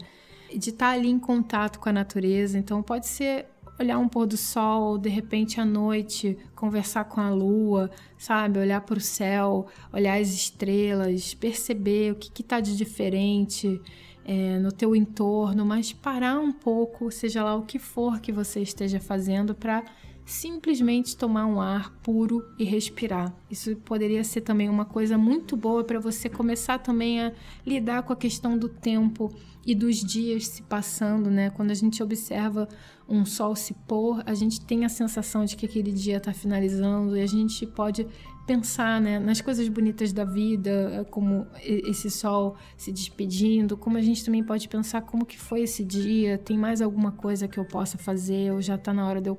de 0.54 0.70
estar 0.70 0.90
ali 0.90 1.08
em 1.08 1.18
contato 1.18 1.78
com 1.78 1.88
a 1.88 1.92
natureza. 1.92 2.58
Então 2.58 2.82
pode 2.82 3.06
ser 3.06 3.46
olhar 3.78 3.98
um 3.98 4.08
pôr 4.08 4.26
do 4.26 4.36
sol, 4.36 4.98
de 4.98 5.08
repente 5.08 5.60
à 5.60 5.64
noite, 5.64 6.36
conversar 6.54 7.04
com 7.04 7.20
a 7.20 7.30
lua, 7.30 7.90
sabe? 8.18 8.58
Olhar 8.58 8.80
para 8.80 8.98
o 8.98 9.00
céu, 9.00 9.66
olhar 9.92 10.20
as 10.20 10.28
estrelas, 10.28 11.34
perceber 11.34 12.12
o 12.12 12.16
que 12.16 12.42
está 12.42 12.60
de 12.60 12.76
diferente 12.76 13.80
é, 14.24 14.58
no 14.58 14.70
teu 14.70 14.94
entorno, 14.94 15.64
mas 15.64 15.92
parar 15.92 16.38
um 16.38 16.52
pouco, 16.52 17.10
seja 17.10 17.42
lá 17.42 17.54
o 17.54 17.62
que 17.62 17.78
for 17.78 18.20
que 18.20 18.30
você 18.30 18.60
esteja 18.60 19.00
fazendo, 19.00 19.54
para 19.54 19.82
simplesmente 20.28 21.16
tomar 21.16 21.46
um 21.46 21.58
ar 21.58 21.90
puro 22.02 22.44
e 22.58 22.64
respirar. 22.64 23.34
Isso 23.50 23.74
poderia 23.76 24.22
ser 24.22 24.42
também 24.42 24.68
uma 24.68 24.84
coisa 24.84 25.16
muito 25.16 25.56
boa 25.56 25.82
para 25.82 25.98
você 25.98 26.28
começar 26.28 26.78
também 26.78 27.22
a 27.22 27.32
lidar 27.66 28.02
com 28.02 28.12
a 28.12 28.16
questão 28.16 28.58
do 28.58 28.68
tempo 28.68 29.34
e 29.66 29.74
dos 29.74 30.04
dias 30.04 30.46
se 30.46 30.62
passando, 30.62 31.30
né? 31.30 31.48
Quando 31.48 31.70
a 31.70 31.74
gente 31.74 32.02
observa 32.02 32.68
um 33.08 33.24
sol 33.24 33.56
se 33.56 33.72
pôr, 33.72 34.22
a 34.26 34.34
gente 34.34 34.60
tem 34.60 34.84
a 34.84 34.90
sensação 34.90 35.46
de 35.46 35.56
que 35.56 35.64
aquele 35.64 35.90
dia 35.90 36.18
está 36.18 36.34
finalizando 36.34 37.16
e 37.16 37.22
a 37.22 37.26
gente 37.26 37.66
pode 37.66 38.06
pensar 38.46 39.00
né, 39.00 39.18
nas 39.18 39.40
coisas 39.40 39.66
bonitas 39.68 40.12
da 40.12 40.24
vida, 40.24 41.06
como 41.10 41.46
esse 41.62 42.10
sol 42.10 42.56
se 42.76 42.92
despedindo, 42.92 43.76
como 43.76 43.96
a 43.96 44.02
gente 44.02 44.24
também 44.24 44.42
pode 44.42 44.68
pensar 44.68 45.02
como 45.02 45.24
que 45.24 45.38
foi 45.38 45.62
esse 45.62 45.84
dia, 45.84 46.36
tem 46.38 46.56
mais 46.56 46.80
alguma 46.82 47.12
coisa 47.12 47.48
que 47.48 47.58
eu 47.58 47.64
possa 47.64 47.96
fazer, 47.98 48.52
ou 48.52 48.62
já 48.62 48.76
está 48.76 48.92
na 48.92 49.06
hora 49.06 49.20
de 49.20 49.28
eu 49.28 49.38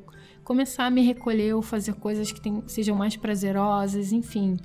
começar 0.49 0.87
a 0.87 0.89
me 0.89 1.03
recolher 1.03 1.53
ou 1.53 1.61
fazer 1.61 1.93
coisas 1.93 2.31
que 2.31 2.41
tem, 2.41 2.63
sejam 2.65 2.95
mais 2.95 3.15
prazerosas, 3.15 4.11
enfim. 4.11 4.57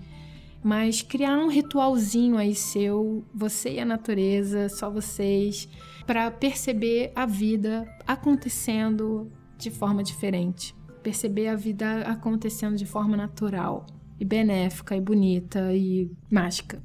Mas 0.63 1.03
criar 1.03 1.37
um 1.37 1.49
ritualzinho 1.49 2.39
aí 2.39 2.55
seu, 2.55 3.23
você 3.35 3.75
e 3.75 3.81
a 3.81 3.85
natureza, 3.85 4.71
só 4.71 4.89
vocês, 4.89 5.69
para 6.07 6.31
perceber 6.31 7.13
a 7.15 7.27
vida 7.27 7.87
acontecendo 8.07 9.31
de 9.59 9.71
forma 9.71 10.03
diferente. 10.03 10.75
Perceber 11.03 11.49
a 11.49 11.55
vida 11.55 12.01
acontecendo 12.07 12.77
de 12.77 12.87
forma 12.87 13.15
natural 13.15 13.85
e 14.19 14.25
benéfica 14.25 14.97
e 14.97 15.03
bonita 15.03 15.71
e 15.75 16.11
mágica. 16.31 16.83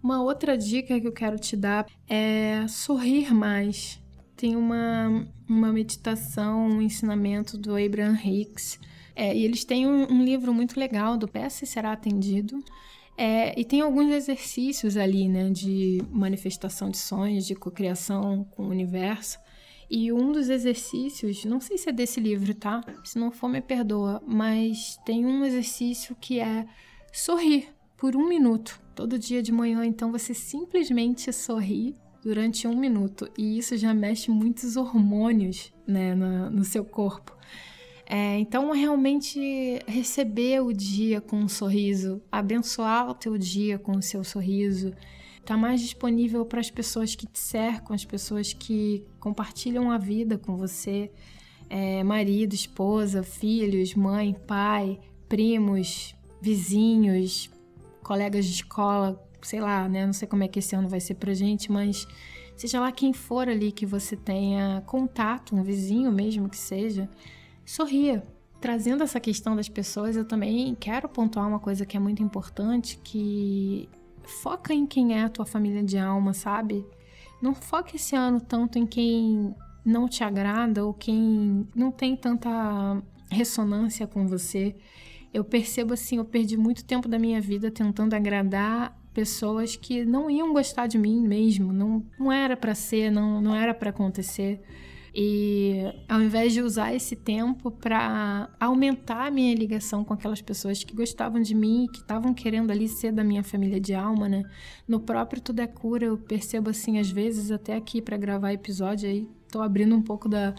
Uma 0.00 0.22
outra 0.22 0.56
dica 0.56 1.00
que 1.00 1.08
eu 1.08 1.12
quero 1.12 1.36
te 1.36 1.56
dar 1.56 1.84
é 2.08 2.64
sorrir 2.68 3.34
mais. 3.34 4.00
Tem 4.36 4.56
uma, 4.56 5.26
uma 5.48 5.72
meditação, 5.72 6.66
um 6.66 6.82
ensinamento 6.82 7.56
do 7.56 7.76
Abraham 7.76 8.18
Hicks. 8.22 8.78
É, 9.14 9.34
e 9.34 9.44
eles 9.44 9.64
têm 9.64 9.86
um, 9.86 10.12
um, 10.12 10.24
livro 10.24 10.52
muito 10.52 10.78
legal 10.78 11.16
do 11.16 11.28
Peça 11.28 11.64
e 11.64 11.66
Será 11.66 11.92
Atendido. 11.92 12.62
É, 13.16 13.58
e 13.58 13.64
tem 13.64 13.80
alguns 13.80 14.10
exercícios 14.10 14.96
ali, 14.96 15.28
né, 15.28 15.50
de 15.50 16.02
manifestação 16.10 16.90
de 16.90 16.98
sonhos, 16.98 17.46
de 17.46 17.54
cocriação 17.54 18.44
com 18.50 18.64
o 18.64 18.70
universo. 18.70 19.38
E 19.88 20.10
um 20.12 20.32
dos 20.32 20.48
exercícios, 20.48 21.44
não 21.44 21.60
sei 21.60 21.78
se 21.78 21.88
é 21.88 21.92
desse 21.92 22.18
livro, 22.18 22.54
tá? 22.54 22.80
Se 23.04 23.18
não 23.18 23.30
for, 23.30 23.48
me 23.48 23.60
perdoa, 23.60 24.20
mas 24.26 24.98
tem 25.04 25.24
um 25.24 25.44
exercício 25.44 26.16
que 26.20 26.40
é 26.40 26.66
sorrir 27.12 27.68
por 27.96 28.16
um 28.16 28.28
minuto. 28.28 28.80
Todo 28.94 29.18
dia 29.18 29.42
de 29.42 29.52
manhã, 29.52 29.84
então 29.84 30.10
você 30.10 30.34
simplesmente 30.34 31.32
sorri 31.32 31.94
durante 32.24 32.66
um 32.66 32.76
minuto. 32.76 33.28
E 33.36 33.58
isso 33.58 33.76
já 33.76 33.92
mexe 33.92 34.30
muitos 34.30 34.76
hormônios 34.76 35.72
né, 35.86 36.14
no, 36.14 36.50
no 36.50 36.64
seu 36.64 36.84
corpo. 36.84 37.36
É, 38.06 38.38
então, 38.38 38.70
realmente 38.72 39.78
receber 39.86 40.60
o 40.60 40.72
dia 40.72 41.20
com 41.20 41.36
um 41.36 41.48
sorriso, 41.48 42.22
abençoar 42.32 43.08
o 43.08 43.14
teu 43.14 43.36
dia 43.38 43.78
com 43.78 43.92
o 43.92 44.02
seu 44.02 44.22
sorriso, 44.24 44.92
tá 45.44 45.56
mais 45.56 45.80
disponível 45.80 46.44
para 46.44 46.60
as 46.60 46.70
pessoas 46.70 47.14
que 47.14 47.26
te 47.26 47.38
cercam, 47.38 47.94
as 47.94 48.04
pessoas 48.04 48.52
que 48.52 49.04
compartilham 49.20 49.90
a 49.90 49.96
vida 49.96 50.36
com 50.36 50.56
você, 50.56 51.10
é, 51.68 52.02
marido, 52.02 52.54
esposa, 52.54 53.22
filhos, 53.22 53.94
mãe, 53.94 54.34
pai, 54.46 55.00
primos, 55.28 56.14
vizinhos, 56.42 57.50
colegas 58.02 58.44
de 58.44 58.52
escola, 58.52 59.18
sei 59.44 59.60
lá, 59.60 59.88
né? 59.88 60.06
Não 60.06 60.12
sei 60.12 60.26
como 60.26 60.42
é 60.42 60.48
que 60.48 60.58
esse 60.58 60.74
ano 60.74 60.88
vai 60.88 61.00
ser 61.00 61.14
pra 61.14 61.34
gente, 61.34 61.70
mas 61.70 62.06
seja 62.56 62.80
lá 62.80 62.90
quem 62.90 63.12
for 63.12 63.48
ali 63.48 63.70
que 63.70 63.86
você 63.86 64.16
tenha 64.16 64.82
contato, 64.86 65.54
um 65.54 65.62
vizinho 65.62 66.10
mesmo 66.10 66.48
que 66.48 66.56
seja, 66.56 67.08
sorria. 67.64 68.26
Trazendo 68.60 69.02
essa 69.02 69.20
questão 69.20 69.54
das 69.54 69.68
pessoas, 69.68 70.16
eu 70.16 70.24
também 70.24 70.74
quero 70.74 71.08
pontuar 71.08 71.46
uma 71.46 71.58
coisa 71.58 71.84
que 71.84 71.96
é 71.96 72.00
muito 72.00 72.22
importante, 72.22 72.98
que 73.04 73.88
foca 74.24 74.72
em 74.72 74.86
quem 74.86 75.18
é 75.18 75.24
a 75.24 75.28
tua 75.28 75.44
família 75.44 75.82
de 75.82 75.98
alma, 75.98 76.32
sabe? 76.32 76.86
Não 77.42 77.54
foca 77.54 77.94
esse 77.96 78.16
ano 78.16 78.40
tanto 78.40 78.78
em 78.78 78.86
quem 78.86 79.54
não 79.84 80.08
te 80.08 80.24
agrada 80.24 80.84
ou 80.84 80.94
quem 80.94 81.68
não 81.74 81.90
tem 81.90 82.16
tanta 82.16 83.02
ressonância 83.30 84.06
com 84.06 84.26
você. 84.26 84.74
Eu 85.32 85.44
percebo 85.44 85.92
assim, 85.92 86.16
eu 86.16 86.24
perdi 86.24 86.56
muito 86.56 86.84
tempo 86.84 87.06
da 87.06 87.18
minha 87.18 87.40
vida 87.40 87.70
tentando 87.70 88.14
agradar 88.14 88.96
pessoas 89.14 89.76
que 89.76 90.04
não 90.04 90.28
iam 90.28 90.52
gostar 90.52 90.86
de 90.86 90.98
mim 90.98 91.20
mesmo, 91.20 91.72
não, 91.72 92.04
não 92.18 92.32
era 92.32 92.56
para 92.56 92.74
ser, 92.74 93.10
não, 93.10 93.40
não 93.40 93.54
era 93.54 93.72
para 93.72 93.90
acontecer. 93.90 94.60
E 95.16 95.80
ao 96.08 96.20
invés 96.20 96.52
de 96.52 96.60
usar 96.60 96.92
esse 96.92 97.14
tempo 97.14 97.70
para 97.70 98.50
aumentar 98.58 99.28
a 99.28 99.30
minha 99.30 99.54
ligação 99.54 100.02
com 100.02 100.12
aquelas 100.12 100.42
pessoas 100.42 100.82
que 100.82 100.92
gostavam 100.92 101.40
de 101.40 101.54
mim, 101.54 101.86
que 101.92 102.00
estavam 102.00 102.34
querendo 102.34 102.72
ali 102.72 102.88
ser 102.88 103.12
da 103.12 103.22
minha 103.22 103.44
família 103.44 103.78
de 103.78 103.94
alma, 103.94 104.28
né? 104.28 104.42
No 104.88 104.98
próprio 104.98 105.40
Tudo 105.40 105.60
é 105.60 105.68
Cura, 105.68 106.06
eu 106.06 106.18
percebo 106.18 106.70
assim, 106.70 106.98
às 106.98 107.08
vezes, 107.08 107.52
até 107.52 107.76
aqui 107.76 108.02
para 108.02 108.16
gravar 108.16 108.52
episódio, 108.52 109.08
aí 109.08 109.28
tô 109.48 109.62
abrindo 109.62 109.94
um 109.94 110.02
pouco 110.02 110.28
da, 110.28 110.52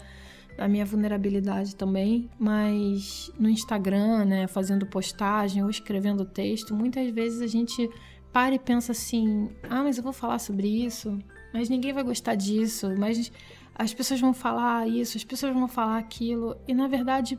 da 0.56 0.66
minha 0.66 0.86
vulnerabilidade 0.86 1.76
também, 1.76 2.30
mas 2.38 3.30
no 3.38 3.50
Instagram, 3.50 4.24
né, 4.24 4.46
fazendo 4.46 4.86
postagem 4.86 5.62
ou 5.62 5.68
escrevendo 5.68 6.24
texto, 6.24 6.74
muitas 6.74 7.10
vezes 7.10 7.42
a 7.42 7.46
gente 7.46 7.90
para 8.36 8.54
e 8.54 8.58
pensa 8.58 8.92
assim: 8.92 9.48
ah, 9.62 9.82
mas 9.82 9.96
eu 9.96 10.04
vou 10.04 10.12
falar 10.12 10.38
sobre 10.38 10.68
isso, 10.68 11.18
mas 11.54 11.70
ninguém 11.70 11.94
vai 11.94 12.02
gostar 12.02 12.34
disso, 12.34 12.94
mas 12.98 13.32
as 13.74 13.94
pessoas 13.94 14.20
vão 14.20 14.34
falar 14.34 14.86
isso, 14.86 15.16
as 15.16 15.24
pessoas 15.24 15.54
vão 15.54 15.66
falar 15.66 15.96
aquilo, 15.96 16.54
e 16.68 16.74
na 16.74 16.86
verdade, 16.86 17.38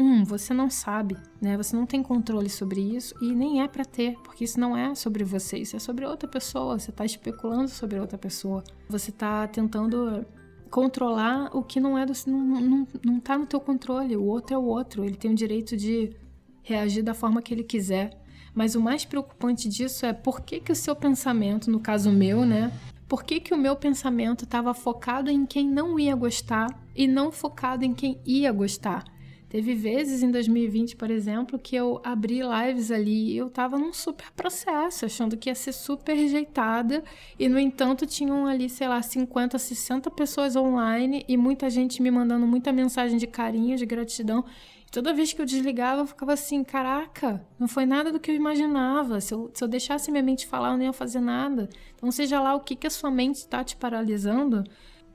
um, 0.00 0.24
você 0.24 0.54
não 0.54 0.70
sabe, 0.70 1.18
né? 1.38 1.54
Você 1.58 1.76
não 1.76 1.84
tem 1.84 2.02
controle 2.02 2.48
sobre 2.48 2.80
isso 2.80 3.14
e 3.20 3.34
nem 3.34 3.60
é 3.60 3.68
para 3.68 3.84
ter, 3.84 4.14
porque 4.24 4.44
isso 4.44 4.58
não 4.58 4.74
é 4.74 4.94
sobre 4.94 5.22
você, 5.22 5.58
isso 5.58 5.76
é 5.76 5.78
sobre 5.78 6.06
outra 6.06 6.26
pessoa. 6.26 6.78
Você 6.78 6.92
tá 6.92 7.04
especulando 7.04 7.68
sobre 7.68 8.00
outra 8.00 8.16
pessoa. 8.16 8.64
Você 8.88 9.12
tá 9.12 9.46
tentando 9.48 10.24
controlar 10.70 11.54
o 11.54 11.62
que 11.62 11.78
não 11.78 11.98
é 11.98 12.06
do 12.06 12.12
não, 12.26 12.40
não, 12.40 12.88
não 13.04 13.20
tá 13.20 13.36
no 13.36 13.44
teu 13.44 13.60
controle. 13.60 14.16
O 14.16 14.24
outro 14.24 14.54
é 14.54 14.58
o 14.58 14.64
outro, 14.64 15.04
ele 15.04 15.16
tem 15.16 15.30
o 15.32 15.34
direito 15.34 15.76
de 15.76 16.16
reagir 16.62 17.02
da 17.02 17.12
forma 17.12 17.42
que 17.42 17.52
ele 17.52 17.64
quiser. 17.64 18.17
Mas 18.58 18.74
o 18.74 18.80
mais 18.80 19.04
preocupante 19.04 19.68
disso 19.68 20.04
é 20.04 20.12
por 20.12 20.40
que, 20.40 20.58
que 20.58 20.72
o 20.72 20.74
seu 20.74 20.96
pensamento, 20.96 21.70
no 21.70 21.78
caso 21.78 22.10
meu, 22.10 22.44
né, 22.44 22.72
por 23.06 23.22
que, 23.22 23.38
que 23.38 23.54
o 23.54 23.56
meu 23.56 23.76
pensamento 23.76 24.42
estava 24.42 24.74
focado 24.74 25.30
em 25.30 25.46
quem 25.46 25.64
não 25.64 25.96
ia 25.96 26.16
gostar 26.16 26.66
e 26.92 27.06
não 27.06 27.30
focado 27.30 27.84
em 27.84 27.94
quem 27.94 28.18
ia 28.26 28.50
gostar? 28.50 29.04
Teve 29.48 29.74
vezes 29.74 30.24
em 30.24 30.30
2020, 30.32 30.96
por 30.96 31.08
exemplo, 31.08 31.56
que 31.56 31.76
eu 31.76 32.00
abri 32.02 32.40
lives 32.40 32.90
ali 32.90 33.30
e 33.30 33.36
eu 33.36 33.48
tava 33.48 33.78
num 33.78 33.92
super 33.92 34.26
processo, 34.32 35.06
achando 35.06 35.36
que 35.36 35.48
ia 35.48 35.54
ser 35.54 35.72
super 35.72 36.14
rejeitada, 36.14 37.04
e 37.38 37.48
no 37.48 37.60
entanto 37.60 38.06
tinham 38.06 38.44
ali, 38.44 38.68
sei 38.68 38.88
lá, 38.88 39.00
50, 39.00 39.56
60 39.56 40.10
pessoas 40.10 40.56
online 40.56 41.24
e 41.28 41.36
muita 41.36 41.70
gente 41.70 42.02
me 42.02 42.10
mandando 42.10 42.44
muita 42.44 42.72
mensagem 42.72 43.18
de 43.18 43.26
carinho, 43.28 43.76
de 43.76 43.86
gratidão. 43.86 44.44
Toda 44.90 45.12
vez 45.12 45.32
que 45.32 45.40
eu 45.40 45.46
desligava, 45.46 46.02
eu 46.02 46.06
ficava 46.06 46.32
assim: 46.32 46.64
caraca, 46.64 47.46
não 47.58 47.68
foi 47.68 47.84
nada 47.84 48.10
do 48.10 48.18
que 48.18 48.30
eu 48.30 48.34
imaginava. 48.34 49.20
Se 49.20 49.34
eu, 49.34 49.50
se 49.52 49.62
eu 49.62 49.68
deixasse 49.68 50.10
minha 50.10 50.22
mente 50.22 50.46
falar, 50.46 50.72
eu 50.72 50.78
não 50.78 50.84
ia 50.84 50.92
fazer 50.92 51.20
nada. 51.20 51.68
Então, 51.94 52.10
seja 52.10 52.40
lá 52.40 52.54
o 52.54 52.60
que, 52.60 52.74
que 52.74 52.86
a 52.86 52.90
sua 52.90 53.10
mente 53.10 53.36
está 53.36 53.62
te 53.62 53.76
paralisando, 53.76 54.64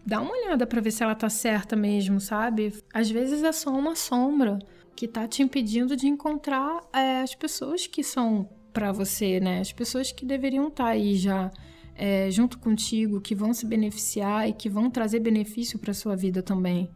dá 0.05 0.21
uma 0.21 0.31
olhada 0.31 0.67
para 0.67 0.81
ver 0.81 0.91
se 0.91 1.03
ela 1.03 1.15
tá 1.15 1.29
certa 1.29 1.75
mesmo, 1.75 2.19
sabe? 2.19 2.73
Às 2.93 3.09
vezes 3.09 3.43
é 3.43 3.51
só 3.51 3.71
uma 3.71 3.95
sombra 3.95 4.59
que 4.95 5.07
tá 5.07 5.27
te 5.27 5.41
impedindo 5.41 5.95
de 5.95 6.07
encontrar 6.07 6.81
é, 6.93 7.21
as 7.21 7.33
pessoas 7.33 7.87
que 7.87 8.03
são 8.03 8.47
para 8.71 8.91
você, 8.91 9.39
né? 9.39 9.59
As 9.59 9.71
pessoas 9.71 10.11
que 10.11 10.25
deveriam 10.25 10.67
estar 10.67 10.85
tá 10.85 10.89
aí 10.91 11.15
já 11.15 11.51
é, 11.95 12.29
junto 12.29 12.59
contigo, 12.59 13.21
que 13.21 13.33
vão 13.33 13.53
se 13.53 13.65
beneficiar 13.65 14.47
e 14.47 14.53
que 14.53 14.69
vão 14.69 14.89
trazer 14.89 15.19
benefício 15.19 15.79
para 15.79 15.93
sua 15.93 16.15
vida 16.15 16.41
também. 16.43 16.89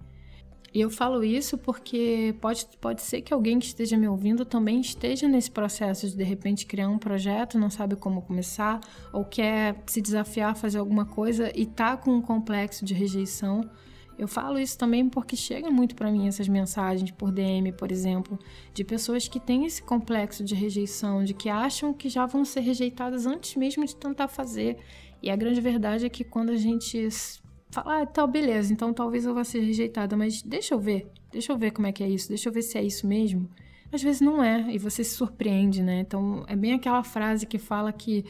E 0.73 0.81
eu 0.81 0.89
falo 0.89 1.23
isso 1.23 1.57
porque 1.57 2.35
pode, 2.41 2.67
pode 2.79 3.01
ser 3.01 3.21
que 3.21 3.33
alguém 3.33 3.57
que 3.57 3.65
esteja 3.65 3.97
me 3.97 4.07
ouvindo 4.07 4.45
também 4.45 4.79
esteja 4.81 5.27
nesse 5.27 5.49
processo 5.49 6.07
de 6.07 6.15
de 6.15 6.23
repente 6.23 6.65
criar 6.65 6.89
um 6.89 6.97
projeto, 6.97 7.57
não 7.57 7.69
sabe 7.69 7.95
como 7.95 8.21
começar, 8.21 8.79
ou 9.13 9.23
quer 9.23 9.81
se 9.87 10.01
desafiar 10.01 10.51
a 10.51 10.55
fazer 10.55 10.77
alguma 10.77 11.05
coisa 11.05 11.51
e 11.55 11.65
tá 11.65 11.95
com 11.95 12.11
um 12.11 12.21
complexo 12.21 12.83
de 12.83 12.93
rejeição. 12.93 13.61
Eu 14.17 14.27
falo 14.27 14.57
isso 14.57 14.77
também 14.77 15.07
porque 15.07 15.35
chega 15.35 15.69
muito 15.69 15.95
para 15.95 16.11
mim 16.11 16.27
essas 16.27 16.47
mensagens 16.47 17.11
por 17.11 17.31
DM, 17.31 17.71
por 17.71 17.91
exemplo, 17.91 18.37
de 18.73 18.83
pessoas 18.83 19.27
que 19.27 19.39
têm 19.39 19.65
esse 19.65 19.81
complexo 19.81 20.43
de 20.43 20.55
rejeição, 20.55 21.23
de 21.23 21.35
que 21.35 21.49
acham 21.49 21.93
que 21.93 22.09
já 22.09 22.25
vão 22.25 22.43
ser 22.43 22.61
rejeitadas 22.61 23.27
antes 23.27 23.55
mesmo 23.55 23.85
de 23.85 23.95
tentar 23.95 24.27
fazer. 24.27 24.77
E 25.21 25.29
a 25.29 25.35
grande 25.35 25.61
verdade 25.61 26.05
é 26.05 26.09
que 26.09 26.23
quando 26.23 26.49
a 26.49 26.55
gente 26.55 27.07
ah, 27.85 28.05
tá, 28.05 28.25
beleza, 28.25 28.73
então 28.73 28.93
talvez 28.93 29.25
eu 29.25 29.33
vá 29.33 29.43
ser 29.43 29.59
rejeitada, 29.59 30.15
mas 30.15 30.41
deixa 30.41 30.73
eu 30.73 30.79
ver, 30.79 31.07
deixa 31.31 31.51
eu 31.51 31.57
ver 31.57 31.71
como 31.71 31.87
é 31.87 31.91
que 31.91 32.03
é 32.03 32.09
isso, 32.09 32.29
deixa 32.29 32.49
eu 32.49 32.53
ver 32.53 32.61
se 32.61 32.77
é 32.77 32.83
isso 32.83 33.07
mesmo. 33.07 33.49
Às 33.91 34.01
vezes 34.03 34.21
não 34.21 34.43
é, 34.43 34.73
e 34.73 34.77
você 34.77 35.03
se 35.03 35.15
surpreende, 35.15 35.81
né? 35.81 36.01
Então 36.01 36.43
é 36.47 36.55
bem 36.55 36.73
aquela 36.73 37.03
frase 37.03 37.45
que 37.45 37.57
fala 37.57 37.91
que 37.91 38.25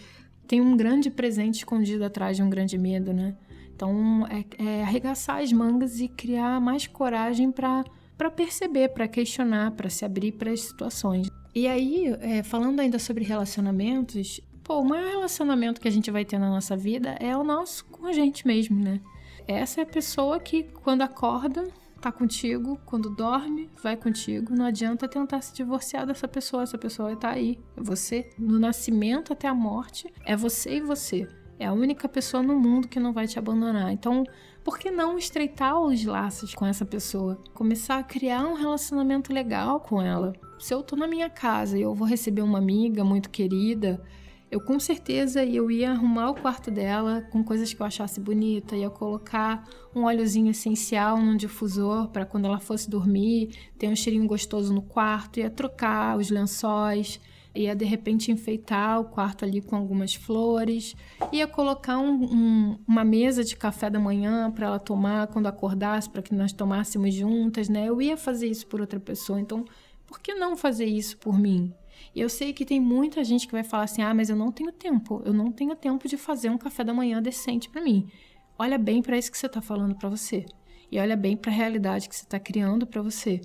tem 0.48 0.62
um 0.62 0.78
grande 0.78 1.10
presente 1.10 1.56
escondido 1.56 2.04
atrás 2.06 2.38
de 2.38 2.44
um 2.44 2.50
grande 2.50 2.78
medo, 2.78 3.12
né? 3.12 3.36
Então 3.76 4.26
é, 4.28 4.46
é 4.64 4.84
arregaçar 4.84 5.42
as 5.42 5.52
mangas 5.52 6.00
e 6.00 6.08
criar 6.08 6.62
mais 6.62 6.88
coragem 6.88 7.52
para 7.52 7.84
para 8.18 8.32
perceber, 8.32 8.90
para 8.90 9.08
questionar, 9.08 9.72
para 9.72 9.92
se 9.92 10.04
abrir 10.04 10.32
para 10.32 10.50
as 10.50 10.62
situações. 10.62 11.30
E 11.54 11.68
aí, 11.68 12.08
é, 12.20 12.42
falando 12.42 12.80
ainda 12.80 12.98
sobre 12.98 13.24
relacionamentos, 13.24 14.42
pô, 14.64 14.80
o 14.80 14.84
maior 14.84 15.08
relacionamento 15.08 15.80
que 15.80 15.88
a 15.88 15.92
gente 15.92 16.10
vai 16.10 16.26
ter 16.26 16.40
na 16.40 16.50
nossa 16.50 16.76
vida 16.76 17.12
é 17.20 17.38
o 17.38 17.44
nosso 17.44 17.86
com 17.86 18.08
a 18.08 18.14
gente 18.14 18.48
mesmo, 18.48 18.80
né? 18.84 19.00
Essa 19.48 19.82
é 19.82 19.84
a 19.84 19.88
pessoa 19.88 20.40
que, 20.40 20.64
quando 20.64 21.02
acorda, 21.02 21.68
tá 22.02 22.12
contigo, 22.12 22.80
quando 22.86 23.10
dorme, 23.10 23.70
vai 23.82 23.96
contigo. 23.96 24.54
Não 24.54 24.66
adianta 24.66 25.08
tentar 25.08 25.42
se 25.42 25.54
divorciar 25.54 26.06
dessa 26.06 26.28
pessoa, 26.28 26.64
essa 26.64 26.78
pessoa 26.78 27.16
tá 27.16 27.30
aí. 27.30 27.60
É 27.76 27.82
você. 27.82 28.30
No 28.38 28.60
nascimento 28.60 29.34
até 29.34 29.48
a 29.48 29.54
morte, 29.54 30.14
é 30.26 30.36
você 30.36 30.78
e 30.78 30.82
você. 30.82 31.28
É 31.60 31.66
a 31.66 31.74
única 31.74 32.08
pessoa 32.08 32.44
no 32.44 32.60
mundo 32.60 32.88
que 32.88 33.00
não 33.00 33.12
vai 33.12 33.26
te 33.26 33.40
abandonar. 33.40 33.92
Então, 33.92 34.24
por 34.64 34.78
que 34.78 34.92
não 34.92 35.18
estreitar 35.18 35.80
os 35.80 36.06
laços 36.06 36.54
com 36.54 36.66
essa 36.66 36.86
pessoa? 36.86 37.42
Começar 37.54 37.98
a 37.98 38.04
criar 38.04 38.46
um 38.46 38.54
relacionamento 38.54 39.34
legal 39.34 39.80
com 39.80 40.02
ela. 40.02 40.34
Se 40.60 40.74
eu 40.74 40.84
tô 40.84 40.96
na 40.96 41.08
minha 41.08 41.30
casa 41.30 41.78
e 41.78 41.82
eu 41.82 41.96
vou 41.96 42.08
receber 42.08 42.42
uma 42.42 42.60
amiga 42.60 43.04
muito 43.04 43.30
querida, 43.30 44.04
eu 44.50 44.62
com 44.62 44.80
certeza 44.80 45.44
eu 45.44 45.70
ia 45.70 45.92
arrumar 45.92 46.30
o 46.30 46.36
quarto 46.36 46.72
dela 46.72 47.22
com 47.32 47.44
coisas 47.44 47.74
que 47.74 47.82
eu 47.82 47.86
achasse 47.86 48.20
bonita, 48.20 48.76
ia 48.76 48.90
colocar 48.90 49.68
um 49.94 50.04
óleozinho 50.04 50.50
essencial 50.52 51.18
num 51.18 51.36
difusor 51.36 52.08
para 52.10 52.26
quando 52.26 52.46
ela 52.46 52.60
fosse 52.60 52.90
dormir, 52.90 53.50
ter 53.78 53.90
um 53.90 53.96
cheirinho 53.96 54.26
gostoso 54.26 54.74
no 54.74 54.82
quarto, 54.82 55.40
ia 55.40 55.50
trocar 55.50 56.18
os 56.18 56.30
lençóis, 56.30 57.20
ia 57.54 57.76
de 57.76 57.84
repente 57.84 58.32
enfeitar 58.32 59.02
o 59.02 59.06
quarto 59.06 59.44
ali 59.44 59.62
com 59.62 59.76
algumas 59.76 60.16
flores, 60.16 60.96
ia 61.32 61.48
colocar 61.48 61.98
um, 61.98 62.24
um, 62.24 62.80
uma 62.88 63.04
mesa 63.04 63.44
de 63.44 63.56
café 63.56 63.90
da 63.90 64.00
manhã 64.00 64.50
para 64.52 64.68
ela 64.68 64.80
tomar 64.80 65.28
quando 65.28 65.48
acordasse, 65.48 66.10
para 66.10 66.22
que 66.22 66.34
nós 66.34 66.54
tomássemos 66.54 67.14
juntas, 67.14 67.68
né? 67.68 67.90
Eu 67.90 68.02
ia 68.02 68.16
fazer 68.16 68.48
isso 68.48 68.66
por 68.68 68.80
outra 68.80 69.00
pessoa, 69.00 69.40
então 69.42 69.66
por 70.06 70.22
que 70.22 70.34
não 70.34 70.56
fazer 70.56 70.86
isso 70.86 71.18
por 71.18 71.38
mim? 71.38 71.74
Eu 72.20 72.30
sei 72.30 72.52
que 72.52 72.66
tem 72.66 72.80
muita 72.80 73.24
gente 73.24 73.46
que 73.46 73.54
vai 73.54 73.64
falar 73.64 73.84
assim: 73.84 74.02
ah, 74.02 74.14
mas 74.14 74.30
eu 74.30 74.36
não 74.36 74.52
tenho 74.52 74.72
tempo, 74.72 75.22
eu 75.26 75.34
não 75.34 75.52
tenho 75.52 75.76
tempo 75.76 76.08
de 76.08 76.18
fazer 76.18 76.50
um 76.50 76.58
café 76.58 76.84
da 76.84 76.94
manhã 76.94 77.22
decente 77.22 77.70
para 77.70 77.82
mim. 77.82 78.10
Olha 78.58 78.78
bem 78.78 79.02
para 79.02 79.18
isso 79.18 79.32
que 79.32 79.38
você 79.38 79.46
está 79.46 79.62
falando 79.62 79.96
para 79.96 80.10
você. 80.10 80.46
E 80.92 81.00
olha 81.00 81.16
bem 81.16 81.38
para 81.38 81.52
a 81.52 81.54
realidade 81.54 82.10
que 82.10 82.16
você 82.16 82.24
está 82.24 82.40
criando 82.40 82.88
para 82.88 83.02
você, 83.02 83.42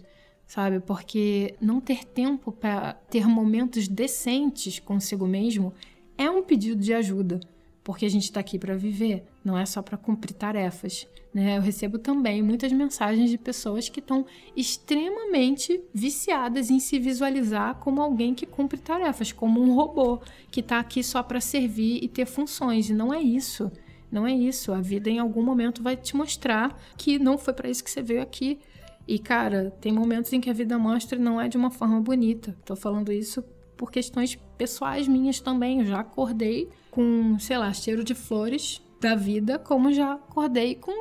sabe? 0.47 0.81
Porque 0.81 1.55
não 1.61 1.81
ter 1.81 2.05
tempo 2.05 2.51
para 2.51 2.95
ter 3.11 3.27
momentos 3.27 3.89
decentes 3.89 4.79
consigo 4.79 5.27
mesmo 5.27 5.75
é 6.17 6.31
um 6.31 6.43
pedido 6.43 6.81
de 6.81 6.95
ajuda 6.95 7.41
porque 7.85 8.07
a 8.07 8.11
gente 8.11 8.25
está 8.25 8.41
aqui 8.41 8.59
para 8.59 8.77
viver, 8.77 9.25
não 9.45 9.59
é 9.59 9.67
só 9.67 9.83
para 9.83 9.97
cumprir 9.97 10.35
tarefas. 10.35 11.07
Né? 11.35 11.57
Eu 11.57 11.63
recebo 11.63 11.99
também 11.99 12.43
muitas 12.43 12.71
mensagens 12.73 13.31
de 13.31 13.39
pessoas 13.39 13.89
que 13.89 14.01
estão 14.01 14.25
extremamente 14.57 15.83
viciadas 15.93 16.71
em 16.71 16.79
se 16.79 16.99
visualizar 16.99 17.77
como 17.77 18.01
alguém 18.01 18.35
que 18.35 18.47
cumpre 18.47 18.79
tarefas, 18.79 19.33
como 19.33 19.61
um 19.61 19.75
robô 19.75 20.21
que 20.51 20.61
está 20.61 20.79
aqui 20.79 21.03
só 21.03 21.23
para 21.23 21.41
servir 21.41 21.99
e 22.03 22.09
ter 22.09 22.27
funções. 22.27 22.91
E 22.91 22.95
não 22.95 23.13
é 23.13 23.21
isso. 23.21 23.73
Não 24.11 24.27
é 24.27 24.33
isso. 24.33 24.73
A 24.73 24.81
vida 24.81 25.09
em 25.09 25.19
algum 25.19 25.43
momento 25.43 25.83
vai 25.83 25.97
te 25.97 26.15
mostrar 26.15 26.79
que 26.97 27.19
não 27.19 27.39
foi 27.39 27.55
para 27.55 27.71
isso 27.71 27.83
que 27.83 27.91
você 27.91 28.03
veio 28.03 28.23
aqui. 28.23 28.61
E 29.09 29.19
cara, 29.19 29.73
tem 29.81 29.91
momentos 29.91 30.33
em 30.33 30.41
que 30.41 30.51
a 30.51 30.53
vida 30.53 30.79
mostra 30.79 31.19
não 31.19 31.41
é 31.41 31.49
de 31.49 31.57
uma 31.57 31.71
forma 31.71 32.01
bonita. 32.01 32.55
Tô 32.65 32.77
falando 32.77 33.11
isso 33.11 33.43
por 33.83 33.91
questões 33.91 34.39
pessoais 34.57 35.09
minhas 35.09 35.41
também. 35.41 35.81
Eu 35.81 35.87
já 35.87 35.99
acordei 35.99 36.69
com, 36.89 37.37
sei 37.41 37.59
lá, 37.59 37.73
cheiro 37.73 38.05
de 38.05 38.15
flores 38.15 38.81
da 39.01 39.17
vida, 39.17 39.59
como 39.59 39.93
já 39.93 40.13
acordei 40.13 40.77
com 40.77 40.93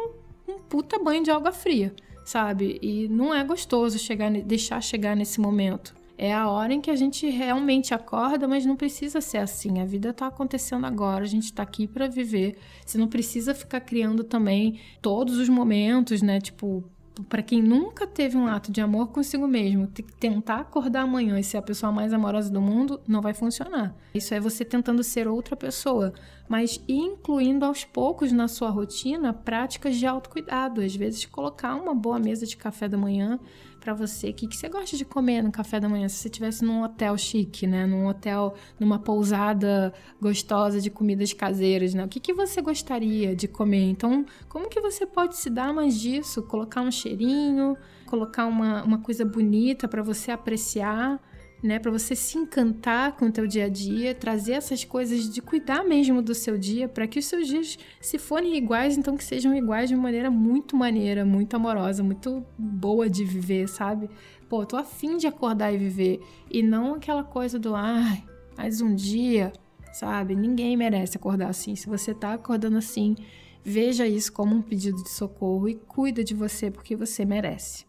um 0.48 0.58
puta 0.58 0.98
banho 0.98 1.24
de 1.24 1.30
água 1.30 1.52
fria, 1.52 1.94
sabe? 2.26 2.80
E 2.82 3.08
não 3.08 3.36
é 3.36 3.44
gostoso 3.44 4.00
chegar, 4.00 4.32
deixar 4.32 4.82
chegar 4.82 5.16
nesse 5.16 5.40
momento. 5.40 5.94
É 6.18 6.34
a 6.34 6.50
hora 6.50 6.74
em 6.74 6.82
que 6.82 6.90
a 6.90 6.96
gente 6.96 7.30
realmente 7.30 7.94
acorda, 7.94 8.48
mas 8.48 8.66
não 8.66 8.76
precisa 8.76 9.22
ser 9.22 9.38
assim. 9.38 9.80
A 9.80 9.86
vida 9.86 10.12
tá 10.12 10.26
acontecendo 10.26 10.88
agora, 10.88 11.24
a 11.24 11.28
gente 11.28 11.54
tá 11.54 11.62
aqui 11.62 11.88
para 11.88 12.08
viver. 12.08 12.58
Você 12.84 12.98
não 12.98 13.08
precisa 13.08 13.54
ficar 13.54 13.82
criando 13.82 14.24
também 14.24 14.80
todos 15.04 15.38
os 15.38 15.50
momentos, 15.50 16.24
né? 16.24 16.42
Tipo, 16.42 16.84
para 17.28 17.42
quem 17.42 17.62
nunca 17.62 18.08
teve 18.08 18.38
um 18.38 18.48
ato 18.48 18.72
de 18.72 18.82
amor 18.82 19.10
consigo 19.10 19.48
mesmo, 19.48 19.88
tentar 20.20 20.62
acordar 20.62 21.02
amanhã 21.02 21.40
e 21.40 21.44
ser 21.44 21.58
a 21.58 21.62
pessoa 21.62 21.92
mais 21.92 22.14
amorosa 22.14 22.50
do 22.52 22.62
mundo, 22.62 23.02
não 23.08 23.22
vai 23.22 23.34
funcionar. 23.34 23.96
Isso 24.14 24.34
é 24.34 24.40
você 24.40 24.64
tentando 24.64 25.04
ser 25.04 25.28
outra 25.28 25.56
pessoa, 25.56 26.14
mas 26.48 26.82
incluindo 26.88 27.66
aos 27.66 27.84
poucos 27.84 28.32
na 28.32 28.48
sua 28.48 28.70
rotina 28.70 29.34
práticas 29.34 29.98
de 29.98 30.06
autocuidado. 30.06 30.82
Às 30.82 30.96
vezes, 30.96 31.26
colocar 31.26 31.76
uma 31.76 31.94
boa 31.94 32.20
mesa 32.20 32.46
de 32.46 32.56
café 32.56 32.88
da 32.88 32.98
manhã 32.98 33.40
para 33.82 33.94
você. 33.96 34.30
O 34.30 34.34
que, 34.34 34.48
que 34.48 34.56
você 34.56 34.70
gosta 34.70 34.96
de 34.96 35.04
comer 35.04 35.42
no 35.42 35.52
café 35.52 35.80
da 35.80 35.90
manhã? 35.90 36.08
Se 36.08 36.18
você 36.18 36.28
estivesse 36.28 36.64
num 36.64 36.84
hotel 36.84 37.18
chique, 37.18 37.66
né? 37.66 37.86
Num 37.86 38.06
hotel, 38.08 38.54
numa 38.80 39.00
pousada 39.00 39.92
gostosa 40.22 40.80
de 40.80 40.90
comidas 40.90 41.34
caseiras, 41.34 41.94
né? 41.94 42.06
O 42.06 42.08
que, 42.08 42.20
que 42.20 42.34
você 42.34 42.62
gostaria 42.62 43.36
de 43.36 43.48
comer? 43.48 43.90
Então, 43.90 44.24
como 44.48 44.70
que 44.70 44.80
você 44.80 45.06
pode 45.06 45.36
se 45.36 45.50
dar 45.50 45.74
mais 45.74 46.00
disso? 46.00 46.44
Colocar 46.44 46.82
um 46.82 46.92
cheirinho, 46.92 47.76
colocar 48.06 48.46
uma, 48.46 48.84
uma 48.84 49.00
coisa 49.00 49.26
bonita 49.26 49.88
para 49.88 50.04
você 50.04 50.32
apreciar 50.32 51.20
né, 51.62 51.78
para 51.78 51.92
você 51.92 52.16
se 52.16 52.38
encantar 52.38 53.16
com 53.16 53.26
o 53.26 53.32
teu 53.32 53.46
dia 53.46 53.66
a 53.66 53.70
dia, 53.70 54.16
trazer 54.16 54.54
essas 54.54 54.84
coisas 54.84 55.30
de 55.30 55.42
cuidar 55.42 55.84
mesmo 55.84 56.22
do 56.22 56.34
seu 56.34 56.58
dia, 56.58 56.88
para 56.88 57.08
que 57.08 57.20
os 57.20 57.26
seus 57.26 57.48
dias, 57.48 57.78
se 58.00 58.18
forem 58.18 58.58
iguais, 58.58 58.98
então 58.98 59.16
que 59.16 59.24
sejam 59.24 59.56
iguais 59.56 59.90
de 59.90 59.96
uma 59.96 60.04
maneira 60.04 60.32
muito 60.32 60.76
maneira, 60.76 61.24
muito 61.24 61.56
amorosa, 61.56 62.04
muito 62.04 62.44
boa 62.58 63.10
de 63.10 63.24
viver, 63.24 63.68
sabe? 63.68 64.10
Pô, 64.50 64.66
tô 64.66 64.76
afim 64.76 65.18
de 65.18 65.28
acordar 65.28 65.72
e 65.72 65.78
viver, 65.78 66.20
e 66.50 66.64
não 66.64 66.96
aquela 66.96 67.24
coisa 67.24 67.60
do, 67.60 67.76
ai, 67.76 68.24
mais 68.58 68.82
um 68.82 68.96
dia, 68.96 69.54
sabe? 69.94 70.36
Ninguém 70.36 70.76
merece 70.76 71.18
acordar 71.18 71.50
assim. 71.50 71.76
Se 71.76 71.88
você 71.88 72.14
tá 72.14 72.34
acordando 72.34 72.78
assim, 72.78 73.16
veja 73.64 74.08
isso 74.08 74.34
como 74.34 74.56
um 74.56 74.62
pedido 74.62 75.02
de 75.04 75.12
socorro 75.12 75.70
e 75.70 75.76
cuida 75.76 76.24
de 76.24 76.34
você 76.34 76.72
porque 76.72 76.96
você 76.96 77.24
merece. 77.24 77.86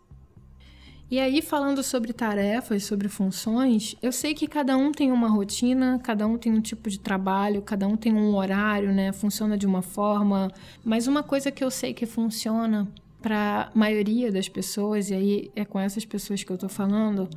E 1.12 1.20
aí, 1.20 1.42
falando 1.42 1.82
sobre 1.82 2.10
tarefas, 2.14 2.84
sobre 2.84 3.06
funções, 3.06 3.94
eu 4.00 4.10
sei 4.10 4.32
que 4.32 4.46
cada 4.46 4.78
um 4.78 4.90
tem 4.90 5.12
uma 5.12 5.28
rotina, 5.28 6.00
cada 6.02 6.26
um 6.26 6.38
tem 6.38 6.50
um 6.50 6.60
tipo 6.62 6.88
de 6.88 6.98
trabalho, 6.98 7.60
cada 7.60 7.86
um 7.86 7.98
tem 7.98 8.14
um 8.14 8.34
horário, 8.34 8.94
né? 8.94 9.12
Funciona 9.12 9.58
de 9.58 9.66
uma 9.66 9.82
forma. 9.82 10.50
Mas 10.82 11.06
uma 11.06 11.22
coisa 11.22 11.50
que 11.50 11.62
eu 11.62 11.70
sei 11.70 11.92
que 11.92 12.06
funciona 12.06 12.90
para 13.20 13.70
a 13.70 13.78
maioria 13.78 14.32
das 14.32 14.48
pessoas, 14.48 15.10
e 15.10 15.14
aí 15.14 15.50
é 15.54 15.66
com 15.66 15.78
essas 15.78 16.06
pessoas 16.06 16.42
que 16.42 16.50
eu 16.50 16.56
tô 16.56 16.66
falando, 16.66 17.28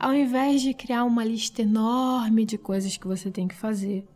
ao 0.00 0.14
invés 0.14 0.62
de 0.62 0.72
criar 0.72 1.04
uma 1.04 1.22
lista 1.22 1.60
enorme 1.60 2.46
de 2.46 2.56
coisas 2.56 2.96
que 2.96 3.06
você 3.06 3.30
tem 3.30 3.46
que 3.46 3.54
fazer, 3.54 4.06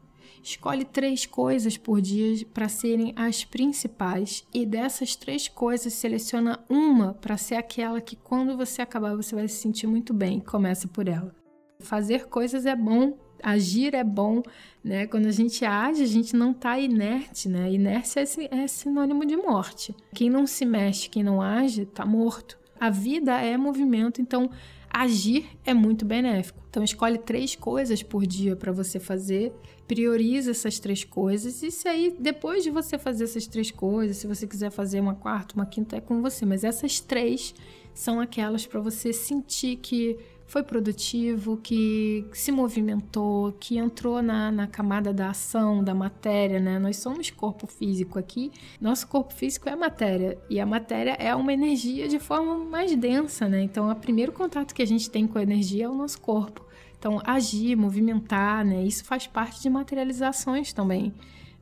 Escolhe 0.42 0.84
três 0.84 1.24
coisas 1.24 1.76
por 1.76 2.00
dia 2.00 2.44
para 2.52 2.68
serem 2.68 3.12
as 3.14 3.44
principais 3.44 4.44
e 4.52 4.66
dessas 4.66 5.14
três 5.14 5.46
coisas 5.46 5.92
seleciona 5.92 6.58
uma 6.68 7.14
para 7.14 7.36
ser 7.36 7.54
aquela 7.54 8.00
que 8.00 8.16
quando 8.16 8.56
você 8.56 8.82
acabar 8.82 9.14
você 9.14 9.36
vai 9.36 9.46
se 9.46 9.56
sentir 9.56 9.86
muito 9.86 10.12
bem. 10.12 10.40
Começa 10.40 10.88
por 10.88 11.06
ela. 11.06 11.32
Fazer 11.78 12.26
coisas 12.26 12.66
é 12.66 12.74
bom, 12.74 13.16
agir 13.40 13.94
é 13.94 14.02
bom, 14.02 14.42
né? 14.82 15.06
Quando 15.06 15.26
a 15.26 15.32
gente 15.32 15.64
age, 15.64 16.02
a 16.02 16.06
gente 16.06 16.34
não 16.34 16.50
está 16.50 16.78
inerte, 16.78 17.48
né? 17.48 17.70
Inércia 17.70 18.20
é, 18.20 18.62
é 18.62 18.66
sinônimo 18.66 19.24
de 19.24 19.36
morte. 19.36 19.94
Quem 20.12 20.28
não 20.28 20.46
se 20.46 20.64
mexe, 20.64 21.08
quem 21.08 21.22
não 21.22 21.40
age, 21.40 21.82
está 21.82 22.04
morto. 22.04 22.58
A 22.80 22.90
vida 22.90 23.40
é 23.40 23.56
movimento, 23.56 24.20
então 24.20 24.50
agir 24.90 25.48
é 25.64 25.72
muito 25.72 26.04
benéfico. 26.04 26.60
Então 26.68 26.82
escolhe 26.82 27.18
três 27.18 27.54
coisas 27.54 28.02
por 28.02 28.26
dia 28.26 28.56
para 28.56 28.72
você 28.72 28.98
fazer, 28.98 29.52
prioriza 29.86 30.52
essas 30.52 30.78
três 30.78 31.04
coisas 31.04 31.62
e 31.62 31.70
se 31.70 31.88
aí 31.88 32.14
depois 32.18 32.62
de 32.62 32.70
você 32.70 32.98
fazer 32.98 33.24
essas 33.24 33.46
três 33.46 33.70
coisas, 33.70 34.16
se 34.16 34.26
você 34.26 34.46
quiser 34.46 34.70
fazer 34.70 35.00
uma 35.00 35.14
quarta, 35.14 35.54
uma 35.54 35.66
quinta 35.66 35.96
é 35.96 36.00
com 36.00 36.22
você, 36.22 36.46
mas 36.46 36.64
essas 36.64 37.00
três 37.00 37.54
são 37.94 38.20
aquelas 38.20 38.66
para 38.66 38.80
você 38.80 39.12
sentir 39.12 39.76
que 39.76 40.18
foi 40.52 40.62
produtivo, 40.62 41.56
que 41.56 42.26
se 42.34 42.52
movimentou, 42.52 43.52
que 43.58 43.78
entrou 43.78 44.20
na, 44.20 44.52
na 44.52 44.66
camada 44.66 45.10
da 45.10 45.30
ação, 45.30 45.82
da 45.82 45.94
matéria, 45.94 46.60
né? 46.60 46.78
Nós 46.78 46.98
somos 46.98 47.30
corpo 47.30 47.66
físico 47.66 48.18
aqui, 48.18 48.52
nosso 48.78 49.08
corpo 49.08 49.32
físico 49.32 49.66
é 49.66 49.74
matéria, 49.74 50.38
e 50.50 50.60
a 50.60 50.66
matéria 50.66 51.12
é 51.12 51.34
uma 51.34 51.54
energia 51.54 52.06
de 52.06 52.18
forma 52.18 52.58
mais 52.66 52.94
densa, 52.94 53.48
né? 53.48 53.62
Então, 53.62 53.90
o 53.90 53.96
primeiro 53.96 54.30
contato 54.30 54.74
que 54.74 54.82
a 54.82 54.86
gente 54.86 55.08
tem 55.08 55.26
com 55.26 55.38
a 55.38 55.42
energia 55.42 55.86
é 55.86 55.88
o 55.88 55.94
nosso 55.94 56.20
corpo. 56.20 56.62
Então, 57.02 57.20
agir, 57.24 57.74
movimentar, 57.74 58.64
né? 58.64 58.84
Isso 58.84 59.04
faz 59.04 59.26
parte 59.26 59.60
de 59.60 59.68
materializações 59.68 60.72
também. 60.72 61.12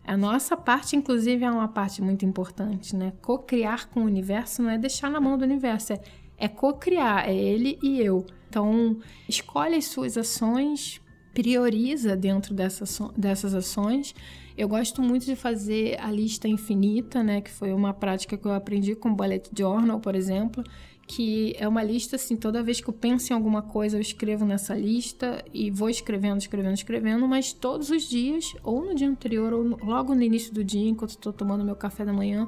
A 0.04 0.14
nossa 0.14 0.54
parte, 0.54 0.96
inclusive, 0.96 1.42
é 1.42 1.50
uma 1.50 1.66
parte 1.66 2.02
muito 2.02 2.26
importante, 2.26 2.94
né? 2.94 3.14
Co-criar 3.22 3.88
com 3.88 4.00
o 4.00 4.04
universo 4.04 4.62
não 4.62 4.68
é 4.68 4.76
deixar 4.76 5.10
na 5.10 5.18
mão 5.18 5.38
do 5.38 5.44
universo, 5.46 5.94
é, 5.94 6.00
é 6.36 6.46
co-criar, 6.46 7.26
é 7.26 7.34
ele 7.34 7.78
e 7.82 8.02
eu. 8.02 8.26
Então, 8.50 8.98
escolhe 9.26 9.76
as 9.76 9.86
suas 9.86 10.18
ações, 10.18 11.00
prioriza 11.32 12.14
dentro 12.14 12.52
dessas, 12.52 13.00
dessas 13.16 13.54
ações. 13.54 14.14
Eu 14.58 14.68
gosto 14.68 15.00
muito 15.00 15.24
de 15.24 15.34
fazer 15.34 15.98
a 16.00 16.10
lista 16.10 16.48
infinita, 16.48 17.22
né? 17.22 17.40
Que 17.40 17.50
foi 17.50 17.72
uma 17.72 17.94
prática 17.94 18.36
que 18.36 18.44
eu 18.44 18.52
aprendi 18.52 18.94
com 18.94 19.08
o 19.08 19.14
Bullet 19.14 19.48
Journal, 19.56 20.00
por 20.00 20.14
exemplo, 20.14 20.62
que 21.10 21.56
é 21.58 21.66
uma 21.66 21.82
lista 21.82 22.14
assim, 22.14 22.36
toda 22.36 22.62
vez 22.62 22.80
que 22.80 22.88
eu 22.88 22.94
penso 22.94 23.32
em 23.32 23.34
alguma 23.34 23.62
coisa, 23.62 23.96
eu 23.96 24.00
escrevo 24.00 24.44
nessa 24.44 24.76
lista 24.76 25.44
e 25.52 25.68
vou 25.68 25.90
escrevendo, 25.90 26.38
escrevendo, 26.38 26.74
escrevendo, 26.74 27.26
mas 27.26 27.52
todos 27.52 27.90
os 27.90 28.08
dias, 28.08 28.54
ou 28.62 28.84
no 28.84 28.94
dia 28.94 29.08
anterior, 29.08 29.52
ou 29.52 29.76
logo 29.84 30.14
no 30.14 30.22
início 30.22 30.54
do 30.54 30.62
dia, 30.62 30.88
enquanto 30.88 31.10
estou 31.10 31.32
tomando 31.32 31.64
meu 31.64 31.74
café 31.74 32.04
da 32.04 32.12
manhã, 32.12 32.46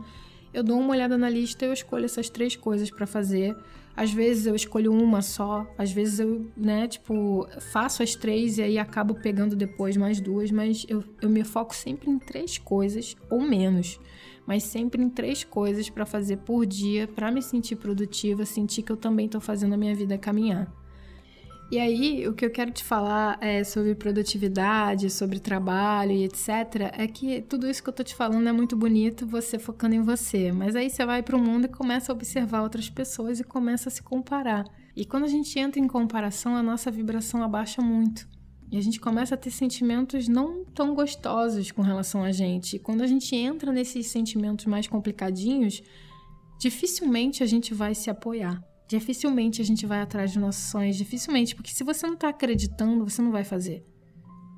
eu 0.55 0.63
dou 0.63 0.79
uma 0.79 0.93
olhada 0.93 1.19
na 1.19 1.29
lista 1.29 1.65
e 1.65 1.69
eu 1.69 1.73
escolho 1.73 2.05
essas 2.05 2.31
três 2.31 2.55
coisas 2.55 2.89
para 2.89 3.05
fazer. 3.05 3.57
Às 3.97 4.13
vezes 4.13 4.47
eu 4.47 4.55
escolho 4.55 4.93
uma 4.93 5.23
só, 5.23 5.67
às 5.77 5.91
vezes 5.91 6.21
eu, 6.21 6.47
né, 6.57 6.87
tipo, 6.87 7.49
faço 7.73 8.01
as 8.01 8.15
três 8.15 8.59
e 8.59 8.63
aí 8.63 8.79
acabo 8.79 9.17
pegando 9.17 9.57
depois 9.57 9.97
mais 9.97 10.21
duas, 10.21 10.53
mas 10.53 10.87
eu, 10.89 11.03
eu 11.21 11.29
me 11.29 11.43
foco 11.43 11.75
sempre 11.75 12.09
em 12.09 12.19
três 12.19 12.59
coisas 12.59 13.17
ou 13.29 13.41
menos, 13.41 13.99
mas 14.47 14.64
sempre 14.64 15.03
em 15.03 15.09
três 15.09 15.45
coisas 15.45 15.88
para 15.88 16.07
fazer 16.07 16.38
por 16.38 16.66
dia, 16.66 17.07
para 17.07 17.30
me 17.30 17.43
sentir 17.43 17.76
produtiva, 17.76 18.45
sentir 18.45 18.82
que 18.82 18.93
eu 18.93 18.97
também 18.97 19.26
estou 19.26 19.40
fazendo 19.40 19.74
a 19.74 19.76
minha 19.76 19.95
vida 19.95 20.18
caminhar. 20.18 20.72
E 21.72 21.78
aí, 21.78 22.28
o 22.28 22.34
que 22.34 22.45
eu 22.45 22.51
quero 22.51 22.70
te 22.70 22.84
falar 22.84 23.38
é 23.40 23.64
sobre 23.64 23.95
produtividade, 23.95 25.09
sobre 25.09 25.40
trabalho 25.40 26.12
e 26.12 26.24
etc. 26.24 26.93
É 26.93 27.07
que 27.07 27.40
tudo 27.40 27.66
isso 27.66 27.82
que 27.82 27.88
eu 27.88 27.95
tô 27.95 28.05
te 28.05 28.14
falando 28.14 28.47
é 28.47 28.53
muito 28.53 28.76
bonito, 28.76 29.26
você 29.26 29.59
focando 29.59 29.95
em 29.95 30.03
você. 30.03 30.53
Mas 30.53 30.76
aí 30.76 30.90
você 30.90 31.07
vai 31.07 31.22
para 31.22 31.34
o 31.34 31.40
mundo 31.40 31.64
e 31.64 31.68
começa 31.68 32.12
a 32.12 32.14
observar 32.14 32.61
outras 32.61 32.90
pessoas 32.90 33.40
e 33.40 33.45
começa 33.45 33.88
a 33.88 33.93
se 33.93 34.03
comparar. 34.03 34.66
E 34.95 35.07
quando 35.07 35.24
a 35.24 35.28
gente 35.28 35.59
entra 35.59 35.80
em 35.80 35.88
comparação, 35.88 36.55
a 36.55 36.62
nossa 36.62 36.90
vibração 36.90 37.43
abaixa 37.43 37.80
muito. 37.80 38.28
E 38.73 38.79
a 38.79 38.81
gente 38.81 38.99
começa 38.99 39.37
a 39.37 39.39
ter 39.39 39.51
sentimentos 39.53 40.27
não 40.27 40.64
tão 40.64 40.95
gostosos 40.95 41.70
com 41.70 41.83
relação 41.83 42.25
a 42.25 42.33
gente. 42.33 42.77
E 42.77 42.79
quando 42.81 43.03
a 43.03 43.07
gente 43.07 43.37
entra 43.37 43.70
nesses 43.70 44.09
sentimentos 44.09 44.64
mais 44.64 44.89
complicadinhos, 44.89 45.83
dificilmente 46.59 47.43
a 47.43 47.47
gente 47.47 47.73
vai 47.73 47.95
se 47.95 48.11
apoiar 48.11 48.61
dificilmente 48.99 49.62
a 49.62 49.64
gente 49.64 49.87
vai 49.87 50.01
atrás 50.01 50.33
dos 50.33 50.43
nossos 50.43 50.64
sonhos, 50.64 50.97
dificilmente, 50.97 51.55
porque 51.55 51.70
se 51.70 51.85
você 51.85 52.07
não 52.07 52.14
está 52.14 52.29
acreditando, 52.29 53.09
você 53.09 53.23
não 53.23 53.33
vai 53.33 53.45
fazer. 53.45 53.85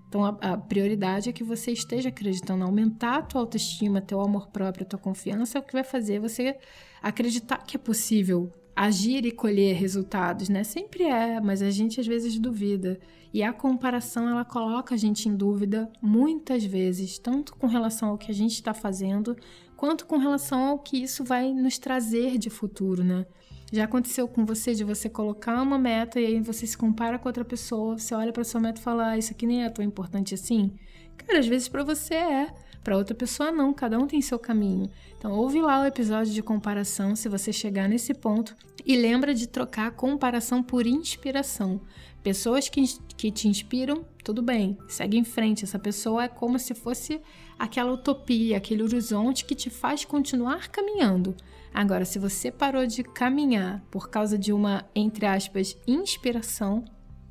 Então 0.08 0.24
a, 0.24 0.28
a, 0.40 0.56
prioridade 0.56 1.28
é 1.28 1.32
que 1.32 1.44
você 1.44 1.72
esteja 1.72 2.08
acreditando, 2.08 2.64
aumentar 2.64 3.18
a 3.18 3.22
tua 3.22 3.40
autoestima, 3.40 4.00
teu 4.00 4.20
amor 4.20 4.48
próprio, 4.48 4.86
tua 4.86 4.98
confiança 4.98 5.58
é 5.58 5.60
o 5.60 5.64
que 5.64 5.72
vai 5.72 5.84
fazer 5.84 6.20
você 6.20 6.56
acreditar 7.02 7.58
que 7.58 7.76
é 7.76 7.80
possível 7.80 8.52
agir 8.76 9.24
e 9.24 9.30
colher 9.30 9.74
resultados, 9.76 10.48
né? 10.48 10.64
Sempre 10.64 11.04
é, 11.04 11.40
mas 11.40 11.62
a 11.62 11.70
gente 11.70 12.00
às 12.00 12.06
vezes 12.06 12.38
duvida. 12.38 12.98
E 13.34 13.42
a 13.42 13.52
comparação 13.52 14.28
ela 14.28 14.44
coloca 14.44 14.94
a 14.94 14.96
gente 14.96 15.28
em 15.28 15.34
dúvida 15.34 15.90
muitas 16.00 16.64
vezes, 16.64 17.18
tanto 17.18 17.56
com 17.56 17.66
relação 17.66 18.10
ao 18.10 18.16
que 18.16 18.30
a 18.30 18.34
gente 18.34 18.52
está 18.52 18.72
fazendo, 18.72 19.36
quanto 19.76 20.06
com 20.06 20.18
relação 20.18 20.68
ao 20.68 20.78
que 20.78 21.02
isso 21.02 21.24
vai 21.24 21.52
nos 21.52 21.76
trazer 21.76 22.38
de 22.38 22.48
futuro, 22.48 23.02
né? 23.02 23.26
Já 23.72 23.86
aconteceu 23.86 24.28
com 24.28 24.46
você 24.46 24.72
de 24.72 24.84
você 24.84 25.08
colocar 25.08 25.60
uma 25.60 25.76
meta 25.76 26.20
e 26.20 26.26
aí 26.26 26.40
você 26.40 26.64
se 26.64 26.78
compara 26.78 27.18
com 27.18 27.28
outra 27.28 27.44
pessoa, 27.44 27.98
você 27.98 28.14
olha 28.14 28.32
para 28.32 28.44
sua 28.44 28.60
meta 28.60 28.78
e 28.78 28.84
fala: 28.84 29.08
ah, 29.08 29.18
isso 29.18 29.32
aqui 29.32 29.48
nem 29.48 29.64
é 29.64 29.68
tão 29.68 29.84
importante 29.84 30.32
assim? 30.32 30.70
Cara, 31.16 31.40
às 31.40 31.46
vezes 31.48 31.66
para 31.66 31.82
você 31.82 32.14
é, 32.14 32.54
para 32.84 32.98
outra 32.98 33.14
pessoa 33.14 33.50
não, 33.50 33.72
cada 33.72 33.98
um 33.98 34.06
tem 34.06 34.20
seu 34.20 34.38
caminho. 34.38 34.90
Então, 35.16 35.32
ouve 35.32 35.58
lá 35.58 35.80
o 35.80 35.86
episódio 35.86 36.34
de 36.34 36.42
comparação 36.42 37.16
se 37.16 37.30
você 37.30 37.50
chegar 37.50 37.88
nesse 37.88 38.12
ponto 38.12 38.54
e 38.84 38.94
lembra 38.94 39.34
de 39.34 39.48
trocar 39.48 39.90
comparação 39.92 40.62
por 40.62 40.86
inspiração. 40.86 41.80
Pessoas 42.22 42.68
que, 42.68 42.84
que 43.16 43.30
te 43.30 43.48
inspiram, 43.48 44.04
tudo 44.22 44.42
bem, 44.42 44.76
segue 44.86 45.16
em 45.16 45.24
frente. 45.24 45.64
Essa 45.64 45.78
pessoa 45.78 46.24
é 46.24 46.28
como 46.28 46.58
se 46.58 46.74
fosse 46.74 47.22
aquela 47.58 47.90
utopia, 47.90 48.58
aquele 48.58 48.82
horizonte 48.82 49.46
que 49.46 49.54
te 49.54 49.70
faz 49.70 50.04
continuar 50.04 50.68
caminhando. 50.68 51.34
Agora, 51.72 52.04
se 52.04 52.18
você 52.18 52.50
parou 52.50 52.86
de 52.86 53.02
caminhar 53.02 53.82
por 53.90 54.10
causa 54.10 54.36
de 54.38 54.52
uma, 54.52 54.84
entre 54.94 55.24
aspas, 55.24 55.74
inspiração, 55.86 56.84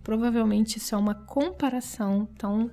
provavelmente 0.04 0.80
isso 0.80 0.96
é 0.96 0.98
uma 0.98 1.14
comparação. 1.14 2.28
Então, 2.36 2.72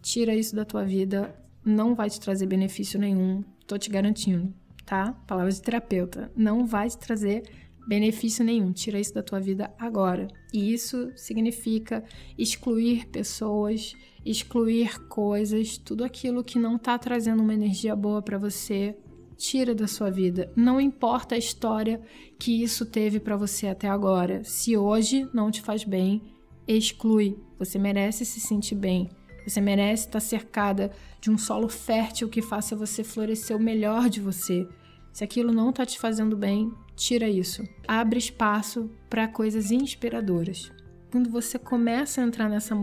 tira 0.00 0.34
isso 0.34 0.56
da 0.56 0.64
tua 0.64 0.84
vida, 0.84 1.34
não 1.64 1.94
vai 1.94 2.10
te 2.10 2.20
trazer 2.20 2.46
benefício 2.46 2.98
nenhum, 2.98 3.42
tô 3.66 3.78
te 3.78 3.90
garantindo, 3.90 4.52
tá? 4.84 5.12
Palavras 5.26 5.56
de 5.56 5.62
terapeuta, 5.62 6.30
não 6.36 6.66
vai 6.66 6.88
te 6.88 6.98
trazer 6.98 7.42
benefício 7.86 8.44
nenhum. 8.44 8.72
Tira 8.72 8.98
isso 8.98 9.14
da 9.14 9.22
tua 9.22 9.40
vida 9.40 9.72
agora. 9.78 10.28
E 10.52 10.72
isso 10.72 11.12
significa 11.16 12.04
excluir 12.36 13.06
pessoas, 13.08 13.94
excluir 14.24 15.00
coisas, 15.08 15.76
tudo 15.76 16.04
aquilo 16.04 16.44
que 16.44 16.58
não 16.58 16.76
está 16.76 16.98
trazendo 16.98 17.42
uma 17.42 17.54
energia 17.54 17.94
boa 17.94 18.22
para 18.22 18.38
você, 18.38 18.96
tira 19.36 19.74
da 19.74 19.86
sua 19.86 20.10
vida. 20.10 20.50
Não 20.56 20.80
importa 20.80 21.34
a 21.34 21.38
história 21.38 22.00
que 22.38 22.62
isso 22.62 22.86
teve 22.86 23.20
para 23.20 23.36
você 23.36 23.66
até 23.66 23.88
agora. 23.88 24.42
Se 24.44 24.76
hoje 24.76 25.28
não 25.34 25.50
te 25.50 25.60
faz 25.60 25.84
bem, 25.84 26.22
exclui. 26.66 27.36
Você 27.58 27.78
merece 27.78 28.24
se 28.24 28.40
sentir 28.40 28.76
bem. 28.76 29.10
Você 29.46 29.60
merece 29.60 30.06
estar 30.06 30.20
cercada 30.20 30.90
de 31.20 31.30
um 31.30 31.38
solo 31.38 31.68
fértil 31.68 32.28
que 32.28 32.42
faça 32.42 32.76
você 32.76 33.04
florescer 33.04 33.56
o 33.56 33.60
melhor 33.60 34.08
de 34.08 34.20
você. 34.20 34.66
Se 35.12 35.22
aquilo 35.22 35.52
não 35.52 35.70
está 35.70 35.86
te 35.86 35.98
fazendo 35.98 36.36
bem, 36.36 36.72
tira 36.96 37.28
isso. 37.28 37.62
Abre 37.86 38.18
espaço 38.18 38.90
para 39.08 39.28
coisas 39.28 39.70
inspiradoras. 39.70 40.72
Quando 41.14 41.30
você 41.30 41.60
começa 41.60 42.20
a 42.20 42.24
entrar 42.24 42.48
nessa 42.48 42.74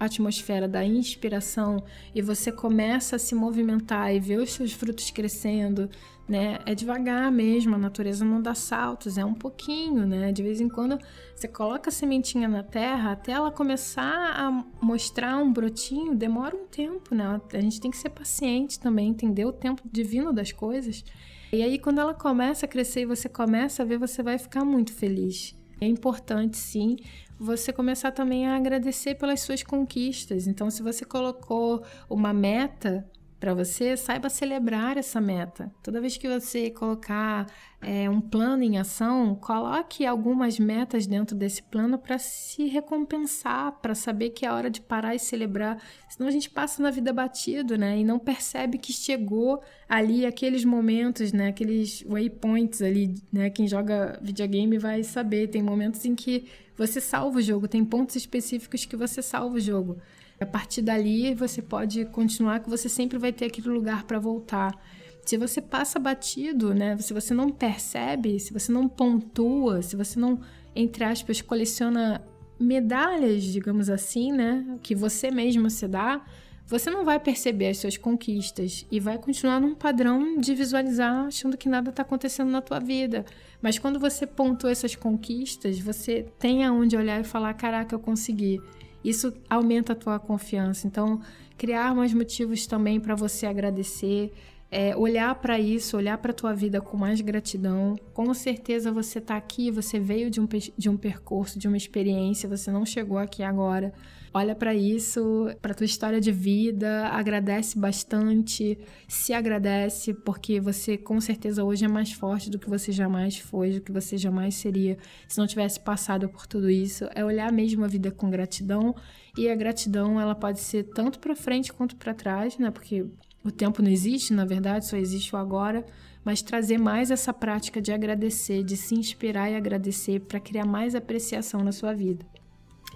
atmosfera 0.00 0.66
da 0.66 0.82
inspiração 0.82 1.84
e 2.14 2.22
você 2.22 2.50
começa 2.50 3.16
a 3.16 3.18
se 3.18 3.34
movimentar 3.34 4.10
e 4.14 4.18
ver 4.18 4.38
os 4.38 4.52
seus 4.52 4.72
frutos 4.72 5.10
crescendo, 5.10 5.90
né? 6.26 6.60
É 6.64 6.74
devagar 6.74 7.30
mesmo, 7.30 7.74
a 7.74 7.78
natureza 7.78 8.24
não 8.24 8.40
dá 8.40 8.54
saltos, 8.54 9.18
é 9.18 9.24
um 9.26 9.34
pouquinho, 9.34 10.06
né? 10.06 10.32
De 10.32 10.42
vez 10.42 10.62
em 10.62 10.68
quando 10.70 10.98
você 11.36 11.46
coloca 11.46 11.90
a 11.90 11.92
sementinha 11.92 12.48
na 12.48 12.62
terra, 12.62 13.12
até 13.12 13.32
ela 13.32 13.50
começar 13.50 14.32
a 14.34 14.50
mostrar 14.80 15.36
um 15.36 15.52
brotinho, 15.52 16.14
demora 16.14 16.56
um 16.56 16.64
tempo, 16.64 17.14
né? 17.14 17.38
A 17.52 17.60
gente 17.60 17.82
tem 17.82 17.90
que 17.90 17.98
ser 17.98 18.08
paciente 18.08 18.80
também, 18.80 19.10
entender 19.10 19.44
o 19.44 19.52
tempo 19.52 19.82
divino 19.92 20.32
das 20.32 20.50
coisas. 20.52 21.04
E 21.52 21.62
aí, 21.62 21.78
quando 21.78 22.00
ela 22.00 22.14
começa 22.14 22.64
a 22.64 22.68
crescer 22.68 23.02
e 23.02 23.06
você 23.06 23.28
começa 23.28 23.82
a 23.82 23.86
ver, 23.86 23.98
você 23.98 24.22
vai 24.22 24.38
ficar 24.38 24.64
muito 24.64 24.90
feliz. 24.90 25.54
É 25.80 25.86
importante, 25.86 26.56
sim, 26.56 26.96
você 27.38 27.72
começar 27.72 28.12
também 28.12 28.46
a 28.46 28.56
agradecer 28.56 29.16
pelas 29.16 29.40
suas 29.40 29.62
conquistas. 29.62 30.46
Então, 30.46 30.70
se 30.70 30.82
você 30.82 31.04
colocou 31.04 31.84
uma 32.08 32.32
meta, 32.32 33.08
para 33.44 33.52
você, 33.52 33.94
saiba 33.94 34.30
celebrar 34.30 34.96
essa 34.96 35.20
meta. 35.20 35.70
Toda 35.82 36.00
vez 36.00 36.16
que 36.16 36.26
você 36.26 36.70
colocar 36.70 37.44
é, 37.82 38.08
um 38.08 38.18
plano 38.18 38.62
em 38.62 38.78
ação, 38.78 39.34
coloque 39.34 40.06
algumas 40.06 40.58
metas 40.58 41.06
dentro 41.06 41.36
desse 41.36 41.62
plano 41.62 41.98
para 41.98 42.16
se 42.16 42.64
recompensar, 42.68 43.72
para 43.82 43.94
saber 43.94 44.30
que 44.30 44.46
é 44.46 44.50
hora 44.50 44.70
de 44.70 44.80
parar 44.80 45.14
e 45.14 45.18
celebrar. 45.18 45.78
Senão 46.08 46.26
a 46.26 46.32
gente 46.32 46.48
passa 46.48 46.82
na 46.82 46.90
vida 46.90 47.12
batido, 47.12 47.76
né? 47.76 47.98
E 47.98 48.02
não 48.02 48.18
percebe 48.18 48.78
que 48.78 48.94
chegou 48.94 49.62
ali 49.86 50.24
aqueles 50.24 50.64
momentos, 50.64 51.30
né? 51.30 51.48
Aqueles 51.48 52.02
waypoints 52.08 52.80
ali, 52.80 53.14
né? 53.30 53.50
Quem 53.50 53.68
joga 53.68 54.18
videogame 54.22 54.78
vai 54.78 55.02
saber. 55.02 55.48
Tem 55.48 55.62
momentos 55.62 56.02
em 56.06 56.14
que 56.14 56.46
você 56.78 56.98
salva 56.98 57.40
o 57.40 57.42
jogo, 57.42 57.68
tem 57.68 57.84
pontos 57.84 58.16
específicos 58.16 58.86
que 58.86 58.96
você 58.96 59.20
salva 59.20 59.56
o 59.56 59.60
jogo. 59.60 59.98
A 60.44 60.46
partir 60.46 60.82
dali 60.82 61.34
você 61.34 61.62
pode 61.62 62.04
continuar 62.04 62.60
que 62.60 62.68
você 62.68 62.86
sempre 62.86 63.16
vai 63.18 63.32
ter 63.32 63.46
aquele 63.46 63.70
lugar 63.70 64.04
para 64.04 64.18
voltar. 64.18 64.78
Se 65.24 65.38
você 65.38 65.62
passa 65.62 65.98
batido, 65.98 66.74
né? 66.74 66.98
Se 66.98 67.14
você 67.14 67.32
não 67.32 67.48
percebe, 67.48 68.38
se 68.38 68.52
você 68.52 68.70
não 68.70 68.86
pontua, 68.86 69.80
se 69.80 69.96
você 69.96 70.20
não, 70.20 70.38
entre 70.76 71.02
aspas, 71.02 71.40
coleciona 71.40 72.22
medalhas, 72.60 73.42
digamos 73.42 73.88
assim, 73.88 74.32
né? 74.32 74.78
Que 74.82 74.94
você 74.94 75.30
mesmo 75.30 75.70
se 75.70 75.88
dá, 75.88 76.22
você 76.66 76.90
não 76.90 77.06
vai 77.06 77.18
perceber 77.18 77.68
as 77.68 77.78
suas 77.78 77.96
conquistas 77.96 78.86
e 78.90 79.00
vai 79.00 79.16
continuar 79.16 79.58
num 79.58 79.74
padrão 79.74 80.38
de 80.38 80.54
visualizar 80.54 81.24
achando 81.26 81.56
que 81.56 81.70
nada 81.70 81.88
está 81.88 82.02
acontecendo 82.02 82.50
na 82.50 82.60
tua 82.60 82.78
vida. 82.78 83.24
Mas 83.62 83.78
quando 83.78 83.98
você 83.98 84.26
pontua 84.26 84.72
essas 84.72 84.94
conquistas, 84.94 85.80
você 85.80 86.26
tem 86.38 86.64
aonde 86.64 86.98
olhar 86.98 87.18
e 87.18 87.24
falar: 87.24 87.54
caraca, 87.54 87.94
eu 87.94 87.98
consegui. 87.98 88.60
Isso 89.04 89.32
aumenta 89.48 89.92
a 89.92 89.96
tua 89.96 90.18
confiança. 90.18 90.86
Então, 90.86 91.20
criar 91.58 91.94
mais 91.94 92.14
motivos 92.14 92.66
também 92.66 92.98
para 92.98 93.14
você 93.14 93.46
agradecer, 93.46 94.32
é, 94.70 94.96
olhar 94.96 95.34
para 95.36 95.60
isso, 95.60 95.96
olhar 95.96 96.18
para 96.18 96.30
a 96.30 96.34
tua 96.34 96.54
vida 96.54 96.80
com 96.80 96.96
mais 96.96 97.20
gratidão. 97.20 97.94
Com 98.12 98.32
certeza 98.32 98.90
você 98.90 99.18
está 99.18 99.36
aqui, 99.36 99.70
você 99.70 100.00
veio 100.00 100.30
de 100.30 100.40
um, 100.40 100.48
de 100.76 100.88
um 100.88 100.96
percurso, 100.96 101.58
de 101.58 101.68
uma 101.68 101.76
experiência, 101.76 102.48
você 102.48 102.70
não 102.72 102.84
chegou 102.86 103.18
aqui 103.18 103.42
agora 103.42 103.92
olha 104.34 104.54
para 104.54 104.74
isso, 104.74 105.48
para 105.62 105.72
tua 105.72 105.86
história 105.86 106.20
de 106.20 106.32
vida, 106.32 107.06
agradece 107.06 107.78
bastante, 107.78 108.76
se 109.06 109.32
agradece 109.32 110.12
porque 110.12 110.60
você 110.60 110.98
com 110.98 111.20
certeza 111.20 111.62
hoje 111.62 111.84
é 111.84 111.88
mais 111.88 112.12
forte 112.12 112.50
do 112.50 112.58
que 112.58 112.68
você 112.68 112.90
jamais 112.90 113.38
foi, 113.38 113.74
do 113.74 113.80
que 113.80 113.92
você 113.92 114.18
jamais 114.18 114.56
seria 114.56 114.98
se 115.28 115.38
não 115.38 115.46
tivesse 115.46 115.78
passado 115.78 116.28
por 116.28 116.48
tudo 116.48 116.68
isso. 116.68 117.08
É 117.14 117.24
olhar 117.24 117.52
mesmo 117.52 117.84
a 117.84 117.88
vida 117.88 118.10
com 118.10 118.28
gratidão 118.28 118.92
e 119.38 119.48
a 119.48 119.54
gratidão 119.54 120.20
ela 120.20 120.34
pode 120.34 120.58
ser 120.58 120.82
tanto 120.82 121.20
para 121.20 121.36
frente 121.36 121.72
quanto 121.72 121.94
para 121.94 122.12
trás, 122.12 122.58
né? 122.58 122.72
Porque 122.72 123.06
o 123.44 123.52
tempo 123.52 123.80
não 123.82 123.90
existe, 123.90 124.32
na 124.32 124.44
verdade, 124.44 124.86
só 124.86 124.96
existe 124.96 125.34
o 125.34 125.38
agora 125.38 125.84
mas 126.24 126.40
trazer 126.40 126.78
mais 126.78 127.10
essa 127.10 127.34
prática 127.34 127.82
de 127.82 127.92
agradecer, 127.92 128.64
de 128.64 128.78
se 128.78 128.94
inspirar 128.94 129.50
e 129.50 129.56
agradecer 129.56 130.20
para 130.20 130.40
criar 130.40 130.64
mais 130.64 130.94
apreciação 130.94 131.62
na 131.62 131.70
sua 131.70 131.92
vida. 131.92 132.24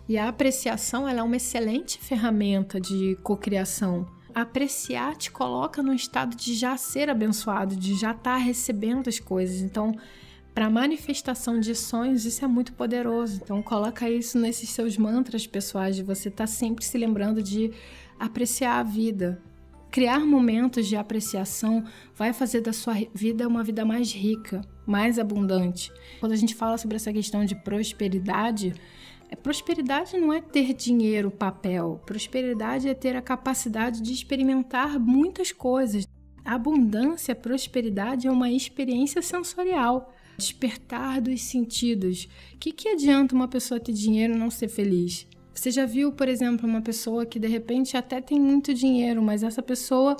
E 0.09 0.17
a 0.17 0.29
apreciação 0.29 1.07
ela 1.07 1.21
é 1.21 1.23
uma 1.23 1.37
excelente 1.37 1.99
ferramenta 1.99 2.81
de 2.81 3.17
cocriação. 3.23 4.07
Apreciar 4.35 5.15
te 5.17 5.31
coloca 5.31 5.83
no 5.83 5.93
estado 5.93 6.35
de 6.35 6.55
já 6.55 6.77
ser 6.79 7.11
abençoado, 7.11 7.77
de 7.77 7.95
já 7.95 8.13
estar 8.13 8.23
tá 8.23 8.37
recebendo 8.37 9.09
as 9.09 9.19
coisas. 9.19 9.61
Então, 9.61 9.95
para 10.55 10.71
manifestação 10.71 11.61
de 11.61 11.75
sonhos, 11.75 12.25
isso 12.25 12.43
é 12.43 12.49
muito 12.49 12.73
poderoso. 12.73 13.41
Então, 13.43 13.63
coloca 13.63 14.09
isso 14.09 14.39
nesses 14.39 14.71
seus 14.71 14.97
mantras 14.97 15.47
pessoais, 15.47 15.97
de 15.97 16.03
você 16.03 16.29
estar 16.29 16.45
tá 16.45 16.47
sempre 16.47 16.85
se 16.85 16.97
lembrando 16.97 17.43
de 17.43 17.71
apreciar 18.19 18.79
a 18.79 18.83
vida. 18.83 19.43
Criar 19.91 20.21
momentos 20.21 20.87
de 20.87 20.97
apreciação 20.97 21.85
vai 22.15 22.33
fazer 22.33 22.61
da 22.61 22.73
sua 22.73 22.95
vida 23.15 23.47
uma 23.47 23.63
vida 23.63 23.85
mais 23.85 24.13
rica, 24.13 24.63
mais 24.87 25.19
abundante. 25.19 25.93
Quando 26.21 26.33
a 26.33 26.37
gente 26.37 26.55
fala 26.55 26.79
sobre 26.79 26.97
essa 26.97 27.13
questão 27.13 27.45
de 27.45 27.55
prosperidade, 27.55 28.75
prosperidade 29.37 30.17
não 30.17 30.33
é 30.33 30.41
ter 30.41 30.73
dinheiro, 30.73 31.31
papel. 31.31 32.01
Prosperidade 32.07 32.89
é 32.89 32.95
ter 32.95 33.15
a 33.17 33.23
capacidade 33.23 34.01
de 34.01 34.13
experimentar 34.13 34.99
muitas 34.99 35.53
coisas. 35.53 36.07
Abundância, 36.45 37.35
prosperidade 37.35 38.27
é 38.27 38.31
uma 38.31 38.51
experiência 38.51 39.21
sensorial. 39.21 40.15
Despertar 40.39 41.21
dos 41.21 41.43
sentidos. 41.43 42.29
O 42.55 42.59
que, 42.59 42.73
que 42.73 42.89
adianta 42.89 43.35
uma 43.35 43.49
pessoa 43.49 43.79
ter 43.79 43.93
dinheiro 43.93 44.35
e 44.35 44.39
não 44.39 44.51
ser 44.51 44.69
feliz? 44.69 45.27
Você 45.53 45.71
já 45.71 45.85
viu, 45.85 46.13
por 46.13 46.29
exemplo, 46.29 46.69
uma 46.69 46.81
pessoa 46.81 47.27
que 47.27 47.39
de 47.39 47.49
repente 47.49 47.97
até 47.97 48.21
tem 48.21 48.41
muito 48.41 48.73
dinheiro, 48.73 49.21
mas 49.21 49.43
essa 49.43 49.61
pessoa 49.61 50.17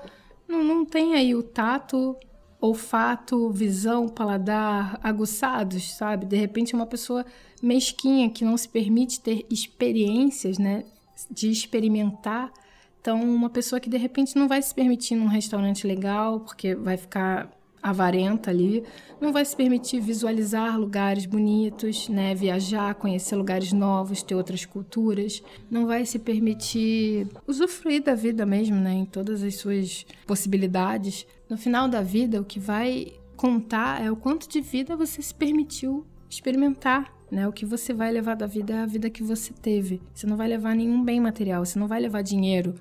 não, 0.49 0.65
não 0.65 0.85
tem 0.85 1.15
aí 1.15 1.35
o 1.35 1.43
tato, 1.43 2.17
olfato, 2.61 3.51
visão, 3.51 4.09
paladar 4.09 4.99
aguçados, 5.03 5.95
sabe? 5.95 6.27
De 6.27 6.37
repente 6.37 6.75
é 6.75 6.77
uma 6.77 6.87
pessoa 6.87 7.25
mesquinha 7.63 8.31
que 8.31 8.45
não 8.45 8.57
se 8.57 8.69
permite 8.69 9.21
ter 9.21 9.47
experiências, 9.51 10.59
né, 10.59 10.85
de 11.31 11.51
experimentar. 11.51 12.53
Então, 13.01 13.23
uma 13.23 13.49
pessoa 13.49 13.81
que 13.81 13.89
de 13.89 13.97
repente 13.97 14.37
não 14.37 14.49
vai 14.49 14.61
se 14.61 14.75
permitir 14.75 15.15
num 15.15 15.27
restaurante 15.27 15.87
legal, 15.87 16.41
porque 16.41 16.75
vai 16.75 16.97
ficar 16.97 17.51
avarenta 17.83 18.51
ali, 18.51 18.85
não 19.21 19.33
vai 19.33 19.45
se 19.45 19.57
permitir 19.57 20.01
visualizar 20.01 20.79
lugares 20.79 21.27
bonitos, 21.27 22.09
né, 22.09 22.35
viajar, 22.35 22.95
conhecer 22.95 23.37
lugares 23.37 23.73
novos, 23.73 24.23
ter 24.23 24.35
outras 24.35 24.65
culturas, 24.65 25.43
não 25.71 25.87
vai 25.87 26.05
se 26.07 26.19
permitir 26.19 27.27
usufruir 27.47 28.03
da 28.03 28.15
vida 28.15 28.45
mesmo, 28.45 28.77
né, 28.77 28.93
em 28.93 29.05
todas 29.05 29.43
as 29.43 29.57
suas 29.57 30.07
possibilidades. 30.27 31.27
No 31.49 31.57
final 31.57 31.89
da 31.89 32.03
vida, 32.03 32.41
o 32.41 32.45
que 32.45 32.61
vai 32.61 33.13
contar 33.37 34.05
é 34.05 34.11
o 34.11 34.17
quanto 34.17 34.49
de 34.49 34.61
vida 34.61 34.97
você 34.97 35.23
se 35.23 35.35
permitiu 35.35 36.05
experimentar, 36.29 37.13
né? 37.31 37.47
O 37.49 37.53
que 37.53 37.65
você 37.65 37.95
vai 37.95 38.11
levar 38.11 38.35
da 38.35 38.47
vida 38.47 38.75
é 38.75 38.79
a 38.81 38.87
vida 38.87 39.09
que 39.09 39.23
você 39.23 39.53
teve. 39.53 40.01
Você 40.15 40.27
não 40.27 40.37
vai 40.37 40.49
levar 40.49 40.75
nenhum 40.75 41.03
bem 41.03 41.21
material, 41.21 41.65
você 41.65 41.79
não 41.79 41.87
vai 41.87 42.01
levar 42.01 42.23
dinheiro, 42.23 42.75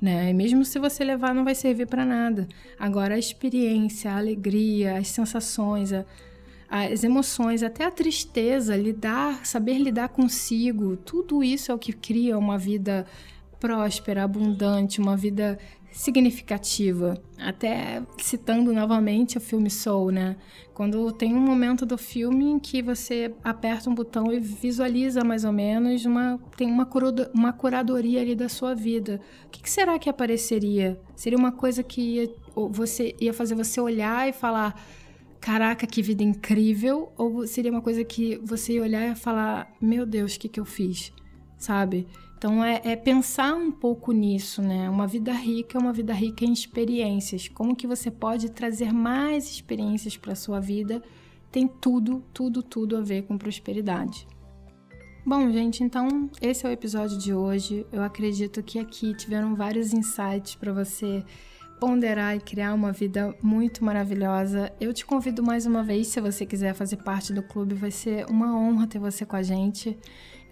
né? 0.00 0.30
E 0.30 0.34
mesmo 0.34 0.64
se 0.64 0.78
você 0.78 1.04
levar, 1.04 1.34
não 1.34 1.44
vai 1.44 1.54
servir 1.54 1.86
para 1.86 2.04
nada. 2.04 2.48
Agora, 2.78 3.14
a 3.14 3.18
experiência, 3.18 4.10
a 4.10 4.16
alegria, 4.18 4.96
as 4.96 5.08
sensações, 5.08 5.92
a, 5.92 6.04
as 6.70 7.04
emoções, 7.04 7.62
até 7.62 7.84
a 7.84 7.90
tristeza, 7.90 8.76
lidar, 8.76 9.44
saber 9.44 9.78
lidar 9.78 10.08
consigo, 10.08 10.96
tudo 10.96 11.42
isso 11.42 11.70
é 11.70 11.74
o 11.74 11.78
que 11.78 11.92
cria 11.92 12.38
uma 12.38 12.56
vida 12.56 13.06
próspera, 13.58 14.24
abundante, 14.24 15.00
uma 15.00 15.16
vida 15.16 15.58
significativa. 15.92 17.20
Até 17.38 18.02
citando 18.18 18.72
novamente 18.72 19.36
o 19.36 19.40
filme 19.40 19.70
Soul, 19.70 20.10
né? 20.10 20.36
Quando 20.72 21.12
tem 21.12 21.34
um 21.34 21.40
momento 21.40 21.84
do 21.84 21.98
filme 21.98 22.46
em 22.46 22.58
que 22.58 22.80
você 22.80 23.34
aperta 23.42 23.90
um 23.90 23.94
botão 23.94 24.32
e 24.32 24.38
visualiza 24.38 25.22
mais 25.24 25.44
ou 25.44 25.52
menos 25.52 26.04
uma 26.04 26.38
tem 26.56 26.70
uma, 26.70 26.88
uma 27.34 27.52
curadoria 27.52 28.20
ali 28.20 28.34
da 28.34 28.48
sua 28.48 28.74
vida. 28.74 29.20
O 29.46 29.50
que, 29.50 29.62
que 29.62 29.70
será 29.70 29.98
que 29.98 30.08
apareceria? 30.08 30.98
Seria 31.14 31.38
uma 31.38 31.52
coisa 31.52 31.82
que 31.82 32.00
ia, 32.00 32.34
você 32.70 33.14
ia 33.20 33.32
fazer 33.32 33.54
você 33.54 33.80
olhar 33.80 34.28
e 34.28 34.32
falar 34.32 34.80
caraca, 35.40 35.86
que 35.86 36.02
vida 36.02 36.22
incrível, 36.22 37.12
ou 37.16 37.46
seria 37.46 37.70
uma 37.70 37.80
coisa 37.80 38.04
que 38.04 38.38
você 38.44 38.74
ia 38.74 38.82
olhar 38.82 39.10
e 39.10 39.14
falar, 39.14 39.72
meu 39.80 40.04
Deus, 40.04 40.34
o 40.34 40.38
que, 40.38 40.48
que 40.48 40.60
eu 40.60 40.66
fiz? 40.66 41.12
Sabe? 41.56 42.06
Então 42.40 42.64
é, 42.64 42.80
é, 42.84 42.96
pensar 42.96 43.52
um 43.52 43.70
pouco 43.70 44.12
nisso, 44.12 44.62
né? 44.62 44.88
Uma 44.88 45.06
vida 45.06 45.30
rica 45.30 45.76
é 45.76 45.78
uma 45.78 45.92
vida 45.92 46.14
rica 46.14 46.42
em 46.42 46.54
experiências. 46.54 47.48
Como 47.48 47.76
que 47.76 47.86
você 47.86 48.10
pode 48.10 48.48
trazer 48.48 48.94
mais 48.94 49.44
experiências 49.44 50.16
para 50.16 50.34
sua 50.34 50.58
vida? 50.58 51.02
Tem 51.52 51.68
tudo, 51.68 52.24
tudo, 52.32 52.62
tudo 52.62 52.96
a 52.96 53.02
ver 53.02 53.24
com 53.24 53.36
prosperidade. 53.36 54.26
Bom, 55.22 55.52
gente, 55.52 55.84
então 55.84 56.30
esse 56.40 56.64
é 56.64 56.70
o 56.70 56.72
episódio 56.72 57.18
de 57.18 57.34
hoje. 57.34 57.86
Eu 57.92 58.02
acredito 58.02 58.62
que 58.62 58.78
aqui 58.78 59.14
tiveram 59.14 59.54
vários 59.54 59.92
insights 59.92 60.54
para 60.54 60.72
você 60.72 61.22
ponderar 61.78 62.34
e 62.34 62.40
criar 62.40 62.72
uma 62.72 62.90
vida 62.90 63.36
muito 63.42 63.84
maravilhosa. 63.84 64.72
Eu 64.80 64.94
te 64.94 65.04
convido 65.04 65.42
mais 65.42 65.66
uma 65.66 65.82
vez, 65.82 66.08
se 66.08 66.22
você 66.22 66.46
quiser 66.46 66.72
fazer 66.72 66.96
parte 66.96 67.34
do 67.34 67.42
clube, 67.42 67.74
vai 67.74 67.90
ser 67.90 68.24
uma 68.30 68.58
honra 68.58 68.86
ter 68.86 68.98
você 68.98 69.26
com 69.26 69.36
a 69.36 69.42
gente. 69.42 69.98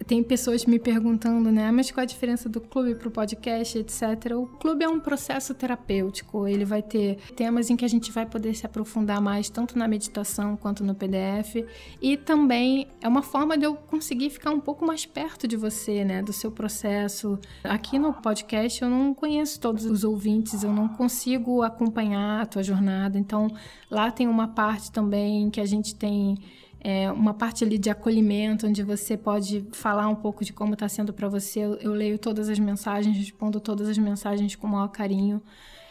Tem 0.07 0.23
pessoas 0.23 0.65
me 0.65 0.79
perguntando, 0.79 1.51
né? 1.51 1.71
Mas 1.71 1.91
qual 1.91 2.01
a 2.01 2.05
diferença 2.05 2.49
do 2.49 2.61
clube 2.61 2.95
para 2.95 3.07
o 3.07 3.11
podcast, 3.11 3.77
etc. 3.77 4.35
O 4.35 4.47
clube 4.47 4.83
é 4.83 4.89
um 4.89 4.99
processo 4.99 5.53
terapêutico. 5.53 6.47
Ele 6.47 6.65
vai 6.65 6.81
ter 6.81 7.17
temas 7.35 7.69
em 7.69 7.75
que 7.75 7.85
a 7.85 7.87
gente 7.87 8.11
vai 8.11 8.25
poder 8.25 8.55
se 8.55 8.65
aprofundar 8.65 9.21
mais, 9.21 9.49
tanto 9.49 9.77
na 9.77 9.87
meditação 9.87 10.55
quanto 10.55 10.83
no 10.83 10.95
PDF. 10.95 11.65
E 12.01 12.17
também 12.17 12.87
é 13.01 13.07
uma 13.07 13.21
forma 13.21 13.57
de 13.57 13.65
eu 13.65 13.75
conseguir 13.75 14.29
ficar 14.29 14.51
um 14.51 14.59
pouco 14.59 14.85
mais 14.85 15.05
perto 15.05 15.47
de 15.47 15.55
você, 15.55 16.03
né? 16.03 16.21
Do 16.21 16.33
seu 16.33 16.51
processo. 16.51 17.37
Aqui 17.63 17.99
no 17.99 18.13
podcast 18.13 18.81
eu 18.81 18.89
não 18.89 19.13
conheço 19.13 19.59
todos 19.59 19.85
os 19.85 20.03
ouvintes, 20.03 20.63
eu 20.63 20.71
não 20.71 20.87
consigo 20.87 21.61
acompanhar 21.61 22.41
a 22.41 22.45
tua 22.45 22.63
jornada. 22.63 23.17
Então 23.17 23.47
lá 23.91 24.11
tem 24.11 24.27
uma 24.27 24.47
parte 24.47 24.91
também 24.91 25.49
que 25.49 25.59
a 25.59 25.65
gente 25.65 25.93
tem 25.95 26.37
é, 26.81 27.11
uma 27.11 27.33
parte 27.33 27.63
ali 27.63 27.77
de 27.77 27.89
acolhimento, 27.89 28.65
onde 28.65 28.83
você 28.83 29.17
pode 29.17 29.65
falar 29.73 30.07
um 30.07 30.15
pouco 30.15 30.45
de 30.45 30.53
como 30.53 30.73
está 30.73 30.87
sendo 30.87 31.11
para 31.11 31.27
você. 31.27 31.59
Eu, 31.59 31.73
eu, 31.75 31.93
leio 31.93 32.17
todas 32.17 32.47
as 32.47 32.57
mensagens, 32.57 33.17
respondo 33.17 33.59
todas 33.59 33.89
as 33.89 33.97
mensagens 33.97 34.55
com 34.55 34.67
o 34.67 34.69
maior 34.69 34.87
carinho. 34.87 35.41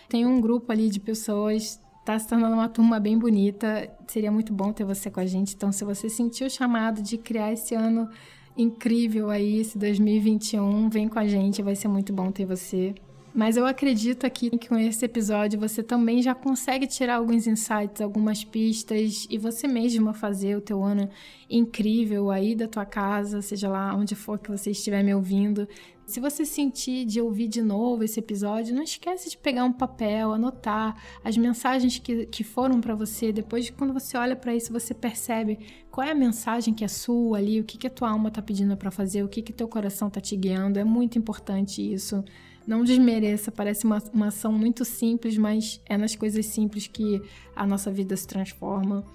Tem 0.08 0.24
um 0.24 0.40
grupo 0.40 0.72
ali 0.72 0.88
de 0.88 0.98
pessoas, 0.98 1.80
está 2.00 2.18
se 2.18 2.26
tornando 2.26 2.54
uma 2.54 2.68
turma 2.68 2.98
bem 2.98 3.18
bonita. 3.18 3.90
Seria 4.06 4.32
muito 4.32 4.52
bom 4.52 4.72
ter 4.72 4.84
você 4.84 5.10
com 5.10 5.20
a 5.20 5.26
gente. 5.26 5.54
Então, 5.54 5.70
se 5.70 5.84
você 5.84 6.08
sentiu 6.08 6.46
o 6.46 6.50
chamado 6.50 7.02
de 7.02 7.18
criar 7.18 7.52
esse 7.52 7.74
ano 7.74 8.08
incrível 8.56 9.28
aí, 9.30 9.58
esse 9.58 9.78
2021, 9.78 10.88
vem 10.88 11.06
com 11.06 11.18
a 11.18 11.28
gente, 11.28 11.62
vai 11.62 11.76
ser 11.76 11.88
muito 11.88 12.12
bom 12.12 12.32
ter 12.32 12.46
você. 12.46 12.94
Mas 13.34 13.56
eu 13.56 13.66
acredito 13.66 14.26
aqui 14.26 14.50
que 14.50 14.68
com 14.68 14.76
esse 14.76 15.04
episódio 15.04 15.60
você 15.60 15.82
também 15.82 16.22
já 16.22 16.34
consegue 16.34 16.86
tirar 16.86 17.16
alguns 17.16 17.46
insights, 17.46 18.00
algumas 18.00 18.42
pistas 18.42 19.26
e 19.30 19.38
você 19.38 19.68
mesma 19.68 20.14
fazer 20.14 20.56
o 20.56 20.60
teu 20.60 20.82
ano 20.82 21.08
incrível 21.48 22.30
aí 22.30 22.54
da 22.54 22.66
tua 22.66 22.84
casa, 22.84 23.42
seja 23.42 23.68
lá 23.68 23.94
onde 23.94 24.14
for 24.14 24.38
que 24.38 24.50
você 24.50 24.70
estiver 24.70 25.02
me 25.04 25.14
ouvindo. 25.14 25.68
Se 26.08 26.20
você 26.20 26.42
sentir 26.46 27.04
de 27.04 27.20
ouvir 27.20 27.48
de 27.48 27.60
novo 27.60 28.02
esse 28.02 28.18
episódio, 28.18 28.74
não 28.74 28.82
esquece 28.82 29.28
de 29.28 29.36
pegar 29.36 29.62
um 29.64 29.72
papel, 29.72 30.32
anotar 30.32 30.96
as 31.22 31.36
mensagens 31.36 31.98
que, 31.98 32.24
que 32.24 32.42
foram 32.42 32.80
para 32.80 32.94
você. 32.94 33.30
Depois, 33.30 33.66
de 33.66 33.72
quando 33.72 33.92
você 33.92 34.16
olha 34.16 34.34
para 34.34 34.56
isso, 34.56 34.72
você 34.72 34.94
percebe 34.94 35.58
qual 35.90 36.06
é 36.06 36.12
a 36.12 36.14
mensagem 36.14 36.72
que 36.72 36.82
é 36.82 36.88
sua 36.88 37.36
ali, 37.36 37.60
o 37.60 37.64
que, 37.64 37.76
que 37.76 37.86
a 37.86 37.90
tua 37.90 38.08
alma 38.08 38.30
tá 38.30 38.40
pedindo 38.40 38.74
para 38.74 38.90
fazer, 38.90 39.22
o 39.22 39.28
que, 39.28 39.42
que 39.42 39.52
teu 39.52 39.68
coração 39.68 40.08
tá 40.08 40.18
te 40.18 40.34
guiando. 40.34 40.78
É 40.78 40.84
muito 40.84 41.18
importante 41.18 41.82
isso. 41.82 42.24
Não 42.68 42.84
desmereça, 42.84 43.50
parece 43.50 43.86
uma, 43.86 43.96
uma 44.12 44.26
ação 44.26 44.52
muito 44.52 44.84
simples, 44.84 45.38
mas 45.38 45.80
é 45.86 45.96
nas 45.96 46.14
coisas 46.14 46.44
simples 46.44 46.86
que 46.86 47.22
a 47.56 47.66
nossa 47.66 47.90
vida 47.90 48.14
se 48.14 48.26
transforma. 48.26 49.06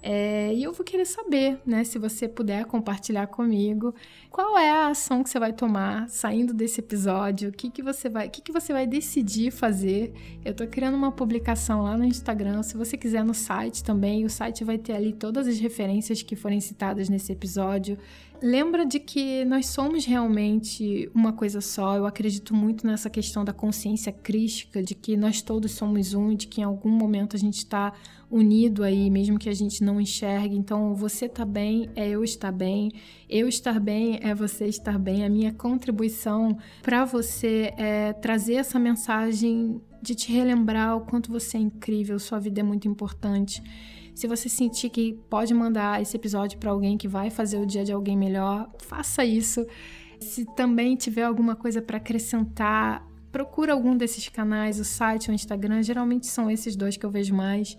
É, 0.00 0.54
e 0.54 0.62
eu 0.62 0.72
vou 0.72 0.84
querer 0.84 1.04
saber, 1.04 1.58
né, 1.66 1.82
se 1.82 1.98
você 1.98 2.28
puder 2.28 2.64
compartilhar 2.64 3.26
comigo, 3.26 3.92
qual 4.30 4.56
é 4.56 4.70
a 4.70 4.86
ação 4.86 5.24
que 5.24 5.30
você 5.30 5.40
vai 5.40 5.52
tomar 5.52 6.08
saindo 6.08 6.54
desse 6.54 6.78
episódio, 6.78 7.50
o 7.50 7.52
que, 7.52 7.68
que 7.68 7.82
você 7.82 8.08
vai, 8.08 8.28
o 8.28 8.30
que, 8.30 8.40
que 8.40 8.52
você 8.52 8.72
vai 8.72 8.86
decidir 8.86 9.50
fazer. 9.50 10.12
Eu 10.44 10.54
tô 10.54 10.64
criando 10.68 10.96
uma 10.96 11.10
publicação 11.10 11.82
lá 11.82 11.96
no 11.96 12.04
Instagram, 12.04 12.62
se 12.62 12.76
você 12.76 12.96
quiser 12.96 13.24
no 13.24 13.34
site 13.34 13.82
também, 13.82 14.24
o 14.24 14.30
site 14.30 14.62
vai 14.62 14.78
ter 14.78 14.92
ali 14.92 15.12
todas 15.12 15.48
as 15.48 15.58
referências 15.58 16.22
que 16.22 16.36
forem 16.36 16.60
citadas 16.60 17.08
nesse 17.08 17.32
episódio. 17.32 17.98
Lembra 18.42 18.84
de 18.84 18.98
que 18.98 19.44
nós 19.44 19.66
somos 19.66 20.04
realmente 20.04 21.08
uma 21.14 21.32
coisa 21.32 21.60
só. 21.60 21.96
Eu 21.96 22.04
acredito 22.04 22.52
muito 22.52 22.84
nessa 22.84 23.08
questão 23.08 23.44
da 23.44 23.52
consciência 23.52 24.10
crística, 24.10 24.82
de 24.82 24.96
que 24.96 25.16
nós 25.16 25.40
todos 25.40 25.70
somos 25.70 26.12
um, 26.12 26.34
de 26.34 26.48
que 26.48 26.60
em 26.60 26.64
algum 26.64 26.90
momento 26.90 27.36
a 27.36 27.38
gente 27.38 27.58
está 27.58 27.92
unido 28.28 28.82
aí, 28.82 29.08
mesmo 29.10 29.38
que 29.38 29.48
a 29.48 29.54
gente 29.54 29.84
não 29.84 30.00
enxergue. 30.00 30.56
Então, 30.56 30.92
você 30.92 31.28
tá 31.28 31.44
bem 31.44 31.88
é 31.94 32.08
eu 32.08 32.24
estar 32.24 32.50
bem, 32.50 32.90
eu 33.30 33.46
estar 33.46 33.78
bem 33.78 34.18
é 34.20 34.34
você 34.34 34.66
estar 34.66 34.98
bem. 34.98 35.24
A 35.24 35.30
minha 35.30 35.52
contribuição 35.52 36.58
para 36.82 37.04
você 37.04 37.72
é 37.78 38.12
trazer 38.12 38.54
essa 38.54 38.76
mensagem 38.76 39.80
de 40.02 40.16
te 40.16 40.32
relembrar 40.32 40.96
o 40.96 41.02
quanto 41.02 41.30
você 41.30 41.58
é 41.58 41.60
incrível, 41.60 42.18
sua 42.18 42.40
vida 42.40 42.58
é 42.58 42.64
muito 42.64 42.88
importante. 42.88 43.62
Se 44.14 44.26
você 44.26 44.48
sentir 44.48 44.90
que 44.90 45.18
pode 45.28 45.54
mandar 45.54 46.00
esse 46.02 46.16
episódio 46.16 46.58
para 46.58 46.70
alguém 46.70 46.98
que 46.98 47.08
vai 47.08 47.30
fazer 47.30 47.58
o 47.58 47.66
dia 47.66 47.84
de 47.84 47.92
alguém 47.92 48.16
melhor, 48.16 48.70
faça 48.78 49.24
isso. 49.24 49.66
Se 50.20 50.44
também 50.54 50.96
tiver 50.96 51.22
alguma 51.22 51.56
coisa 51.56 51.80
para 51.80 51.96
acrescentar, 51.96 53.06
procura 53.30 53.72
algum 53.72 53.96
desses 53.96 54.28
canais, 54.28 54.78
o 54.78 54.84
site 54.84 55.30
o 55.30 55.34
Instagram, 55.34 55.82
geralmente 55.82 56.26
são 56.26 56.50
esses 56.50 56.76
dois 56.76 56.96
que 56.96 57.06
eu 57.06 57.10
vejo 57.10 57.34
mais 57.34 57.76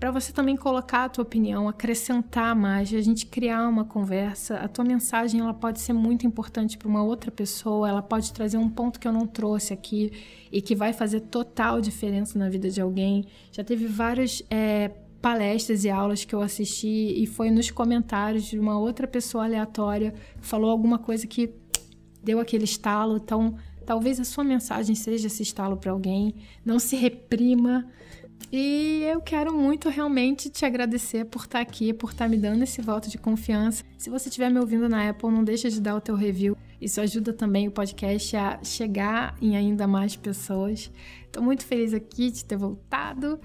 para 0.00 0.10
você 0.10 0.32
também 0.32 0.56
colocar 0.56 1.04
a 1.04 1.08
tua 1.10 1.22
opinião, 1.22 1.68
acrescentar 1.68 2.56
mais, 2.56 2.92
a 2.94 3.02
gente 3.02 3.26
criar 3.26 3.68
uma 3.68 3.84
conversa. 3.84 4.56
A 4.56 4.66
tua 4.66 4.82
mensagem 4.82 5.40
ela 5.40 5.52
pode 5.52 5.78
ser 5.78 5.92
muito 5.92 6.26
importante 6.26 6.78
para 6.78 6.88
uma 6.88 7.02
outra 7.02 7.30
pessoa, 7.30 7.86
ela 7.86 8.00
pode 8.00 8.32
trazer 8.32 8.56
um 8.56 8.68
ponto 8.68 8.98
que 8.98 9.06
eu 9.06 9.12
não 9.12 9.26
trouxe 9.26 9.74
aqui 9.74 10.10
e 10.50 10.62
que 10.62 10.74
vai 10.74 10.94
fazer 10.94 11.20
total 11.20 11.82
diferença 11.82 12.38
na 12.38 12.48
vida 12.48 12.70
de 12.70 12.80
alguém. 12.80 13.26
Já 13.52 13.62
teve 13.62 13.86
várias 13.86 14.42
é, 14.48 14.90
palestras 15.20 15.84
e 15.84 15.90
aulas 15.90 16.24
que 16.24 16.34
eu 16.34 16.40
assisti 16.40 17.22
e 17.22 17.26
foi 17.26 17.50
nos 17.50 17.70
comentários 17.70 18.44
de 18.44 18.58
uma 18.58 18.78
outra 18.78 19.06
pessoa 19.06 19.44
aleatória 19.44 20.14
falou 20.40 20.70
alguma 20.70 20.98
coisa 20.98 21.26
que 21.26 21.54
deu 22.22 22.40
aquele 22.40 22.64
estalo. 22.64 23.16
Então, 23.16 23.56
talvez 23.84 24.18
a 24.18 24.24
sua 24.24 24.44
mensagem 24.44 24.94
seja 24.94 25.26
esse 25.26 25.42
estalo 25.42 25.76
para 25.76 25.92
alguém. 25.92 26.34
Não 26.64 26.78
se 26.78 26.96
reprima 26.96 27.86
e 28.52 29.04
eu 29.04 29.20
quero 29.20 29.52
muito 29.52 29.88
realmente 29.88 30.50
te 30.50 30.64
agradecer 30.64 31.24
por 31.26 31.42
estar 31.42 31.60
aqui, 31.60 31.92
por 31.92 32.10
estar 32.10 32.28
me 32.28 32.36
dando 32.36 32.62
esse 32.62 32.80
voto 32.80 33.08
de 33.08 33.16
confiança. 33.16 33.84
Se 33.96 34.10
você 34.10 34.28
estiver 34.28 34.50
me 34.50 34.58
ouvindo 34.58 34.88
na 34.88 35.08
Apple, 35.08 35.30
não 35.30 35.44
deixa 35.44 35.70
de 35.70 35.80
dar 35.80 35.94
o 35.94 36.00
teu 36.00 36.16
review. 36.16 36.56
Isso 36.80 37.00
ajuda 37.00 37.32
também 37.32 37.68
o 37.68 37.70
podcast 37.70 38.36
a 38.36 38.58
chegar 38.64 39.36
em 39.40 39.56
ainda 39.56 39.86
mais 39.86 40.16
pessoas. 40.16 40.90
Estou 41.26 41.42
muito 41.42 41.64
feliz 41.64 41.94
aqui 41.94 42.30
de 42.30 42.44
ter 42.44 42.56
voltado, 42.56 43.38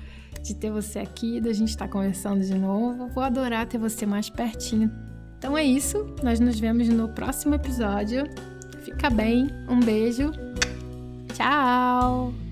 de 0.46 0.56
ter 0.56 0.72
você 0.72 1.00
aqui, 1.00 1.41
da 1.41 1.52
gente 1.52 1.70
estar 1.70 1.88
conversando 1.88 2.43
de 2.43 2.54
novo. 2.54 3.08
Vou 3.08 3.24
adorar 3.24 3.66
ter 3.66 3.78
você 3.78 4.06
mais 4.06 4.30
pertinho. 4.30 4.91
Então 5.38 5.58
é 5.58 5.64
isso, 5.64 6.16
nós 6.24 6.39
nos 6.39 6.60
vemos 6.60 6.88
no 6.88 7.10
próximo 7.10 7.56
episódio. 7.56 8.24
Fica 8.84 9.10
bem, 9.10 9.48
um 9.68 9.80
beijo, 9.80 10.32
tchau! 11.34 12.45